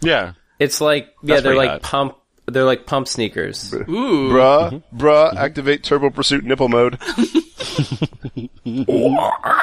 Yeah. 0.00 0.32
It's 0.58 0.80
like 0.80 1.14
yeah, 1.22 1.34
That's 1.36 1.42
they're 1.44 1.54
like 1.56 1.70
hot. 1.70 1.82
pump. 1.82 2.16
They're 2.46 2.64
like 2.64 2.86
pump 2.86 3.06
sneakers. 3.08 3.72
ooh, 3.72 3.86
Bruh, 4.30 4.70
mm-hmm. 4.72 4.98
bruh, 4.98 5.28
mm-hmm. 5.28 5.38
activate 5.38 5.84
Turbo 5.84 6.10
Pursuit 6.10 6.44
nipple 6.44 6.68
mode. 6.68 6.98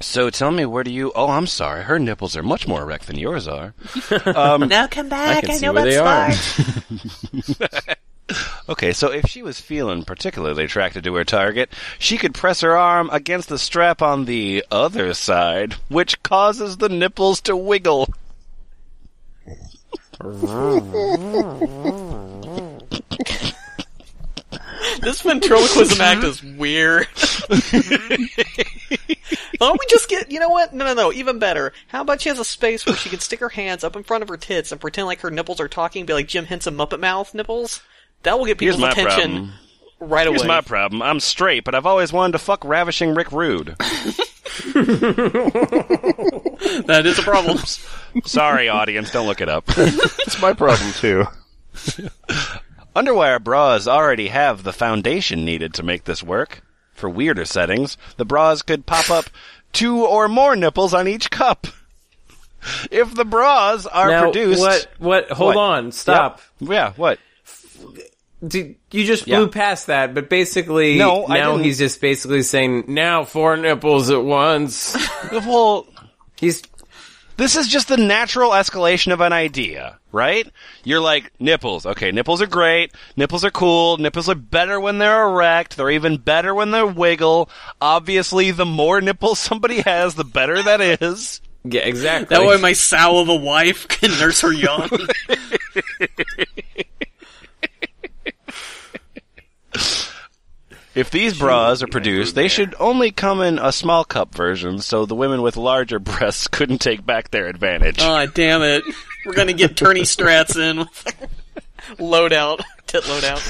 So 0.00 0.28
tell 0.28 0.50
me, 0.50 0.66
where 0.66 0.84
do 0.84 0.92
you? 0.92 1.10
Oh, 1.16 1.28
I'm 1.28 1.46
sorry. 1.46 1.82
Her 1.82 1.98
nipples 1.98 2.36
are 2.36 2.42
much 2.42 2.68
more 2.68 2.82
erect 2.82 3.06
than 3.06 3.18
yours 3.18 3.48
are. 3.48 3.72
Um, 4.26 4.68
now 4.68 4.86
come 4.86 5.08
back. 5.08 5.42
can 5.42 5.50
I, 5.52 5.56
see 5.56 5.64
know 5.66 5.72
where 5.72 5.86
about 5.86 5.90
they 5.90 5.96
are. 7.56 7.68
Okay, 8.68 8.92
so 8.92 9.12
if 9.12 9.26
she 9.26 9.42
was 9.42 9.60
feeling 9.60 10.02
particularly 10.02 10.64
attracted 10.64 11.04
to 11.04 11.14
her 11.14 11.24
target, 11.24 11.70
she 11.98 12.18
could 12.18 12.34
press 12.34 12.60
her 12.60 12.76
arm 12.76 13.08
against 13.12 13.48
the 13.48 13.58
strap 13.58 14.02
on 14.02 14.24
the 14.24 14.64
other 14.70 15.14
side, 15.14 15.74
which 15.88 16.22
causes 16.24 16.78
the 16.78 16.88
nipples 16.88 17.40
to 17.42 17.56
wiggle. 17.56 18.08
this 25.00 25.20
ventriloquism 25.22 26.00
act 26.00 26.24
is 26.24 26.42
weird. 26.42 27.06
Why 29.58 29.68
don't 29.68 29.80
we 29.80 29.86
just 29.88 30.08
get? 30.08 30.30
You 30.30 30.40
know 30.40 30.48
what? 30.48 30.74
No, 30.74 30.84
no, 30.84 30.94
no. 30.94 31.12
Even 31.12 31.38
better. 31.38 31.72
How 31.88 32.02
about 32.02 32.20
she 32.20 32.28
has 32.28 32.38
a 32.38 32.44
space 32.44 32.84
where 32.84 32.96
she 32.96 33.08
can 33.08 33.20
stick 33.20 33.40
her 33.40 33.50
hands 33.50 33.84
up 33.84 33.94
in 33.94 34.02
front 34.02 34.22
of 34.22 34.28
her 34.28 34.36
tits 34.36 34.72
and 34.72 34.80
pretend 34.80 35.06
like 35.06 35.20
her 35.20 35.30
nipples 35.30 35.60
are 35.60 35.68
talking, 35.68 36.06
be 36.06 36.12
like 36.12 36.28
Jim 36.28 36.46
Henson 36.46 36.76
Muppet 36.76 37.00
Mouth 37.00 37.32
nipples. 37.34 37.82
That 38.26 38.38
will 38.40 38.46
get 38.46 38.60
Here's 38.60 38.74
people's 38.74 38.96
my 38.96 39.02
attention 39.02 39.30
problem. 39.30 39.52
right 40.00 40.26
away. 40.26 40.36
Here's 40.38 40.48
my 40.48 40.60
problem. 40.60 41.00
I'm 41.00 41.20
straight, 41.20 41.62
but 41.62 41.76
I've 41.76 41.86
always 41.86 42.12
wanted 42.12 42.32
to 42.32 42.38
fuck 42.38 42.64
ravishing 42.64 43.14
Rick 43.14 43.30
Rude. 43.30 43.66
that 46.88 47.02
is 47.04 47.20
a 47.20 47.22
problem. 47.22 47.58
Sorry, 48.24 48.68
audience, 48.68 49.12
don't 49.12 49.28
look 49.28 49.40
it 49.40 49.48
up. 49.48 49.64
It's 49.76 50.42
my 50.42 50.54
problem 50.54 50.90
too. 50.94 51.26
Underwire 52.96 53.40
bras 53.42 53.86
already 53.86 54.26
have 54.26 54.64
the 54.64 54.72
foundation 54.72 55.44
needed 55.44 55.72
to 55.74 55.84
make 55.84 56.02
this 56.02 56.20
work. 56.20 56.62
For 56.94 57.08
weirder 57.08 57.44
settings, 57.44 57.96
the 58.16 58.24
bras 58.24 58.62
could 58.62 58.86
pop 58.86 59.08
up 59.08 59.26
two 59.72 60.04
or 60.04 60.26
more 60.28 60.56
nipples 60.56 60.92
on 60.92 61.06
each 61.06 61.30
cup. 61.30 61.68
If 62.90 63.14
the 63.14 63.24
bras 63.24 63.86
are 63.86 64.08
now, 64.08 64.22
produced, 64.22 64.60
what? 64.60 64.88
What? 64.98 65.30
Hold 65.30 65.54
What? 65.54 65.60
on. 65.62 65.92
Stop. 65.92 66.40
Yep. 66.58 66.70
Yeah, 66.70 66.92
what? 66.96 67.20
Did, 68.46 68.76
you 68.90 69.04
just 69.04 69.24
blew 69.24 69.44
Yeah. 69.44 69.48
past 69.50 69.86
that, 69.86 70.14
but 70.14 70.28
basically, 70.28 70.98
No, 70.98 71.26
I 71.26 71.38
now 71.38 71.56
he's 71.56 71.78
just 71.78 72.00
basically 72.00 72.42
saying, 72.42 72.84
now 72.88 73.24
four 73.24 73.56
nipples 73.56 74.10
at 74.10 74.22
once. 74.22 74.96
Well, 75.32 75.86
He's 76.38 76.62
this 77.38 77.54
is 77.56 77.68
just 77.68 77.88
the 77.88 77.96
natural 77.98 78.50
escalation 78.50 79.12
of 79.12 79.20
an 79.20 79.32
idea, 79.32 79.98
right? 80.12 80.46
You're 80.84 81.00
like, 81.00 81.32
nipples. 81.38 81.84
Okay, 81.86 82.10
nipples 82.10 82.40
are 82.40 82.46
great. 82.46 82.92
Nipples 83.16 83.44
are 83.44 83.50
cool. 83.50 83.98
Nipples 83.98 84.28
are 84.30 84.34
better 84.34 84.78
when 84.80 84.96
they're 84.98 85.22
erect. 85.28 85.76
They're 85.76 85.90
even 85.90 86.16
better 86.16 86.54
when 86.54 86.70
they 86.70 86.82
wiggle. 86.82 87.50
Obviously, 87.80 88.52
the 88.52 88.64
more 88.66 89.00
nipples 89.02 89.38
somebody 89.50 89.82
has, 89.82 90.14
the 90.14 90.24
better 90.24 90.62
that 90.62 90.80
is. 90.80 91.40
yeah, 91.64 91.82
exactly. 91.82 92.34
That 92.36 92.46
way, 92.46 92.58
my 92.58 92.72
sow 92.72 93.18
of 93.18 93.28
a 93.28 93.34
wife 93.36 93.86
can 93.88 94.10
nurse 94.18 94.40
her 94.42 94.52
young. 94.52 94.88
If 100.96 101.10
these 101.10 101.38
bras 101.38 101.82
are 101.82 101.86
produced, 101.86 102.34
they 102.34 102.48
should 102.48 102.74
only 102.80 103.10
come 103.10 103.42
in 103.42 103.58
a 103.58 103.70
small 103.70 104.02
cup 104.02 104.34
version 104.34 104.78
so 104.78 105.04
the 105.04 105.14
women 105.14 105.42
with 105.42 105.58
larger 105.58 105.98
breasts 106.00 106.48
couldn't 106.48 106.78
take 106.78 107.04
back 107.04 107.30
their 107.30 107.48
advantage. 107.48 107.98
Ah, 108.00 108.24
damn 108.24 108.62
it. 108.62 108.82
We're 109.26 109.34
gonna 109.34 109.52
get 109.52 109.76
Turney 109.76 110.02
Strats 110.02 110.58
in 110.58 110.78
with 110.78 111.28
loadout, 111.98 112.62
tit 112.86 113.04
loadout. 113.04 113.42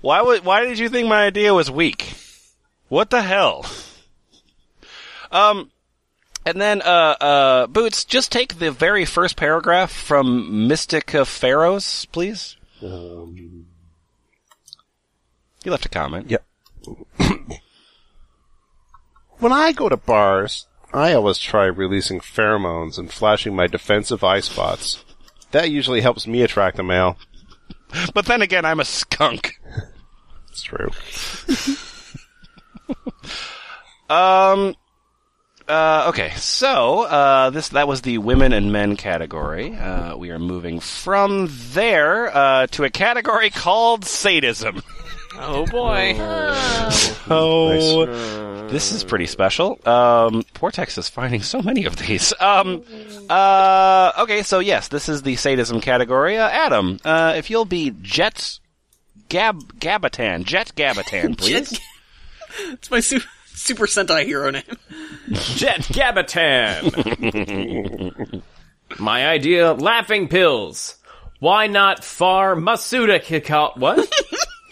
Why 0.00 0.22
would, 0.22 0.46
why 0.46 0.64
did 0.64 0.78
you 0.78 0.88
think 0.88 1.08
my 1.08 1.26
idea 1.26 1.52
was 1.52 1.70
weak? 1.70 2.14
What 2.88 3.10
the 3.10 3.20
hell? 3.20 3.66
Um, 5.30 5.70
and 6.46 6.58
then, 6.58 6.80
uh, 6.80 7.16
uh, 7.20 7.66
Boots, 7.66 8.06
just 8.06 8.32
take 8.32 8.58
the 8.58 8.70
very 8.70 9.04
first 9.04 9.36
paragraph 9.36 9.92
from 9.92 10.66
Mystica 10.68 11.26
Pharaohs, 11.26 12.06
please. 12.06 12.56
Um, 12.82 13.66
You 15.64 15.70
left 15.70 15.86
a 15.86 15.90
comment. 15.90 16.30
Yep. 16.30 16.44
when 19.38 19.52
I 19.52 19.72
go 19.72 19.88
to 19.88 19.96
bars, 19.96 20.66
I 20.92 21.12
always 21.12 21.38
try 21.38 21.66
releasing 21.66 22.20
pheromones 22.20 22.98
and 22.98 23.10
flashing 23.12 23.54
my 23.54 23.66
defensive 23.66 24.24
eye 24.24 24.40
spots. 24.40 25.04
That 25.52 25.70
usually 25.70 26.00
helps 26.00 26.26
me 26.26 26.42
attract 26.42 26.78
a 26.78 26.82
male. 26.82 27.16
But 28.14 28.26
then 28.26 28.40
again, 28.40 28.64
I'm 28.64 28.78
a 28.78 28.84
skunk. 28.84 29.60
It's 30.48 30.62
true. 30.62 30.90
Um. 34.10 34.74
Uh, 35.68 36.06
okay, 36.08 36.32
so 36.34 37.02
uh, 37.02 37.50
this 37.50 37.68
that 37.68 37.86
was 37.86 38.00
the 38.02 38.18
women 38.18 38.52
and 38.52 38.72
men 38.72 38.96
category. 38.96 39.72
Uh, 39.72 40.16
we 40.16 40.30
are 40.30 40.38
moving 40.40 40.80
from 40.80 41.46
there 41.48 42.36
uh, 42.36 42.66
to 42.66 42.82
a 42.82 42.90
category 42.90 43.50
called 43.50 44.04
sadism. 44.04 44.82
Oh 45.36 45.66
boy. 45.66 46.16
Oh, 47.32 48.06
this 48.68 48.90
is 48.92 49.04
pretty 49.04 49.26
special. 49.26 49.72
Um, 49.86 50.42
Portaxx 50.54 50.98
is 50.98 51.08
finding 51.08 51.42
so 51.42 51.62
many 51.62 51.84
of 51.84 51.96
these. 51.96 52.32
Um, 52.40 52.82
uh, 53.28 54.12
okay, 54.18 54.42
so 54.42 54.58
yes, 54.58 54.88
this 54.88 55.08
is 55.08 55.22
the 55.22 55.36
sadism 55.36 55.80
category. 55.80 56.36
Uh, 56.36 56.48
Adam, 56.48 56.98
uh, 57.04 57.34
if 57.36 57.50
you'll 57.50 57.64
be 57.64 57.94
Jet 58.02 58.58
Gab 59.28 59.78
Gabatan, 59.78 60.44
Jet 60.44 60.72
Gabatan, 60.76 61.38
please. 61.38 61.78
It's 62.72 62.90
my 62.90 62.98
su- 63.00 63.20
Super 63.46 63.86
Sentai 63.86 64.24
hero 64.24 64.50
name. 64.50 64.62
Jet 65.30 65.80
Gabitan. 65.82 66.92
My 68.98 69.28
idea: 69.28 69.72
laughing 69.74 70.26
pills. 70.26 70.96
Why 71.38 71.68
not 71.68 72.02
pharmaceutical? 72.04 73.70
What? 73.76 74.12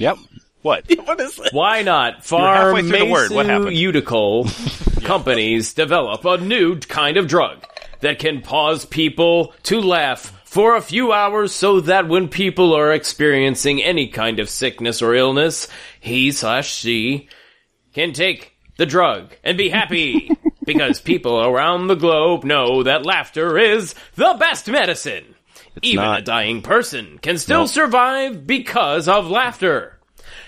yep. 0.00 0.16
What? 0.62 0.84
What 1.04 1.20
is 1.20 1.36
that? 1.36 1.52
Why 1.52 1.82
not 1.82 2.26
halfway 2.26 2.82
through 2.82 2.98
the 2.98 3.04
word. 3.10 3.30
What 3.30 3.46
happened? 3.46 3.64
pharmaceutical 3.66 4.46
companies 5.02 5.74
develop 5.74 6.24
a 6.24 6.36
new 6.38 6.78
kind 6.80 7.16
of 7.16 7.28
drug 7.28 7.64
that 8.00 8.18
can 8.18 8.42
cause 8.42 8.84
people 8.84 9.54
to 9.64 9.80
laugh 9.80 10.32
for 10.44 10.76
a 10.76 10.80
few 10.80 11.12
hours 11.12 11.52
so 11.52 11.80
that 11.80 12.08
when 12.08 12.28
people 12.28 12.74
are 12.74 12.92
experiencing 12.92 13.82
any 13.82 14.08
kind 14.08 14.40
of 14.40 14.48
sickness 14.48 15.02
or 15.02 15.14
illness, 15.14 15.68
he 16.00 16.32
slash 16.32 16.72
she 16.74 17.28
can 17.92 18.12
take 18.12 18.52
the 18.76 18.86
drug 18.86 19.34
and 19.44 19.58
be 19.58 19.68
happy 19.68 20.30
because 20.64 21.00
people 21.00 21.40
around 21.40 21.86
the 21.86 21.94
globe 21.96 22.44
know 22.44 22.82
that 22.82 23.04
laughter 23.04 23.58
is 23.58 23.94
the 24.14 24.36
best 24.38 24.68
medicine. 24.68 25.34
Even 25.82 26.04
not. 26.04 26.20
a 26.20 26.22
dying 26.22 26.62
person 26.62 27.18
can 27.18 27.38
still 27.38 27.60
Nope. 27.62 27.68
survive 27.70 28.46
because 28.46 29.06
of 29.08 29.28
laughter 29.30 29.97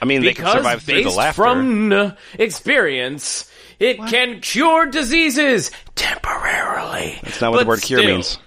I 0.00 0.04
mean, 0.06 0.22
they 0.22 0.34
can 0.34 0.44
because 0.44 0.56
survive 0.58 0.82
through 0.82 0.96
the 0.98 1.04
based 1.04 1.16
laughter. 1.16 1.42
from 1.42 2.14
experience, 2.38 3.50
it 3.78 3.98
can 3.98 4.40
cure 4.40 4.86
diseases 4.86 5.70
temporarily. 5.94 7.18
That's 7.22 7.40
not 7.40 7.50
what 7.52 7.58
the 7.58 7.64
But 7.64 7.68
word 7.68 7.82
cure 7.82 8.02
means. 8.02 8.38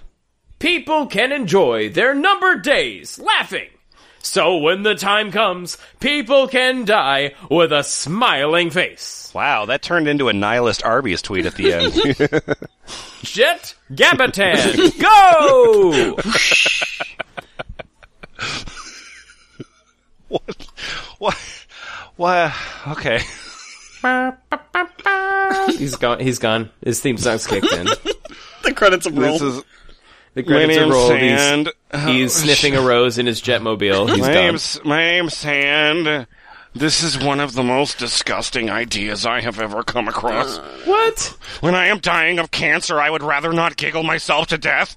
people 0.58 1.06
can 1.06 1.32
enjoy 1.32 1.88
their 1.90 2.14
numbered 2.14 2.62
days 2.62 3.18
laughing. 3.18 3.68
So 4.20 4.56
when 4.56 4.82
the 4.84 4.94
time 4.94 5.30
comes, 5.32 5.76
people 6.00 6.48
can 6.48 6.86
die 6.86 7.34
with 7.50 7.72
a 7.72 7.82
smiling 7.84 8.70
face. 8.70 9.30
Wow, 9.34 9.66
that 9.66 9.82
turned 9.82 10.08
into 10.08 10.28
a 10.28 10.32
nihilist 10.32 10.82
Arby's 10.82 11.20
tweet 11.20 11.44
at 11.44 11.56
the 11.56 11.72
end. 11.74 11.92
Jet 13.22 13.74
Gabatan, 13.92 14.98
go! 15.00 16.16
what? 21.18 21.66
What? 22.16 22.52
Okay. 22.88 23.20
He's 25.78 25.96
gone. 25.96 26.20
He's 26.20 26.38
gone. 26.38 26.70
His 26.84 27.00
theme 27.00 27.16
song's 27.16 27.46
kicked 27.46 27.72
in. 27.72 27.86
The 28.62 28.72
credits 28.74 29.06
have 29.06 29.16
rolled. 29.16 29.40
This 29.40 29.42
is 29.42 29.62
The 30.34 30.42
my 30.42 30.46
credits 30.48 30.76
are 30.76 30.80
name's 30.80 30.92
rolled. 30.92 31.18
He's, 31.18 31.38
Sand. 31.40 31.72
he's 32.06 32.36
oh, 32.36 32.44
sniffing 32.44 32.76
a 32.76 32.80
rose 32.82 33.18
in 33.18 33.26
his 33.26 33.40
jetmobile. 33.40 34.08
He's 34.10 34.20
My 34.20 34.26
gone. 34.32 34.34
name's 34.34 34.84
my 34.84 34.98
name's 35.04 35.36
Sand. 35.36 36.26
This 36.74 37.02
is 37.04 37.18
one 37.22 37.38
of 37.38 37.52
the 37.52 37.62
most 37.62 37.98
disgusting 37.98 38.68
ideas 38.68 39.24
I 39.24 39.40
have 39.42 39.60
ever 39.60 39.84
come 39.84 40.08
across. 40.08 40.58
What? 40.86 41.36
When 41.60 41.74
I 41.74 41.86
am 41.86 41.98
dying 42.00 42.40
of 42.40 42.50
cancer, 42.50 43.00
I 43.00 43.10
would 43.10 43.22
rather 43.22 43.52
not 43.52 43.76
giggle 43.76 44.02
myself 44.02 44.48
to 44.48 44.58
death. 44.58 44.96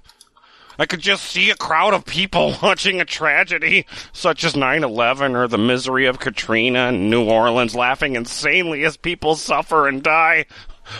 I 0.79 0.85
could 0.85 0.99
just 1.01 1.23
see 1.25 1.49
a 1.49 1.55
crowd 1.55 1.93
of 1.93 2.05
people 2.05 2.55
watching 2.61 3.01
a 3.01 3.05
tragedy 3.05 3.85
such 4.13 4.43
as 4.43 4.53
9-11 4.53 5.35
or 5.35 5.47
the 5.47 5.57
misery 5.57 6.05
of 6.05 6.19
Katrina 6.19 6.89
in 6.89 7.09
New 7.09 7.25
Orleans 7.29 7.73
laughing 7.75 8.15
insanely 8.15 8.83
as 8.83 8.95
people 8.97 9.35
suffer 9.35 9.87
and 9.87 10.03
die. 10.03 10.45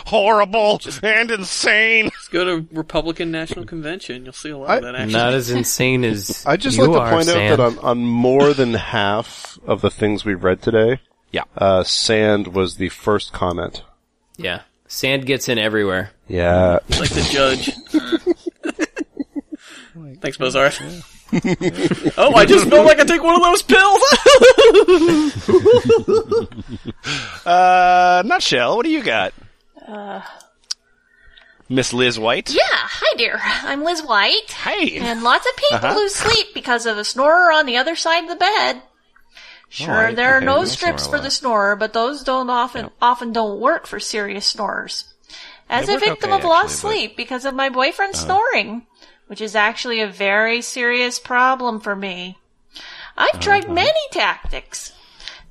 Horrible 0.06 0.80
and 1.02 1.30
insane. 1.30 2.04
Let's 2.06 2.28
go 2.28 2.44
to 2.44 2.66
Republican 2.72 3.30
National 3.30 3.64
Convention. 3.64 4.24
You'll 4.24 4.34
see 4.34 4.50
a 4.50 4.58
lot 4.58 4.68
I- 4.70 4.76
of 4.76 4.82
that 4.82 4.94
action. 4.96 5.12
Not 5.12 5.32
as 5.32 5.50
insane 5.50 6.04
as 6.04 6.44
I 6.46 6.56
just 6.58 6.76
you 6.76 6.84
like 6.84 6.92
to 6.92 6.98
are, 7.00 7.10
point 7.10 7.24
Sam. 7.26 7.52
out 7.52 7.56
that 7.56 7.60
on, 7.60 7.78
on 7.78 7.98
more 8.04 8.52
than 8.52 8.74
half 8.74 9.58
of 9.66 9.80
the 9.80 9.90
things 9.90 10.24
we've 10.26 10.44
read 10.44 10.60
today, 10.60 11.00
Yeah. 11.32 11.44
uh, 11.56 11.84
sand 11.84 12.48
was 12.48 12.76
the 12.76 12.90
first 12.90 13.32
comment. 13.32 13.82
Yeah, 14.36 14.60
sand 14.88 15.24
gets 15.24 15.48
in 15.48 15.58
everywhere. 15.58 16.10
Yeah. 16.28 16.80
like 17.00 17.08
the 17.08 17.26
judge. 17.32 17.70
Thanks, 20.20 20.36
Bozarth. 20.36 21.04
oh, 22.18 22.34
I 22.34 22.46
just 22.46 22.68
felt 22.68 22.86
like 22.86 22.98
I 23.00 23.04
take 23.04 23.22
one 23.22 23.34
of 23.36 23.42
those 23.42 23.62
pills. 23.62 24.02
Uh, 27.46 28.22
nutshell, 28.26 28.76
what 28.76 28.84
do 28.84 28.90
you 28.90 29.02
got? 29.02 29.32
Uh, 29.86 30.20
Miss 31.68 31.92
Liz 31.94 32.18
White? 32.18 32.50
Yeah, 32.50 32.60
hi 32.64 33.16
dear. 33.16 33.38
I'm 33.42 33.84
Liz 33.84 34.02
White. 34.02 34.50
Hey. 34.52 34.98
And 34.98 35.22
lots 35.22 35.46
of 35.48 35.56
people 35.56 35.76
Uh-huh. 35.88 35.96
lose 35.98 36.14
sleep 36.14 36.48
because 36.54 36.84
of 36.86 36.98
a 36.98 37.04
snorer 37.04 37.52
on 37.52 37.64
the 37.66 37.76
other 37.78 37.96
side 37.96 38.24
of 38.24 38.28
the 38.28 38.36
bed. 38.36 38.82
Sure, 39.70 39.94
Alright, 39.94 40.16
there 40.16 40.34
are 40.34 40.36
okay, 40.38 40.46
nose 40.46 40.72
I 40.72 40.74
strips 40.74 41.06
for 41.06 41.20
the 41.20 41.30
snorer, 41.30 41.76
but 41.76 41.92
those 41.92 42.22
don't 42.22 42.50
often 42.50 42.90
often 43.00 43.32
don't 43.32 43.60
work 43.60 43.86
for 43.86 44.00
serious 44.00 44.44
snorers. 44.46 45.04
As 45.70 45.86
They 45.86 45.94
a 45.94 45.98
victim 45.98 46.32
okay, 46.32 46.38
of 46.40 46.44
lost 46.44 46.76
actually, 46.76 46.88
but- 46.90 46.98
sleep 46.98 47.16
because 47.16 47.44
of 47.44 47.54
my 47.54 47.68
boyfriend 47.68 48.16
snoring, 48.16 48.86
which 49.28 49.40
is 49.40 49.54
actually 49.54 50.00
a 50.00 50.08
very 50.08 50.60
serious 50.60 51.18
problem 51.18 51.78
for 51.78 51.94
me. 51.94 52.38
I've 53.16 53.36
oh, 53.36 53.40
tried 53.40 53.70
many 53.70 54.00
tactics. 54.10 54.92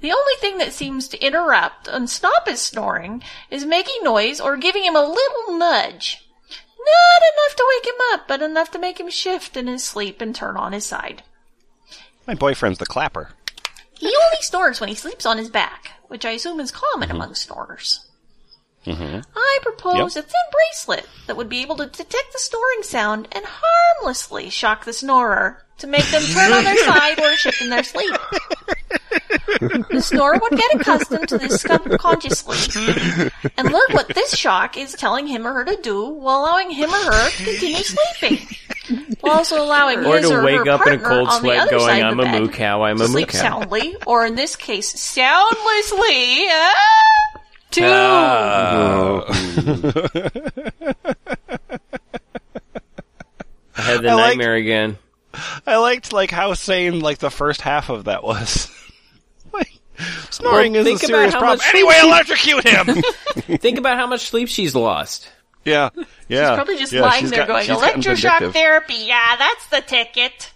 The 0.01 0.11
only 0.11 0.34
thing 0.39 0.57
that 0.57 0.73
seems 0.73 1.07
to 1.07 1.25
interrupt 1.25 1.88
and 1.88 2.09
stop 2.09 2.47
his 2.47 2.61
snoring 2.61 3.23
is 3.49 3.65
making 3.65 4.03
noise 4.03 4.39
or 4.39 4.57
giving 4.57 4.84
him 4.84 4.95
a 4.95 5.01
little 5.01 5.57
nudge. 5.57 6.28
Not 6.49 7.21
enough 7.34 7.55
to 7.55 7.65
wake 7.69 7.88
him 7.88 8.01
up, 8.13 8.28
but 8.28 8.41
enough 8.41 8.71
to 8.71 8.80
make 8.80 8.99
him 8.99 9.09
shift 9.09 9.57
in 9.57 9.67
his 9.67 9.84
sleep 9.84 10.21
and 10.21 10.36
turn 10.36 10.55
on 10.55 10.73
his 10.73 10.86
side. 10.86 11.23
My 12.28 12.36
boyfriend's 12.36 12.80
the 12.80 12.86
clapper. 12.86 13.32
He 13.93 14.07
only 14.07 14.41
snores 14.41 14.80
when 14.80 14.89
he 14.89 14.95
sleeps 14.95 15.25
on 15.25 15.38
his 15.38 15.49
back, 15.49 15.91
which 16.07 16.25
I 16.25 16.32
assume 16.32 16.59
is 16.59 16.71
common 16.71 17.09
mm-hmm. 17.09 17.15
among 17.15 17.36
snorers. 17.36 18.07
Mm-hmm. 18.88 19.19
I 19.35 19.59
propose 19.63 20.15
a 20.15 20.21
thin 20.21 20.31
bracelet 20.51 21.07
that 21.27 21.35
would 21.35 21.49
be 21.49 21.61
able 21.61 21.75
to 21.77 21.85
detect 21.88 22.31
the 22.33 22.39
snoring 22.39 22.83
sound 22.83 23.27
and 23.33 23.43
harmlessly 23.45 24.49
shock 24.49 24.85
the 24.85 24.93
snorer 24.93 25.63
to 25.79 25.88
make 25.88 26.05
them 26.05 26.21
turn 26.23 26.51
on 26.53 26.63
their 26.63 26.77
side 26.85 27.19
or 27.19 27.35
shift 27.35 27.61
in 27.61 27.69
their 27.69 27.83
sleep. 27.83 28.15
The 29.59 30.01
snorer 30.01 30.39
would 30.41 30.57
get 30.57 30.75
accustomed 30.79 31.27
to 31.29 31.38
this 31.38 31.61
subconsciously 31.61 32.57
and 33.57 33.71
learn 33.71 33.91
what 33.91 34.07
this 34.09 34.35
shock 34.35 34.77
is 34.77 34.93
telling 34.93 35.27
him 35.27 35.45
or 35.45 35.53
her 35.53 35.65
to 35.65 35.75
do 35.81 36.07
while 36.09 36.41
allowing 36.41 36.71
him 36.71 36.89
or 36.89 37.11
her 37.11 37.29
to 37.29 37.43
continue 37.43 37.83
sleeping. 37.83 38.47
While 39.19 39.38
also 39.39 39.61
allowing 39.61 40.05
Or 40.05 40.17
his 40.17 40.29
to 40.29 40.38
or 40.38 40.43
wake 40.43 40.65
her 40.65 40.69
up 40.69 40.88
in 40.88 40.93
a 40.93 40.97
partner 40.97 41.09
cold 41.09 41.27
on 41.27 41.41
the 41.41 41.47
sweat 41.47 41.59
other 41.59 41.71
going, 41.71 41.88
side 41.88 42.01
of 42.03 42.11
I'm 42.11 42.17
the 42.17 42.23
a 42.23 42.25
bed 42.25 42.41
moo 42.41 42.49
cow, 42.49 42.83
I'm 42.83 42.95
a 42.95 42.99
to 42.99 43.03
moo 43.03 43.11
sleep 43.11 43.27
cow. 43.29 43.38
soundly, 43.39 43.95
or 44.05 44.25
in 44.25 44.35
this 44.35 44.55
case, 44.55 44.88
soundlessly. 44.99 46.47
Uh, 46.49 47.36
Ah, 47.86 49.23
two. 49.28 49.34
I 53.75 53.82
had 53.82 54.01
the 54.01 54.09
I 54.09 54.13
liked- 54.13 54.28
nightmare 54.38 54.55
again. 54.55 54.97
I 55.67 55.78
liked 55.78 56.13
like 56.13 56.32
how 56.32 56.53
sane 56.55 56.99
like 56.99 57.19
the 57.19 57.30
first 57.30 57.61
half 57.61 57.89
of 57.89 58.05
that 58.05 58.23
was. 58.23 58.69
like 59.53 59.69
snoring 60.32 60.73
Well, 60.73 60.82
is 60.82 60.88
think 60.88 61.03
a 61.03 61.05
about 61.05 61.15
serious 61.17 61.36
problem. 61.36 61.59
Anyway, 61.69 61.93
she- 61.99 62.07
electrocute 62.07 62.67
him. 62.67 63.03
Think 63.59 63.78
about 63.78 63.97
how 63.97 64.07
much 64.07 64.30
sleep 64.30 64.47
she's 64.47 64.73
lost. 64.73 65.30
yeah, 65.63 65.89
yeah. 66.28 66.49
She's 66.49 66.55
probably 66.55 66.78
just 66.78 66.93
yeah, 66.93 67.01
lying 67.01 67.28
there 67.28 67.45
got- 67.45 67.65
going, 67.65 67.67
electroshock 67.67 68.51
therapy, 68.53 68.95
yeah, 69.05 69.36
that's 69.38 69.67
the 69.67 69.82
ticket. 69.82 70.51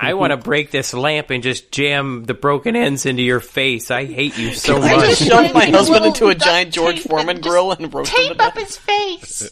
I 0.00 0.14
want 0.14 0.32
to 0.32 0.36
break 0.36 0.70
this 0.70 0.92
lamp 0.92 1.30
and 1.30 1.42
just 1.42 1.72
jam 1.72 2.24
the 2.24 2.34
broken 2.34 2.76
ends 2.76 3.06
into 3.06 3.22
your 3.22 3.40
face. 3.40 3.90
I 3.90 4.04
hate 4.04 4.36
you 4.36 4.52
so 4.52 4.78
much. 4.78 4.90
I 4.90 4.96
much. 4.96 5.06
just 5.06 5.22
shoved 5.22 5.54
my 5.54 5.66
husband 5.66 6.04
into 6.06 6.28
a 6.28 6.34
giant 6.34 6.72
George 6.72 6.96
tape 6.96 7.08
Foreman 7.08 7.40
grill 7.40 7.72
and 7.72 7.92
roasted 7.92 8.18
him 8.18 8.28
to 8.28 8.34
Tape 8.34 8.42
up 8.42 8.58
his 8.58 8.76
face. 8.76 9.50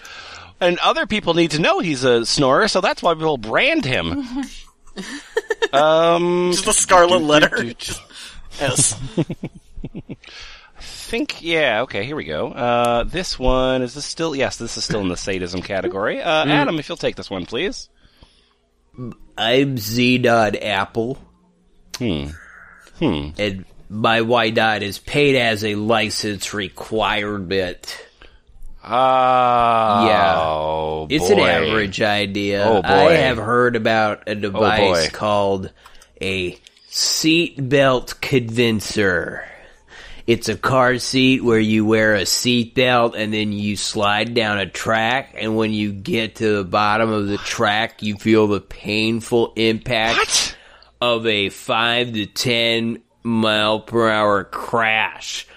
And 0.60 0.78
other 0.78 1.06
people 1.06 1.34
need 1.34 1.50
to 1.52 1.60
know 1.60 1.80
he's 1.80 2.04
a 2.04 2.24
snorer, 2.24 2.68
so 2.68 2.80
that's 2.80 3.02
why 3.02 3.12
we'll 3.12 3.36
brand 3.36 3.84
him. 3.84 4.12
um, 5.72 6.52
Just 6.52 6.66
a 6.66 6.72
scarlet 6.72 7.22
letter. 7.22 7.74
Just 7.74 8.00
S. 8.60 8.96
think 11.14 11.42
yeah. 11.42 11.82
Okay, 11.82 12.04
here 12.04 12.16
we 12.16 12.24
go. 12.24 12.48
Uh, 12.48 13.04
this 13.04 13.38
one 13.38 13.82
is 13.82 13.94
this 13.94 14.04
still? 14.04 14.34
Yes, 14.34 14.56
this 14.56 14.76
is 14.76 14.84
still 14.84 15.00
in 15.00 15.08
the 15.08 15.16
sadism 15.28 15.62
category. 15.62 16.20
Uh, 16.20 16.44
Adam, 16.46 16.78
if 16.78 16.88
you'll 16.88 16.96
take 16.98 17.14
this 17.16 17.30
one, 17.30 17.46
please. 17.46 17.88
I'm 19.38 19.78
Z 19.78 20.18
Dot 20.18 20.56
Apple. 20.60 21.18
Hmm. 21.98 22.26
Hmm. 22.98 23.28
And 23.38 23.64
my 23.88 24.22
Y 24.22 24.50
Dot 24.50 24.82
is 24.82 24.98
paid 24.98 25.36
as 25.36 25.64
a 25.64 25.74
license 25.76 26.52
requirement. 26.54 28.04
Ah, 28.82 30.06
Yeah. 30.08 30.34
oh, 30.40 31.06
It's 31.10 31.30
an 31.30 31.38
average 31.38 32.02
idea. 32.02 32.64
Oh, 32.66 32.82
boy. 32.82 32.88
I 32.88 33.12
have 33.12 33.36
heard 33.38 33.76
about 33.76 34.24
a 34.28 34.34
device 34.34 35.08
boy. 35.08 35.16
called 35.16 35.72
a 36.20 36.58
seatbelt 36.90 38.20
convincer. 38.20 39.44
It's 40.26 40.48
a 40.48 40.56
car 40.56 40.96
seat 40.98 41.44
where 41.44 41.58
you 41.58 41.84
wear 41.84 42.14
a 42.14 42.22
seatbelt 42.22 43.14
and 43.14 43.32
then 43.32 43.52
you 43.52 43.76
slide 43.76 44.32
down 44.34 44.58
a 44.58 44.66
track, 44.66 45.34
and 45.38 45.54
when 45.56 45.72
you 45.72 45.92
get 45.92 46.36
to 46.36 46.56
the 46.56 46.64
bottom 46.64 47.10
of 47.10 47.26
the 47.28 47.36
track, 47.36 48.02
you 48.02 48.16
feel 48.16 48.46
the 48.46 48.60
painful 48.60 49.52
impact 49.56 50.16
What? 50.18 50.56
of 51.02 51.26
a 51.26 51.50
5 51.50 52.12
to 52.14 52.24
10 52.26 53.02
mile 53.22 53.80
per 53.80 54.08
hour 54.08 54.44
crash. 54.44 55.46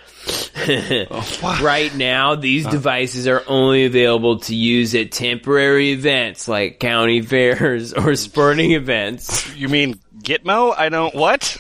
Oh, 0.69 1.59
right 1.63 1.95
now, 1.95 2.35
these 2.35 2.65
devices 2.67 3.27
are 3.29 3.41
only 3.47 3.85
available 3.85 4.39
to 4.39 4.53
use 4.55 4.93
at 4.93 5.13
temporary 5.13 5.91
events 5.91 6.49
like 6.49 6.81
county 6.81 7.21
fairs 7.21 7.93
or 7.93 8.15
sporting 8.17 8.71
events. 8.71 9.55
You 9.55 9.69
mean 9.69 9.93
Gitmo? 10.21 10.73
I 10.77 10.89
don't. 10.89 11.15
What? 11.15 11.57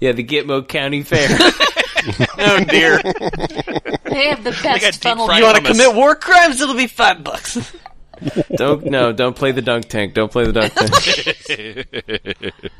Yeah, 0.00 0.12
the 0.12 0.24
Gitmo 0.24 0.66
County 0.66 1.02
Fair. 1.02 1.28
Oh 2.36 2.62
dear. 2.64 2.98
They 3.02 4.28
have 4.28 4.44
the 4.44 4.50
best 4.62 5.00
deep 5.00 5.16
funnel. 5.16 5.32
You 5.34 5.44
want 5.44 5.56
to 5.56 5.62
commit 5.62 5.94
war 5.94 6.14
crimes? 6.14 6.60
It'll 6.60 6.74
be 6.74 6.86
five 6.86 7.24
bucks. 7.24 7.56
don't 8.56 8.84
no, 8.84 9.12
don't 9.12 9.34
play 9.34 9.52
the 9.52 9.62
dunk 9.62 9.86
tank. 9.88 10.12
Don't 10.12 10.30
play 10.30 10.44
the 10.44 10.52
dunk 10.52 10.74
tank. 10.74 12.52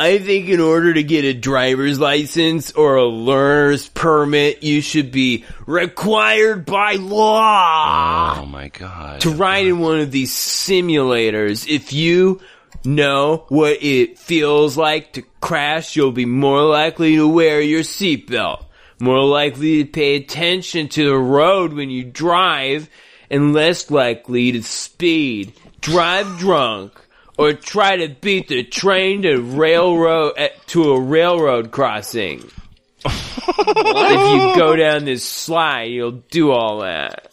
I 0.00 0.18
think 0.18 0.48
in 0.48 0.60
order 0.60 0.94
to 0.94 1.02
get 1.02 1.24
a 1.24 1.34
driver's 1.34 1.98
license 1.98 2.70
or 2.72 2.96
a 2.96 3.04
learner's 3.06 3.88
permit, 3.88 4.62
you 4.62 4.80
should 4.80 5.10
be 5.10 5.44
required 5.66 6.64
by 6.66 6.94
law. 6.94 8.38
Oh 8.40 8.46
my 8.46 8.68
god. 8.68 9.20
to 9.22 9.30
ride 9.30 9.66
in 9.66 9.80
one 9.80 9.98
of 10.00 10.12
these 10.12 10.32
simulators. 10.32 11.68
If 11.68 11.92
you 11.92 12.40
know 12.84 13.44
what 13.48 13.82
it 13.82 14.18
feels 14.18 14.76
like 14.76 15.12
to 15.14 15.22
crash, 15.40 15.96
you'll 15.96 16.12
be 16.12 16.24
more 16.26 16.62
likely 16.62 17.16
to 17.16 17.26
wear 17.28 17.60
your 17.60 17.82
seatbelt. 17.82 18.64
more 19.00 19.24
likely 19.24 19.84
to 19.84 19.90
pay 19.90 20.16
attention 20.16 20.88
to 20.88 21.04
the 21.08 21.16
road 21.16 21.72
when 21.72 21.88
you 21.90 22.02
drive, 22.04 22.88
and 23.30 23.52
less 23.52 23.90
likely 23.90 24.52
to 24.52 24.62
speed, 24.62 25.52
drive 25.80 26.38
drunk, 26.38 27.00
or 27.36 27.52
try 27.52 27.96
to 27.96 28.08
beat 28.08 28.48
the 28.48 28.64
train 28.64 29.22
to 29.22 29.40
railroad 29.40 30.32
eh, 30.36 30.48
to 30.66 30.92
a 30.92 31.00
railroad 31.00 31.70
crossing. 31.70 32.50
if 33.04 34.32
you 34.32 34.56
go 34.56 34.74
down 34.74 35.04
this 35.04 35.24
slide, 35.24 35.84
you'll 35.84 36.22
do 36.30 36.50
all 36.50 36.80
that. 36.80 37.32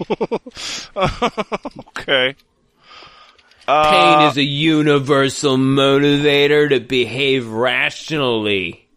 Okay. 1.98 2.34
Pain 3.90 4.26
uh, 4.26 4.28
is 4.30 4.36
a 4.36 4.42
universal 4.42 5.56
motivator 5.56 6.68
to 6.70 6.80
behave 6.80 7.48
rationally. 7.48 8.88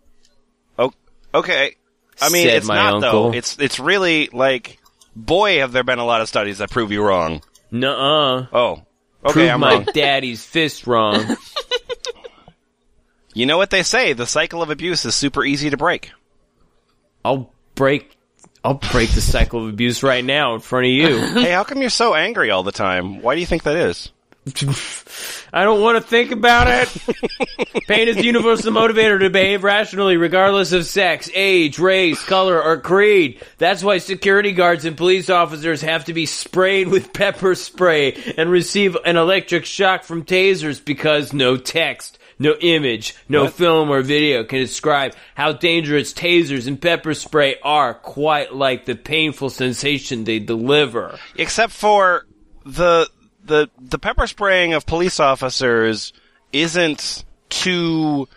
Oh, 0.78 0.92
okay. 1.34 1.76
I 2.22 2.30
mean, 2.30 2.48
it's 2.48 2.68
not 2.68 2.96
uncle. 2.96 3.32
though. 3.32 3.38
It's 3.38 3.58
it's 3.60 3.80
really 3.80 4.30
like, 4.32 4.80
boy, 5.16 5.60
have 5.60 5.72
there 5.72 5.84
been 5.84 6.00
a 6.00 6.06
lot 6.06 6.22
of 6.22 6.28
studies 6.28 6.60
that 6.60 6.70
prove 6.70 6.92
you 6.92 7.04
wrong. 7.04 7.42
Nuh-uh. 7.72 8.48
Oh, 8.54 8.72
okay, 9.26 9.34
Prove 9.34 9.50
I'm 9.50 9.60
my 9.60 9.74
wrong. 9.74 9.88
daddy's 9.94 10.46
fist 10.46 10.86
wrong. 10.88 11.36
You 13.34 13.48
know 13.48 13.58
what 13.58 13.72
they 13.72 13.82
say? 13.84 14.14
The 14.14 14.28
cycle 14.28 14.62
of 14.62 14.70
abuse 14.70 15.06
is 15.06 15.16
super 15.16 15.44
easy 15.44 15.72
to 15.72 15.78
break. 15.78 16.12
I'll 17.26 17.52
break. 17.74 18.16
I'll 18.64 18.76
break 18.76 19.10
the 19.10 19.22
cycle 19.22 19.64
of 19.64 19.70
abuse 19.70 20.04
right 20.04 20.24
now 20.24 20.54
in 20.56 20.62
front 20.62 20.86
of 20.86 20.92
you. 20.92 21.18
hey, 21.42 21.52
how 21.52 21.64
come 21.64 21.82
you're 21.82 21.90
so 21.90 22.14
angry 22.14 22.52
all 22.52 22.64
the 22.64 22.72
time? 22.72 23.22
Why 23.22 23.34
do 23.34 23.42
you 23.42 23.48
think 23.48 23.64
that 23.64 23.76
is? 23.76 24.12
I 25.54 25.64
don't 25.64 25.82
want 25.82 26.04
to 26.04 26.10
think 26.10 26.32
about 26.32 26.68
it. 26.68 26.90
Pain 27.88 28.10
is 28.10 28.18
the 28.18 28.26
universal 28.26 28.74
motivator 28.74 29.20
to 29.20 29.30
behave 29.30 29.64
rationally 29.64 30.18
regardless 30.18 30.74
of 30.74 30.86
sex, 30.86 31.30
age, 31.34 31.80
race, 31.80 32.22
color, 32.26 32.62
or 32.62 32.82
creed. 32.82 33.42
That's 33.58 33.84
why 33.84 34.00
security 34.00 34.52
guards 34.52 34.84
and 34.84 34.98
police 34.98 35.30
officers 35.30 35.82
have 35.82 36.06
to 36.06 36.14
be 36.14 36.26
sprayed 36.26 36.90
with 36.90 37.14
pepper 37.14 37.56
spray 37.56 38.34
and 38.38 38.52
receive 38.52 38.98
an 39.06 39.16
electric 39.16 39.64
shock 39.64 40.04
from 40.04 40.26
tasers 40.26 40.84
because 40.84 41.32
no 41.32 41.56
text, 41.56 42.20
no 42.38 42.56
image, 42.60 43.16
no 43.30 43.48
film 43.48 43.92
or 43.92 44.02
video 44.02 44.44
can 44.44 44.60
describe 44.60 45.16
how 45.36 45.54
dangerous 45.54 46.14
tasers 46.14 46.68
and 46.68 46.82
pepper 46.82 47.14
spray 47.14 47.56
are 47.64 47.94
quite 47.94 48.54
like 48.54 48.84
the 48.84 48.96
painful 48.96 49.50
sensation 49.50 50.26
they 50.26 50.40
deliver. 50.40 51.18
Except 51.38 51.72
for 51.72 52.26
the 52.66 53.08
the 53.46 53.70
the 53.80 54.00
pepper 54.00 54.28
spraying 54.28 54.74
of 54.74 54.86
police 54.86 55.20
officers 55.20 56.14
isn't 56.52 57.26
to 57.50 58.28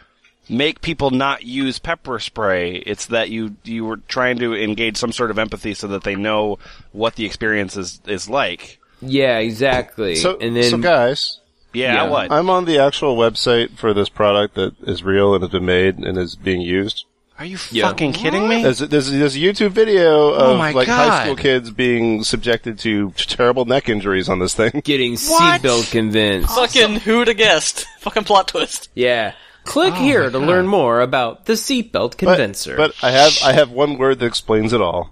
make 0.48 0.80
people 0.80 1.10
not 1.10 1.42
use 1.44 1.78
pepper 1.78 2.18
spray. 2.18 2.76
It's 2.76 3.06
that 3.06 3.30
you 3.30 3.56
you 3.64 3.84
were 3.84 3.96
trying 3.96 4.38
to 4.38 4.54
engage 4.54 4.96
some 4.96 5.12
sort 5.12 5.30
of 5.30 5.38
empathy 5.38 5.74
so 5.74 5.88
that 5.88 6.04
they 6.04 6.14
know 6.16 6.58
what 6.92 7.16
the 7.16 7.24
experience 7.24 7.76
is 7.76 8.00
is 8.06 8.28
like. 8.28 8.78
Yeah, 9.02 9.38
exactly. 9.38 10.16
So, 10.16 10.38
and 10.38 10.56
then 10.56 10.70
so 10.70 10.78
guys, 10.78 11.40
Yeah, 11.72 11.94
Yeah. 12.04 12.08
what? 12.08 12.32
I'm 12.32 12.48
on 12.48 12.64
the 12.64 12.78
actual 12.78 13.16
website 13.16 13.76
for 13.76 13.92
this 13.92 14.08
product 14.08 14.54
that 14.54 14.74
is 14.82 15.02
real 15.02 15.34
and 15.34 15.42
has 15.42 15.50
been 15.52 15.66
made 15.66 15.98
and 15.98 16.16
is 16.16 16.34
being 16.34 16.62
used. 16.62 17.04
Are 17.38 17.44
you 17.44 17.58
Yeah. 17.70 17.88
fucking 17.88 18.12
kidding 18.14 18.48
me? 18.48 18.62
There's, 18.62 18.78
there's, 18.78 19.10
there's 19.10 19.36
a 19.36 19.38
YouTube 19.38 19.70
video 19.72 20.30
oh 20.30 20.34
of 20.34 20.42
Oh 20.42 20.56
my 20.58 20.70
like 20.72 20.88
high 20.88 21.24
school 21.24 21.36
kids 21.36 21.70
being 21.70 22.24
subjected 22.24 22.78
to 22.80 23.10
terrible 23.16 23.64
neck 23.66 23.88
injuries 23.90 24.28
on 24.30 24.38
this 24.38 24.54
thing. 24.54 24.80
getting 24.84 25.12
What? 25.16 25.60
seatbelt 25.60 25.90
convinced. 25.90 26.54
Fucking 26.54 26.96
who'd 27.00 27.28
have 27.28 27.36
guessed? 27.36 27.86
Fucking 28.00 28.24
plot 28.24 28.48
twist. 28.48 28.88
Yeah. 28.94 29.34
Click 29.64 29.92
Oh 29.94 29.96
here 30.00 30.30
to 30.30 30.38
learn 30.38 30.66
more 30.66 31.00
about 31.00 31.44
the 31.46 31.54
seatbelt 31.54 31.92
But, 32.12 32.18
convincer. 32.18 32.76
but 32.76 32.94
I 33.02 33.10
have 33.10 33.32
I 33.44 33.52
have 33.52 33.70
one 33.70 33.98
word 33.98 34.20
that 34.20 34.26
explains 34.26 34.72
it 34.72 34.80
all. 34.80 35.10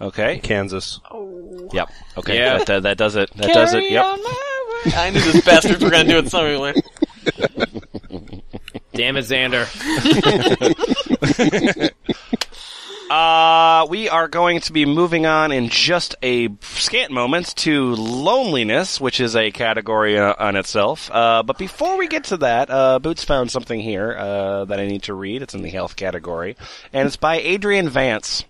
Okay. 0.00 0.40
Kansas. 0.40 1.00
Oh. 1.10 1.70
Yep. 1.72 1.88
Okay. 2.18 2.36
Yeah. 2.36 2.58
That, 2.58 2.66
that, 2.66 2.82
that 2.82 2.98
does 2.98 3.16
it. 3.16 3.30
That 3.36 3.54
does 3.54 3.72
it. 3.74 3.90
Yep. 3.90 4.04
I 4.94 5.10
knew 5.10 5.20
this 5.20 5.42
bastards 5.44 5.82
were 5.82 5.88
gonna 5.90 6.08
do 6.08 6.18
it 6.18 6.28
somewhere. 6.28 6.74
Damn 8.96 9.16
it, 9.16 9.26
Xander. 9.26 9.66
Uh, 13.08 13.86
we 13.88 14.08
are 14.08 14.26
going 14.26 14.60
to 14.60 14.72
be 14.72 14.84
moving 14.84 15.26
on 15.26 15.52
in 15.52 15.68
just 15.68 16.16
a 16.24 16.48
scant 16.60 17.12
moment 17.12 17.54
to 17.54 17.94
loneliness, 17.94 19.00
which 19.00 19.20
is 19.20 19.36
a 19.36 19.52
category 19.52 20.18
uh, 20.18 20.34
on 20.38 20.56
itself. 20.56 21.08
Uh, 21.12 21.44
but 21.44 21.56
before 21.56 21.98
we 21.98 22.08
get 22.08 22.24
to 22.24 22.36
that, 22.38 22.68
uh, 22.68 22.98
Boots 22.98 23.22
found 23.22 23.50
something 23.50 23.78
here 23.78 24.16
uh, 24.18 24.64
that 24.64 24.80
I 24.80 24.86
need 24.86 25.04
to 25.04 25.14
read. 25.14 25.42
It's 25.42 25.54
in 25.54 25.62
the 25.62 25.70
health 25.70 25.94
category, 25.94 26.56
and 26.92 27.06
it's 27.06 27.16
by 27.16 27.36
Adrian 27.38 27.88
Vance. 27.88 28.44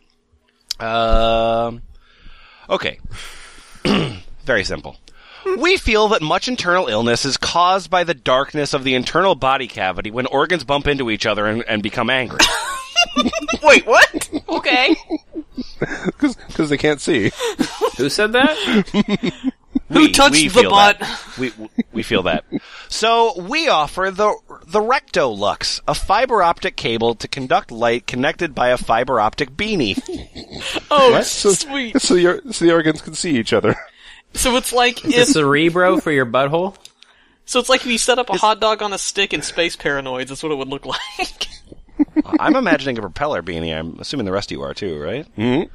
Um, 0.80 1.82
okay, 2.70 2.98
very 4.44 4.64
simple. 4.64 4.96
We 5.58 5.76
feel 5.76 6.08
that 6.08 6.22
much 6.22 6.48
internal 6.48 6.88
illness 6.88 7.24
is 7.24 7.36
caused 7.36 7.90
by 7.90 8.04
the 8.04 8.14
darkness 8.14 8.74
of 8.74 8.84
the 8.84 8.94
internal 8.94 9.34
body 9.34 9.66
cavity 9.68 10.10
when 10.10 10.26
organs 10.26 10.64
bump 10.64 10.86
into 10.86 11.10
each 11.10 11.26
other 11.26 11.46
and, 11.46 11.62
and 11.68 11.82
become 11.82 12.10
angry. 12.10 12.40
Wait, 13.62 13.86
what? 13.86 14.30
Okay. 14.48 14.96
Because 15.78 16.68
they 16.70 16.76
can't 16.78 17.00
see. 17.00 17.30
Who 17.96 18.08
said 18.08 18.32
that? 18.32 18.56
We- 19.88 20.10
touched 20.10 20.54
the 20.54 20.64
butt? 20.68 20.98
that. 20.98 21.34
We 21.38 21.52
we 21.92 22.02
feel 22.02 22.24
that. 22.24 22.44
So 22.88 23.40
we 23.40 23.68
offer 23.68 24.10
the 24.10 24.34
the 24.66 24.80
Rectolux, 24.80 25.80
a 25.86 25.94
fiber 25.94 26.42
optic 26.42 26.76
cable 26.76 27.14
to 27.14 27.28
conduct 27.28 27.70
light 27.70 28.06
connected 28.06 28.52
by 28.54 28.70
a 28.70 28.78
fiber 28.78 29.20
optic 29.20 29.50
beanie. 29.50 29.96
Oh, 30.90 31.20
So, 31.22 31.52
sweet. 31.52 32.00
So, 32.00 32.14
your, 32.14 32.40
so 32.50 32.64
the 32.64 32.72
organs 32.72 33.00
can 33.00 33.14
see 33.14 33.36
each 33.36 33.52
other. 33.52 33.76
So 34.36 34.56
it's 34.56 34.72
like 34.72 35.00
The 35.02 35.16
if 35.16 35.28
cerebro 35.28 35.98
for 36.00 36.12
your 36.12 36.26
butthole? 36.26 36.76
so 37.44 37.58
it's 37.60 37.68
like 37.68 37.80
if 37.80 37.86
you 37.86 37.98
set 37.98 38.18
up 38.18 38.30
a 38.30 38.36
hot 38.36 38.60
dog 38.60 38.82
on 38.82 38.92
a 38.92 38.98
stick 38.98 39.32
in 39.32 39.42
Space 39.42 39.76
Paranoids. 39.76 40.28
That's 40.28 40.42
what 40.42 40.52
it 40.52 40.56
would 40.56 40.68
look 40.68 40.84
like. 41.18 41.46
I'm 42.38 42.56
imagining 42.56 42.98
a 42.98 43.00
propeller 43.00 43.42
beanie. 43.42 43.76
I'm 43.76 43.98
assuming 43.98 44.26
the 44.26 44.32
rest 44.32 44.50
of 44.50 44.56
you 44.58 44.62
are 44.62 44.74
too, 44.74 45.00
right? 45.00 45.26
Mm-hmm. 45.36 45.72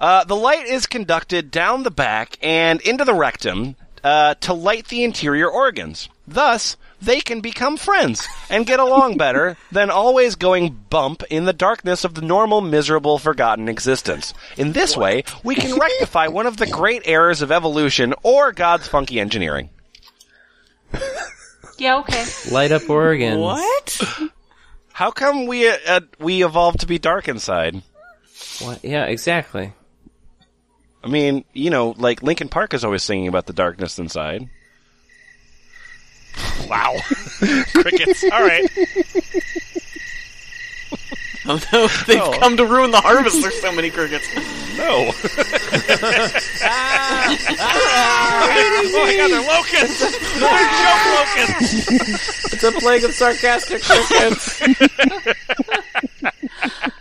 Uh, 0.00 0.24
the 0.24 0.34
light 0.36 0.66
is 0.66 0.86
conducted 0.86 1.50
down 1.50 1.82
the 1.84 1.90
back 1.90 2.36
and 2.42 2.80
into 2.80 3.04
the 3.04 3.14
rectum 3.14 3.76
uh, 4.02 4.34
to 4.34 4.52
light 4.52 4.88
the 4.88 5.04
interior 5.04 5.48
organs. 5.48 6.08
Thus, 6.26 6.76
they 7.00 7.20
can 7.20 7.40
become 7.40 7.76
friends 7.76 8.26
and 8.50 8.66
get 8.66 8.80
along 8.80 9.16
better 9.18 9.56
than 9.70 9.90
always 9.90 10.34
going 10.34 10.70
bump 10.90 11.22
in 11.30 11.44
the 11.44 11.52
darkness 11.52 12.04
of 12.04 12.14
the 12.14 12.22
normal, 12.22 12.60
miserable, 12.60 13.18
forgotten 13.18 13.68
existence. 13.68 14.34
In 14.56 14.72
this 14.72 14.96
way, 14.96 15.24
we 15.44 15.54
can 15.54 15.78
rectify 15.78 16.28
one 16.28 16.46
of 16.46 16.56
the 16.56 16.66
great 16.66 17.02
errors 17.04 17.42
of 17.42 17.52
evolution 17.52 18.14
or 18.22 18.52
God's 18.52 18.88
funky 18.88 19.20
engineering. 19.20 19.70
Yeah, 21.78 21.98
okay. 21.98 22.24
Light 22.50 22.72
up 22.72 22.90
Oregon. 22.90 23.38
what? 23.38 24.00
How 24.92 25.12
come 25.12 25.46
we 25.46 25.68
uh, 25.70 26.00
we 26.18 26.44
evolved 26.44 26.80
to 26.80 26.86
be 26.86 26.98
dark 26.98 27.28
inside? 27.28 27.82
What? 28.60 28.84
Yeah, 28.84 29.04
exactly. 29.04 29.72
I 31.04 31.06
mean, 31.06 31.44
you 31.52 31.70
know, 31.70 31.94
like 31.96 32.22
Linkin 32.24 32.48
Park 32.48 32.74
is 32.74 32.84
always 32.84 33.04
singing 33.04 33.28
about 33.28 33.46
the 33.46 33.52
darkness 33.52 34.00
inside. 34.00 34.50
Wow. 36.68 36.96
Crickets. 37.72 38.24
All 38.24 38.42
right. 38.42 38.68
Oh 41.50 41.58
no, 41.72 41.86
they've 42.06 42.40
come 42.40 42.58
to 42.58 42.66
ruin 42.66 42.90
the 42.90 43.00
harvest. 43.00 43.40
There's 43.40 43.58
so 43.60 43.72
many 43.72 43.88
crickets. 43.88 44.28
No. 44.76 45.10
oh 45.12 45.12
my 48.92 49.16
god, 49.16 49.30
they're 49.30 49.46
locusts! 49.48 50.00
They're 50.38 50.68
joke 50.84 51.06
locusts! 51.16 52.52
It's 52.52 52.64
a 52.64 52.72
plague 52.72 53.04
of 53.04 53.14
sarcastic 53.14 53.82
crickets. 53.82 54.60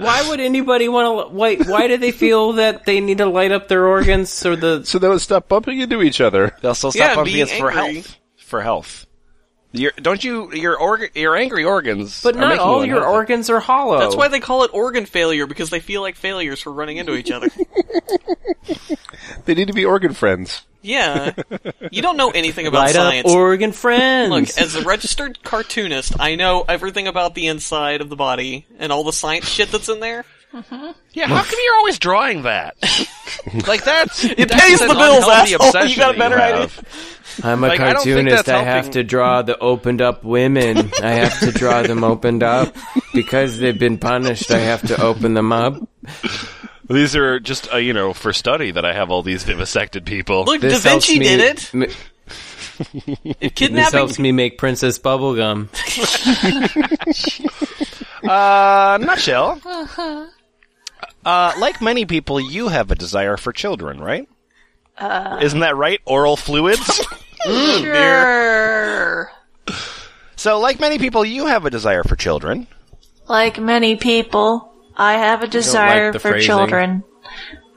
why 0.00 0.26
would 0.28 0.40
anybody 0.40 0.88
want 0.88 1.30
to? 1.30 1.34
Wait, 1.36 1.66
why 1.66 1.86
do 1.88 1.96
they 1.96 2.12
feel 2.12 2.52
that 2.54 2.84
they 2.86 3.00
need 3.00 3.18
to 3.18 3.26
light 3.26 3.52
up 3.52 3.68
their 3.68 3.86
organs 3.86 4.30
so 4.30 4.56
the? 4.56 4.84
So 4.84 4.98
they 4.98 5.08
would 5.08 5.20
stop 5.20 5.48
bumping 5.48 5.80
into 5.80 6.02
each 6.02 6.20
other. 6.20 6.56
They'll 6.62 6.74
still 6.74 6.92
Yeah, 6.94 7.04
stop 7.06 7.16
bumping 7.16 7.34
being 7.34 7.44
us 7.44 7.52
for 7.52 7.70
health. 7.70 8.16
For 8.36 8.60
health. 8.62 9.06
Your, 9.72 9.92
don't 10.02 10.22
you, 10.24 10.52
your 10.52 10.76
org, 10.76 11.12
your 11.14 11.36
angry 11.36 11.64
organs. 11.64 12.22
But 12.24 12.34
are 12.34 12.40
not 12.40 12.58
all 12.58 12.80
you 12.84 12.88
your 12.88 12.96
unhealthy. 12.98 13.14
organs 13.16 13.50
are 13.50 13.60
hollow. 13.60 14.00
That's 14.00 14.16
why 14.16 14.26
they 14.26 14.40
call 14.40 14.64
it 14.64 14.72
organ 14.74 15.06
failure 15.06 15.46
because 15.46 15.70
they 15.70 15.78
feel 15.78 16.00
like 16.02 16.16
failures 16.16 16.60
for 16.60 16.72
running 16.72 16.96
into 16.96 17.14
each 17.14 17.30
other. 17.30 17.48
They 19.44 19.54
need 19.54 19.68
to 19.68 19.72
be 19.74 19.84
organ 19.84 20.12
friends. 20.12 20.62
Yeah, 20.82 21.32
you 21.90 22.00
don't 22.02 22.16
know 22.16 22.30
anything 22.30 22.66
about 22.66 22.78
light 22.86 22.94
science. 22.94 23.28
up 23.28 23.34
organ 23.36 23.72
friends. 23.72 24.30
Look, 24.30 24.48
as 24.58 24.74
a 24.76 24.82
registered 24.82 25.42
cartoonist, 25.42 26.18
I 26.18 26.36
know 26.36 26.64
everything 26.68 27.06
about 27.06 27.34
the 27.34 27.48
inside 27.48 28.00
of 28.00 28.08
the 28.08 28.16
body 28.16 28.66
and 28.78 28.90
all 28.90 29.04
the 29.04 29.12
science 29.12 29.46
shit 29.48 29.70
that's 29.70 29.88
in 29.88 30.00
there. 30.00 30.24
Mm-hmm. 30.54 30.90
Yeah, 31.12 31.26
how 31.28 31.42
come 31.44 31.58
you're 31.64 31.76
always 31.76 31.98
drawing 31.98 32.42
that? 32.42 32.74
like 33.68 33.84
that's 33.84 34.24
It 34.24 34.48
that's 34.48 34.60
pays 34.60 34.80
the 34.80 34.86
bills, 34.86 35.24
unhealthy 35.24 35.54
asshole. 35.54 35.84
You 35.86 35.96
got 35.96 36.14
a 36.16 36.18
better 36.18 36.40
idea? 36.40 36.68
I'm 37.44 37.62
a 37.62 37.68
Like, 37.68 37.78
I 37.80 37.92
don't 37.92 38.02
think 38.02 38.14
cartoonist. 38.16 38.46
that's 38.46 38.48
I 38.48 38.62
have 38.64 38.90
to 38.92 39.04
draw 39.04 39.42
the 39.42 39.56
opened 39.58 40.02
up 40.02 40.24
women. 40.24 40.90
I 41.00 41.10
have 41.12 41.38
to 41.40 41.52
draw 41.52 41.82
them 41.82 42.02
opened 42.02 42.42
up 42.42 42.74
because 43.14 43.58
they've 43.58 43.78
been 43.78 43.98
punished. 43.98 44.50
I 44.50 44.58
have 44.58 44.82
to 44.88 45.00
open 45.00 45.34
them 45.34 45.52
up. 45.52 45.76
These 46.90 47.16
are 47.16 47.40
just, 47.40 47.72
uh, 47.72 47.76
you 47.76 47.92
know, 47.92 48.12
for 48.12 48.32
study 48.32 48.70
that 48.72 48.84
I 48.84 48.92
have 48.92 49.10
all 49.10 49.22
these 49.22 49.44
vivisected 49.44 50.04
people. 50.04 50.44
Look, 50.44 50.60
This 50.60 50.82
Da 50.82 50.90
helps 50.90 51.06
Vinci 51.06 51.20
me- 51.20 51.26
did 51.26 51.40
it. 51.40 51.70
m- 51.74 51.82
If 51.82 53.38
This 53.40 53.52
kidnapping 53.54 53.98
helps 53.98 54.18
me 54.18 54.32
make 54.32 54.58
Princess 54.58 54.98
Bubblegum. 54.98 55.68
Uh, 58.22 58.98
nutshell. 59.00 59.58
Uh, 61.24 61.52
like 61.58 61.80
many 61.80 62.04
people, 62.04 62.38
you 62.38 62.68
have 62.68 62.90
a 62.90 62.94
desire 62.94 63.38
for 63.38 63.50
children, 63.50 63.98
right? 63.98 64.28
Isn't 65.42 65.60
that 65.60 65.74
right? 65.76 66.00
Oral 66.04 66.36
fluids? 66.36 67.00
Sure. 67.46 69.30
so, 70.36 70.60
like 70.60 70.78
many 70.78 70.98
people, 70.98 71.24
you 71.24 71.46
have 71.46 71.64
a 71.64 71.70
desire 71.70 72.04
for 72.04 72.14
children. 72.14 72.66
Like 73.26 73.58
many 73.58 73.96
people, 73.96 74.69
I 74.96 75.14
have 75.14 75.42
a 75.42 75.46
desire 75.46 76.12
the 76.12 76.18
for 76.18 76.30
phrasing. 76.32 76.46
children. 76.46 77.04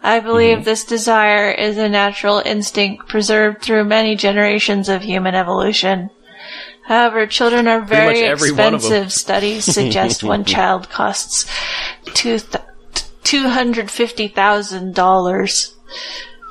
I 0.01 0.19
believe 0.19 0.57
Mm-hmm. 0.57 0.65
this 0.65 0.83
desire 0.83 1.49
is 1.51 1.77
a 1.77 1.87
natural 1.87 2.41
instinct 2.45 3.07
preserved 3.07 3.61
through 3.61 3.85
many 3.85 4.15
generations 4.15 4.89
of 4.89 5.01
human 5.01 5.33
evolution. 5.35 6.09
However, 6.85 7.25
children 7.27 7.67
are 7.69 7.79
very 7.81 8.15
much 8.21 8.23
every 8.23 8.51
one 8.51 8.73
of 8.73 8.81
them. 8.81 8.91
expensive. 9.05 9.13
Studies 9.13 9.63
suggest 9.65 10.23
one 10.25 10.43
child 10.43 10.89
costs 10.89 11.45
two 12.13 12.39
th- 12.39 12.63
two 13.23 13.47
hundred 13.47 13.89
fifty 13.89 14.27
thousand 14.27 14.93
dollars. 14.93 15.73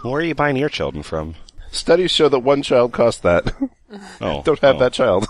Where 0.03 0.15
are 0.15 0.25
you 0.25 0.35
buying 0.35 0.57
your 0.57 0.71
children 0.71 1.03
from? 1.03 1.35
Studies 1.71 2.11
show 2.11 2.31
that 2.31 2.39
one 2.39 2.63
child 2.63 2.93
costs 2.93 3.21
that. 3.21 3.53
Oh, 4.23 4.41
Don't 4.47 4.59
have 4.61 4.77
oh. 4.77 4.79
that 4.79 4.93
child. 4.95 5.27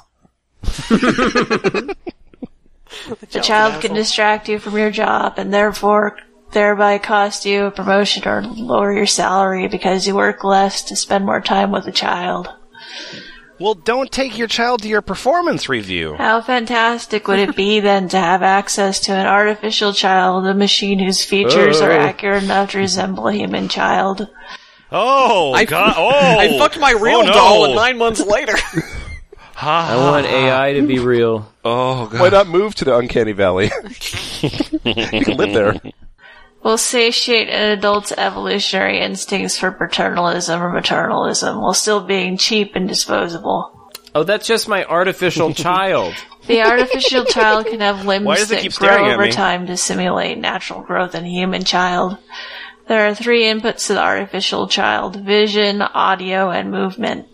The 3.31 3.41
child 3.41 3.81
can 3.83 3.95
distract 3.95 4.49
you 4.49 4.59
from 4.59 4.77
your 4.77 4.91
job 4.91 5.35
and 5.39 5.53
therefore 5.53 6.17
thereby 6.53 6.99
cost 6.99 7.47
you 7.47 7.67
a 7.67 7.71
promotion 7.71 8.27
or 8.29 8.43
lower 8.43 8.93
your 8.93 9.07
salary 9.07 9.69
because 9.69 10.07
you 10.07 10.15
work 10.15 10.45
less 10.45 10.83
to 10.85 10.97
spend 10.97 11.25
more 11.25 11.41
time 11.41 11.71
with 11.73 11.85
the 11.85 11.93
child. 11.93 12.49
Well, 13.59 13.75
don't 13.75 14.11
take 14.11 14.37
your 14.39 14.49
child 14.49 14.83
to 14.83 14.89
your 14.89 15.03
performance 15.03 15.69
review. 15.69 16.15
How 16.17 16.41
fantastic 16.43 17.29
would 17.29 17.39
it 17.39 17.55
be 17.55 17.79
then 17.81 18.09
to 18.09 18.19
have 18.19 18.43
access 18.43 18.99
to 19.01 19.13
an 19.13 19.27
artificial 19.27 19.93
child, 19.93 20.47
a 20.47 20.55
machine 20.55 20.99
whose 20.99 21.25
features 21.25 21.81
are 21.81 21.93
Oh. 21.93 21.99
accurate 22.01 22.43
enough 22.43 22.71
to 22.73 22.79
resemble 22.79 23.29
a 23.29 23.33
human 23.33 23.69
child? 23.69 24.29
Oh, 24.91 25.53
I, 25.53 25.65
God. 25.65 25.95
Oh, 25.97 26.11
I 26.39 26.59
fucked 26.59 26.79
my 26.81 26.91
real 26.91 27.19
Oh, 27.19 27.23
no. 27.23 27.33
doll, 27.33 27.65
and 27.67 27.75
nine 27.77 27.99
months 27.99 28.21
later, 28.21 28.55
I 29.57 29.97
want 29.97 30.27
AI 30.27 30.73
to 30.75 30.83
be 30.87 30.99
real. 30.99 31.52
Oh, 31.65 32.07
God. 32.07 32.21
Why 32.21 32.29
not 32.29 32.49
move 32.49 32.75
to 32.77 32.85
the 32.85 32.97
uncanny 32.97 33.33
valley? 33.33 33.71
you 34.43 35.25
can 35.25 35.37
live 35.37 35.55
there. 35.55 35.93
Will 36.63 36.79
satiate 36.79 37.49
an 37.49 37.77
adult's 37.77 38.13
evolutionary 38.13 39.01
instincts 39.01 39.59
for 39.59 39.73
paternalism 39.73 40.63
or 40.63 40.71
maternalism 40.71 41.61
while 41.61 41.75
still 41.75 42.01
being 42.01 42.37
cheap 42.37 42.77
and 42.77 42.89
disposable. 42.89 43.91
Oh, 44.15 44.25
that's 44.25 44.47
just 44.47 44.69
my 44.69 44.85
artificial 44.85 45.55
child. 45.55 46.15
The 46.47 46.63
artificial 46.63 47.25
child 47.25 47.67
can 47.67 47.81
have 47.81 48.05
limbs 48.05 48.27
Why 48.27 48.45
that 48.45 48.75
grow 48.75 49.13
over 49.13 49.29
time 49.29 49.67
to 49.69 49.77
simulate 49.77 50.39
natural 50.39 50.83
growth 50.83 51.15
in 51.15 51.25
a 51.25 51.29
human 51.29 51.65
child. 51.65 52.19
There 52.89 53.07
are 53.09 53.15
three 53.15 53.45
inputs 53.45 53.87
to 53.87 53.95
the 53.95 54.03
artificial 54.03 54.67
child 54.69 55.17
vision, 55.17 55.83
audio, 55.83 56.51
and 56.51 56.71
movement. 56.71 57.29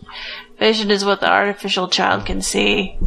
Vision 0.59 0.91
is 0.91 1.03
what 1.03 1.21
the 1.21 1.29
artificial 1.29 1.87
child 1.87 2.25
can 2.25 2.41
see. 2.41 2.97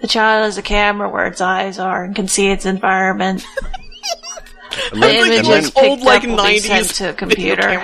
The 0.00 0.06
child 0.06 0.44
has 0.44 0.58
a 0.58 0.62
camera 0.62 1.08
where 1.08 1.26
its 1.26 1.40
eyes 1.40 1.78
are 1.78 2.04
and 2.04 2.14
can 2.14 2.28
see 2.28 2.48
its 2.48 2.66
environment. 2.66 3.46
the 4.92 4.98
like 4.98 5.14
images 5.14 5.48
those 5.48 5.70
picked 5.70 5.86
old, 5.86 6.00
like, 6.02 6.22
up 6.24 6.28
will 6.28 6.44
be 6.44 6.58
sent 6.58 6.88
to 6.96 7.10
a 7.10 7.14
computer. 7.14 7.82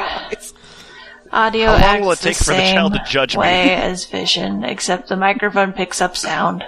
Audio 1.33 1.67
How 1.67 1.73
long 1.73 1.83
acts 1.83 2.03
will 2.03 2.13
it 2.13 2.19
take 2.19 2.37
the 2.37 2.45
for 2.45 2.51
the 2.51 2.59
same 2.59 2.75
child 2.75 2.93
to 2.93 3.05
judge 3.09 3.35
me? 3.35 3.41
way 3.41 3.75
as 3.75 4.05
vision, 4.05 4.65
except 4.65 5.09
the 5.09 5.17
microphone 5.17 5.73
picks 5.73 6.03
up 6.03 6.17
sound. 6.17 6.63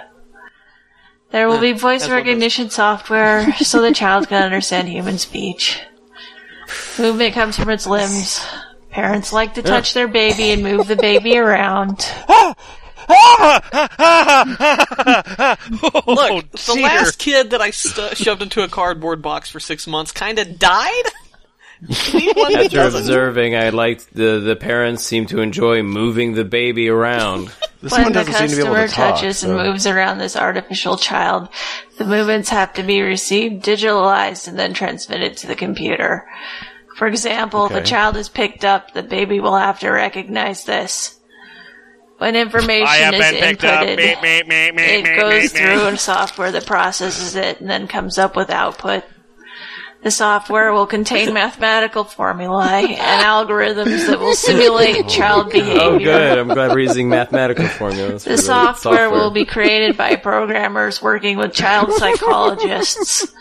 There 1.29 1.47
will 1.47 1.59
be 1.59 1.73
voice 1.73 2.09
recognition 2.09 2.69
software 2.69 3.53
so 3.57 3.81
the 3.81 3.93
child 3.93 4.27
can 4.27 4.41
understand 4.41 4.87
human 4.87 5.19
speech. 5.19 5.81
Movement 6.97 7.33
comes 7.33 7.57
from 7.57 7.69
its 7.69 7.85
limbs. 7.85 8.43
Parents 8.89 9.33
like 9.33 9.53
to 9.55 9.61
touch 9.61 9.93
their 9.93 10.07
baby 10.07 10.51
and 10.51 10.63
move 10.63 10.87
the 10.87 10.95
baby 10.95 11.37
around. 11.37 12.09
Ah! 12.29 12.55
Look, 13.07 13.19
oh, 16.31 16.41
the 16.41 16.71
dear. 16.73 16.83
last 16.83 17.19
kid 17.19 17.51
that 17.51 17.61
I 17.61 17.69
stu- 17.71 18.15
shoved 18.15 18.41
into 18.41 18.63
a 18.63 18.67
cardboard 18.67 19.21
box 19.21 19.49
for 19.49 19.59
six 19.59 19.87
months 19.87 20.11
kind 20.11 20.39
of 20.39 20.57
died. 20.57 21.03
Need 22.13 22.35
one 22.35 22.53
that 22.53 22.73
After 22.73 22.97
observing, 22.97 23.55
I 23.55 23.69
liked 23.69 24.13
the 24.13 24.39
the 24.39 24.55
parents 24.55 25.03
seem 25.03 25.25
to 25.27 25.41
enjoy 25.41 25.83
moving 25.83 26.33
the 26.33 26.45
baby 26.45 26.89
around. 26.89 27.51
This 27.81 27.91
when 27.91 28.03
one 28.03 28.13
the 28.13 28.23
doesn't 28.23 28.33
seem 28.33 28.47
to 28.47 28.55
be 28.55 28.61
able 28.63 28.73
customer 28.73 28.87
to 28.87 28.93
talk. 28.93 29.15
touches 29.15 29.37
so- 29.39 29.59
and 29.59 29.67
moves 29.67 29.85
around 29.85 30.17
this 30.17 30.35
artificial 30.35 30.97
child, 30.97 31.49
the 31.99 32.05
movements 32.05 32.49
have 32.49 32.73
to 32.73 32.83
be 32.83 33.01
received, 33.03 33.63
digitalized, 33.63 34.47
and 34.47 34.57
then 34.57 34.73
transmitted 34.73 35.37
to 35.37 35.47
the 35.47 35.55
computer. 35.55 36.25
For 36.97 37.05
example, 37.05 37.67
if 37.67 37.73
a 37.73 37.83
child 37.83 38.17
is 38.17 38.27
picked 38.27 38.65
up, 38.65 38.93
the 38.93 39.03
baby 39.03 39.39
will 39.39 39.55
have 39.55 39.79
to 39.81 39.89
recognize 39.91 40.63
this. 40.63 41.14
When 42.17 42.35
information 42.35 43.13
is 43.13 43.19
been 43.19 43.33
picked 43.35 43.63
up. 43.65 43.85
inputted, 43.85 43.97
Meep, 43.97 44.15
meep, 44.15 44.43
meep, 44.43 44.71
meep, 44.71 44.79
it 44.79 45.05
meep, 45.05 45.19
goes 45.19 45.33
meep, 45.33 45.51
through 45.51 45.79
meep. 45.79 45.93
a 45.93 45.97
software 45.97 46.51
that 46.51 46.65
processes 46.65 47.35
it 47.35 47.59
and 47.59 47.69
then 47.69 47.87
comes 47.87 48.17
up 48.17 48.35
with 48.35 48.49
output. 48.49 49.03
The 50.01 50.11
software 50.11 50.71
will 50.71 50.85
contain 50.85 51.33
mathematical 51.33 52.03
formulae 52.03 52.95
and 52.95 53.23
algorithms 53.23 54.05
that 54.07 54.19
will 54.19 54.35
simulate 54.35 54.97
oh, 55.05 55.07
child 55.07 55.47
oh, 55.47 55.51
behavior. 55.51 55.81
Oh, 55.81 55.99
good. 55.99 56.37
I'm 56.37 56.47
glad 56.47 56.71
we're 56.71 56.79
using 56.79 57.09
mathematical 57.09 57.67
formulas. 57.67 58.23
for 58.23 58.29
The 58.29 58.37
software, 58.37 59.09
will 59.09 59.31
be 59.31 59.45
created 59.45 59.97
by 59.97 60.15
programmers 60.15 61.01
working 61.01 61.37
with 61.37 61.53
child 61.53 61.91
psychologists. 61.97 63.33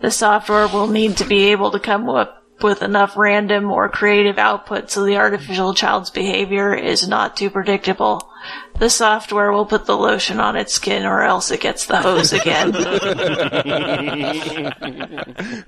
The 0.00 0.10
software 0.10 0.68
will 0.68 0.88
need 0.88 1.16
to 1.16 1.24
be 1.24 1.52
able 1.52 1.70
to 1.70 1.80
come 1.80 2.08
up 2.10 2.43
with 2.62 2.82
enough 2.82 3.16
random 3.16 3.70
or 3.70 3.88
creative 3.88 4.38
output 4.38 4.90
so 4.90 5.04
the 5.04 5.16
artificial 5.16 5.74
child's 5.74 6.10
behavior 6.10 6.74
is 6.74 7.06
not 7.06 7.36
too 7.36 7.50
predictable. 7.50 8.30
The 8.78 8.90
software 8.90 9.52
will 9.52 9.66
put 9.66 9.86
the 9.86 9.96
lotion 9.96 10.40
on 10.40 10.56
its 10.56 10.74
skin 10.74 11.04
or 11.06 11.22
else 11.22 11.50
it 11.50 11.60
gets 11.60 11.86
the 11.86 12.00
hose 12.00 12.32
again. 12.32 12.74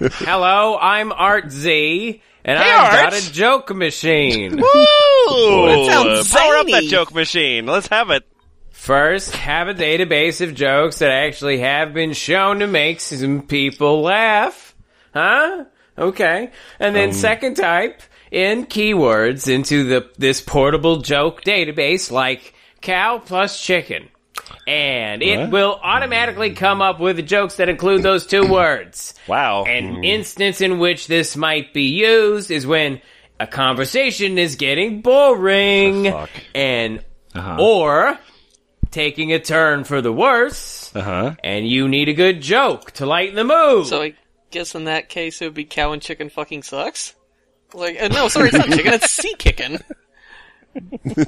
Hello, 0.00 0.78
I'm 0.80 1.12
Art 1.12 1.50
Z, 1.50 2.22
and 2.44 2.58
Hey, 2.58 2.70
I've 2.70 2.92
Art. 2.92 3.12
got 3.12 3.22
a 3.22 3.32
joke 3.32 3.74
machine. 3.74 4.56
Woo! 4.56 4.62
that 4.62 5.86
sounds 5.90 6.34
uh, 6.34 6.38
Power 6.38 6.56
up 6.56 6.66
that 6.68 6.84
joke 6.84 7.14
machine. 7.14 7.66
Let's 7.66 7.88
have 7.88 8.10
it. 8.10 8.24
First, 8.70 9.34
have 9.36 9.68
a 9.68 9.74
database 9.74 10.46
of 10.46 10.54
jokes 10.54 10.98
that 10.98 11.10
actually 11.10 11.58
have 11.60 11.94
been 11.94 12.12
shown 12.12 12.58
to 12.58 12.66
make 12.66 13.00
some 13.00 13.42
people 13.42 14.02
laugh. 14.02 14.63
Huh? 15.14 15.64
Okay. 15.96 16.50
And 16.80 16.94
then 16.94 17.10
um, 17.10 17.14
second 17.14 17.54
type 17.54 18.02
in 18.30 18.66
keywords 18.66 19.48
into 19.48 19.84
the 19.84 20.10
this 20.18 20.40
portable 20.40 20.98
joke 20.98 21.42
database 21.42 22.10
like 22.10 22.54
cow 22.80 23.18
plus 23.24 23.60
chicken. 23.60 24.08
And 24.66 25.22
it 25.22 25.38
What? 25.38 25.50
will 25.50 25.80
automatically 25.82 26.50
come 26.50 26.82
up 26.82 26.98
with 26.98 27.24
jokes 27.26 27.56
that 27.56 27.68
include 27.68 28.02
those 28.02 28.26
two 28.26 28.46
words. 28.46 29.14
Wow. 29.28 29.64
An 29.64 29.96
hmm. 29.96 30.04
instance 30.04 30.60
in 30.60 30.78
which 30.78 31.06
this 31.06 31.36
might 31.36 31.72
be 31.72 31.84
used 31.84 32.50
is 32.50 32.66
when 32.66 33.00
a 33.38 33.46
conversation 33.46 34.36
is 34.38 34.56
getting 34.56 35.00
boring 35.02 36.04
fuck. 36.10 36.30
and 36.54 37.04
uh-huh. 37.34 37.56
or 37.60 38.18
taking 38.90 39.32
a 39.32 39.38
turn 39.40 39.84
for 39.84 40.00
the 40.00 40.12
worse 40.12 40.94
Uh 40.94 41.00
huh. 41.02 41.34
and 41.42 41.66
you 41.68 41.88
need 41.88 42.08
a 42.08 42.14
good 42.14 42.40
joke 42.40 42.90
to 42.92 43.06
lighten 43.06 43.36
the 43.36 43.44
mood. 43.44 43.86
So 43.86 44.02
I 44.02 44.14
guess 44.54 44.74
in 44.74 44.84
that 44.84 45.08
case 45.08 45.42
it 45.42 45.46
would 45.46 45.54
be 45.54 45.64
cow 45.64 45.92
and 45.92 46.00
chicken 46.00 46.30
fucking 46.30 46.62
sucks. 46.62 47.14
Like, 47.74 48.00
uh, 48.00 48.08
no, 48.08 48.28
sorry, 48.28 48.48
it's 48.48 48.56
not 48.56 48.68
chicken. 48.68 48.94
It's 48.94 49.10
sea 49.10 49.34
kicking. 49.36 49.80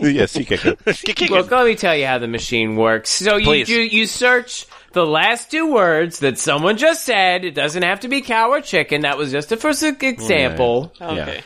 yes, 0.00 0.32
he 0.32 0.44
kick 0.44 0.64
it. 0.64 1.30
Look, 1.30 1.50
let 1.50 1.66
me 1.66 1.74
tell 1.74 1.96
you 1.96 2.06
how 2.06 2.18
the 2.18 2.28
machine 2.28 2.76
works. 2.76 3.10
So 3.10 3.36
you, 3.36 3.44
Please. 3.44 3.68
you 3.68 3.80
you 3.80 4.06
search 4.06 4.66
the 4.92 5.04
last 5.04 5.50
two 5.50 5.72
words 5.72 6.20
that 6.20 6.38
someone 6.38 6.76
just 6.78 7.04
said. 7.04 7.44
It 7.44 7.54
doesn't 7.54 7.82
have 7.82 8.00
to 8.00 8.08
be 8.08 8.22
cow 8.22 8.50
or 8.50 8.60
chicken. 8.60 9.02
That 9.02 9.18
was 9.18 9.32
just 9.32 9.52
a 9.52 9.56
first 9.56 9.82
example. 9.82 10.92
Okay. 11.00 11.42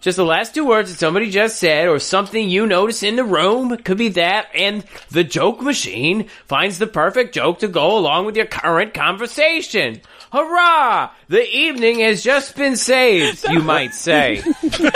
Just 0.00 0.16
the 0.16 0.24
last 0.24 0.54
two 0.54 0.66
words 0.66 0.90
that 0.90 0.98
somebody 0.98 1.30
just 1.30 1.58
said, 1.58 1.86
or 1.86 1.98
something 1.98 2.48
you 2.48 2.66
notice 2.66 3.02
in 3.02 3.16
the 3.16 3.24
room. 3.24 3.70
It 3.72 3.84
could 3.84 3.98
be 3.98 4.08
that, 4.10 4.48
and 4.54 4.84
the 5.10 5.24
joke 5.24 5.60
machine 5.60 6.28
finds 6.46 6.78
the 6.78 6.86
perfect 6.86 7.34
joke 7.34 7.58
to 7.58 7.68
go 7.68 7.98
along 7.98 8.24
with 8.24 8.36
your 8.36 8.46
current 8.46 8.94
conversation. 8.94 10.00
Hurrah! 10.32 11.10
The 11.28 11.48
evening 11.56 12.00
has 12.00 12.22
just 12.22 12.56
been 12.56 12.76
saved, 12.76 13.44
you 13.48 13.60
might 13.62 13.94
say. 13.94 14.36
yeah, 14.36 14.90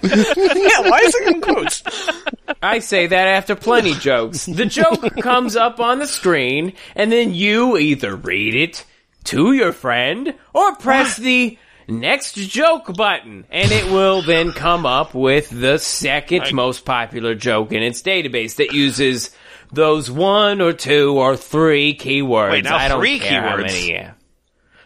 why 0.00 1.00
is 1.02 1.14
it 1.14 1.34
in 1.34 1.40
quotes? 1.40 1.82
I 2.62 2.78
say 2.78 3.06
that 3.08 3.26
after 3.28 3.54
plenty 3.56 3.94
jokes. 3.94 4.46
The 4.46 4.66
joke 4.66 5.16
comes 5.20 5.56
up 5.56 5.80
on 5.80 5.98
the 5.98 6.06
screen, 6.06 6.74
and 6.94 7.10
then 7.10 7.34
you 7.34 7.76
either 7.76 8.14
read 8.14 8.54
it 8.54 8.84
to 9.24 9.52
your 9.52 9.72
friend 9.72 10.34
or 10.52 10.76
press 10.76 11.16
the 11.16 11.58
next 11.88 12.34
joke 12.34 12.94
button, 12.96 13.44
and 13.50 13.70
it 13.72 13.90
will 13.90 14.22
then 14.22 14.52
come 14.52 14.86
up 14.86 15.14
with 15.14 15.50
the 15.50 15.78
second 15.78 16.52
most 16.52 16.84
popular 16.84 17.34
joke 17.34 17.72
in 17.72 17.82
its 17.82 18.02
database 18.02 18.56
that 18.56 18.72
uses 18.72 19.30
those 19.74 20.10
one 20.10 20.60
or 20.60 20.72
two 20.72 21.16
or 21.18 21.36
three 21.36 21.96
keywords. 21.96 22.50
Wait, 22.52 22.64
now 22.64 22.76
I 22.76 22.88
don't 22.88 23.00
three 23.00 23.18
care 23.18 23.42
how 23.42 23.56
keywords. 23.56 23.62
many. 23.62 24.08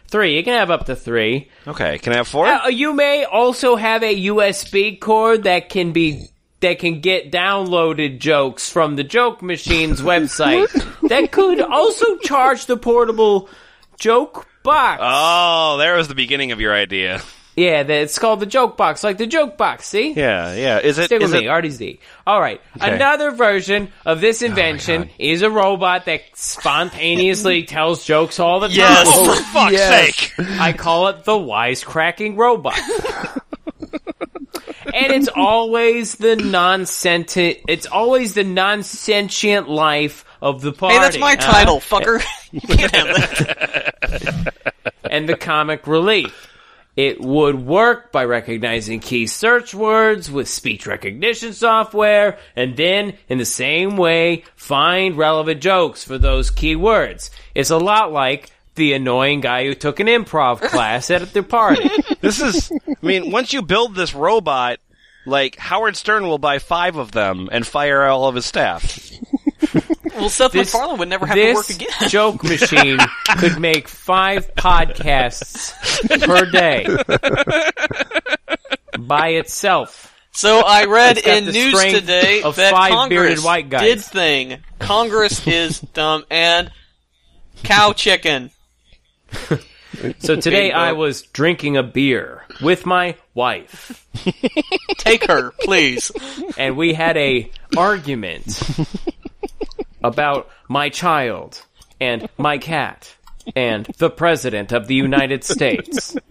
Three. 0.07 0.35
You 0.37 0.43
can 0.43 0.53
have 0.53 0.71
up 0.71 0.87
to 0.87 0.95
three. 0.95 1.49
Okay, 1.67 1.99
can 1.99 2.13
I 2.13 2.17
have 2.17 2.27
four? 2.27 2.47
Uh, 2.47 2.67
you 2.69 2.93
may 2.93 3.25
also 3.25 3.75
have 3.75 4.01
a 4.03 4.25
USB 4.25 4.99
cord 4.99 5.43
that 5.43 5.69
can 5.69 5.91
be 5.91 6.25
that 6.61 6.79
can 6.79 6.99
get 6.99 7.31
downloaded 7.31 8.19
jokes 8.19 8.69
from 8.69 8.95
the 8.95 9.03
Joke 9.03 9.41
Machine's 9.41 10.01
website. 10.01 10.67
that 11.09 11.31
could 11.31 11.61
also 11.61 12.17
charge 12.17 12.65
the 12.65 12.75
portable 12.75 13.49
joke 13.99 14.47
box. 14.63 14.99
oh, 15.03 15.77
there 15.77 15.95
was 15.95 16.07
the 16.07 16.15
beginning 16.15 16.51
of 16.51 16.59
your 16.59 16.73
idea. 16.73 17.21
Yeah, 17.59 17.83
that 17.83 18.01
it's 18.03 18.17
called 18.17 18.39
the 18.39 18.45
joke 18.45 18.77
box, 18.77 19.03
like 19.03 19.17
the 19.17 19.27
joke 19.27 19.57
box. 19.57 19.85
See? 19.87 20.13
Yeah, 20.13 20.53
yeah. 20.55 20.79
Is 20.79 20.97
it? 20.97 21.05
Stick 21.05 21.21
is 21.21 21.31
with 21.31 21.41
me, 21.41 21.47
it- 21.47 21.51
RDZ. 21.51 21.99
All 22.25 22.39
right. 22.39 22.61
Okay. 22.77 22.95
Another 22.95 23.31
version 23.31 23.91
of 24.05 24.21
this 24.21 24.41
oh 24.41 24.45
invention 24.45 25.09
is 25.19 25.41
a 25.41 25.49
robot 25.49 26.05
that 26.05 26.21
spontaneously 26.35 27.63
tells 27.67 28.05
jokes 28.05 28.39
all 28.39 28.59
the 28.61 28.67
time. 28.69 28.77
Yes. 28.77 29.07
Oh, 29.11 29.35
for 29.35 29.43
fuck's 29.53 29.73
Yes. 29.73 30.15
sake! 30.15 30.33
I 30.59 30.73
call 30.73 31.07
it 31.09 31.25
the 31.25 31.33
wisecracking 31.33 32.37
robot. 32.37 32.79
and 34.93 35.11
it's 35.13 35.29
always 35.35 36.15
the 36.15 36.35
non-sentient, 36.35 37.59
it's 37.67 37.85
always 37.85 38.33
the 38.33 38.43
non-sentient 38.43 39.69
life 39.69 40.25
of 40.41 40.61
the 40.61 40.71
party. 40.71 40.95
Hey, 40.95 41.01
that's 41.01 41.17
my 41.17 41.31
huh? 41.39 41.51
title, 41.51 41.79
fucker. 41.79 42.23
You 42.51 42.61
can't 42.61 42.95
have 42.95 43.07
that. 43.07 44.53
and 45.03 45.27
the 45.29 45.35
comic 45.37 45.85
relief. 45.87 46.47
It 46.99 47.21
would 47.21 47.65
work 47.65 48.11
by 48.11 48.25
recognizing 48.25 48.99
key 48.99 49.25
search 49.25 49.73
words 49.73 50.29
with 50.29 50.49
speech 50.49 50.85
recognition 50.85 51.53
software, 51.53 52.37
and 52.57 52.75
then, 52.75 53.13
in 53.29 53.37
the 53.37 53.45
same 53.45 53.95
way, 53.95 54.43
find 54.57 55.17
relevant 55.17 55.61
jokes 55.61 56.03
for 56.03 56.17
those 56.17 56.51
key 56.51 56.75
words. 56.75 57.31
It's 57.55 57.69
a 57.69 57.77
lot 57.77 58.11
like 58.11 58.51
the 58.75 58.91
annoying 58.91 59.39
guy 59.39 59.63
who 59.63 59.75
took 59.75 60.01
an 60.01 60.07
improv 60.07 60.59
class 60.71 61.09
at 61.09 61.31
the 61.31 61.41
party. 61.41 61.89
This 62.19 62.41
is. 62.41 62.69
I 62.85 62.95
mean, 63.01 63.31
once 63.31 63.53
you 63.53 63.61
build 63.61 63.95
this 63.95 64.13
robot, 64.13 64.79
like 65.25 65.55
Howard 65.55 65.95
Stern 65.95 66.27
will 66.27 66.37
buy 66.37 66.59
five 66.59 66.97
of 66.97 67.13
them 67.13 67.47
and 67.49 67.65
fire 67.65 68.03
all 68.07 68.27
of 68.27 68.35
his 68.35 68.45
staff. 68.45 69.09
Well, 70.15 70.29
Seth 70.29 70.51
This- 70.51 70.73
MacFarlane 70.73 70.99
would 70.99 71.09
never 71.09 71.25
have 71.25 71.35
to 71.35 71.53
work 71.53 71.67
this 71.67 71.75
again. 71.77 71.89
joke 72.09 72.43
machine 72.43 72.97
could 73.37 73.59
make 73.59 73.87
five 73.87 74.53
podcasts 74.55 75.73
per 76.25 76.45
day 76.49 76.85
by 78.99 79.29
itself. 79.29 80.13
So 80.31 80.61
I 80.65 80.85
read 80.85 81.17
in 81.17 81.45
news 81.45 81.81
today 81.83 82.43
of 82.43 82.55
that 82.57 82.71
five 82.71 82.91
Congress 82.91 83.43
white 83.43 83.69
guys. 83.69 83.81
did 83.81 84.01
thing. 84.01 84.57
Congress 84.79 85.45
is 85.47 85.79
dumb 85.81 86.23
and 86.29 86.71
cow 87.63 87.93
chicken. 87.93 88.51
So 90.19 90.35
today 90.35 90.71
I 90.71 90.93
was 90.93 91.23
drinking 91.23 91.75
a 91.77 91.83
beer 91.83 92.45
with 92.61 92.85
my 92.85 93.15
wife, 93.33 94.07
Take 94.99 95.25
her, 95.27 95.51
please. 95.61 96.11
and 96.57 96.77
we 96.77 96.93
had 96.93 97.17
a 97.17 97.51
argument 97.75 98.61
about 100.03 100.49
my 100.67 100.89
child 100.89 101.65
and 101.99 102.27
my 102.37 102.57
cat 102.57 103.15
and 103.55 103.85
the 103.97 104.09
president 104.09 104.71
of 104.71 104.87
the 104.87 104.95
United 104.95 105.43
States. 105.43 106.15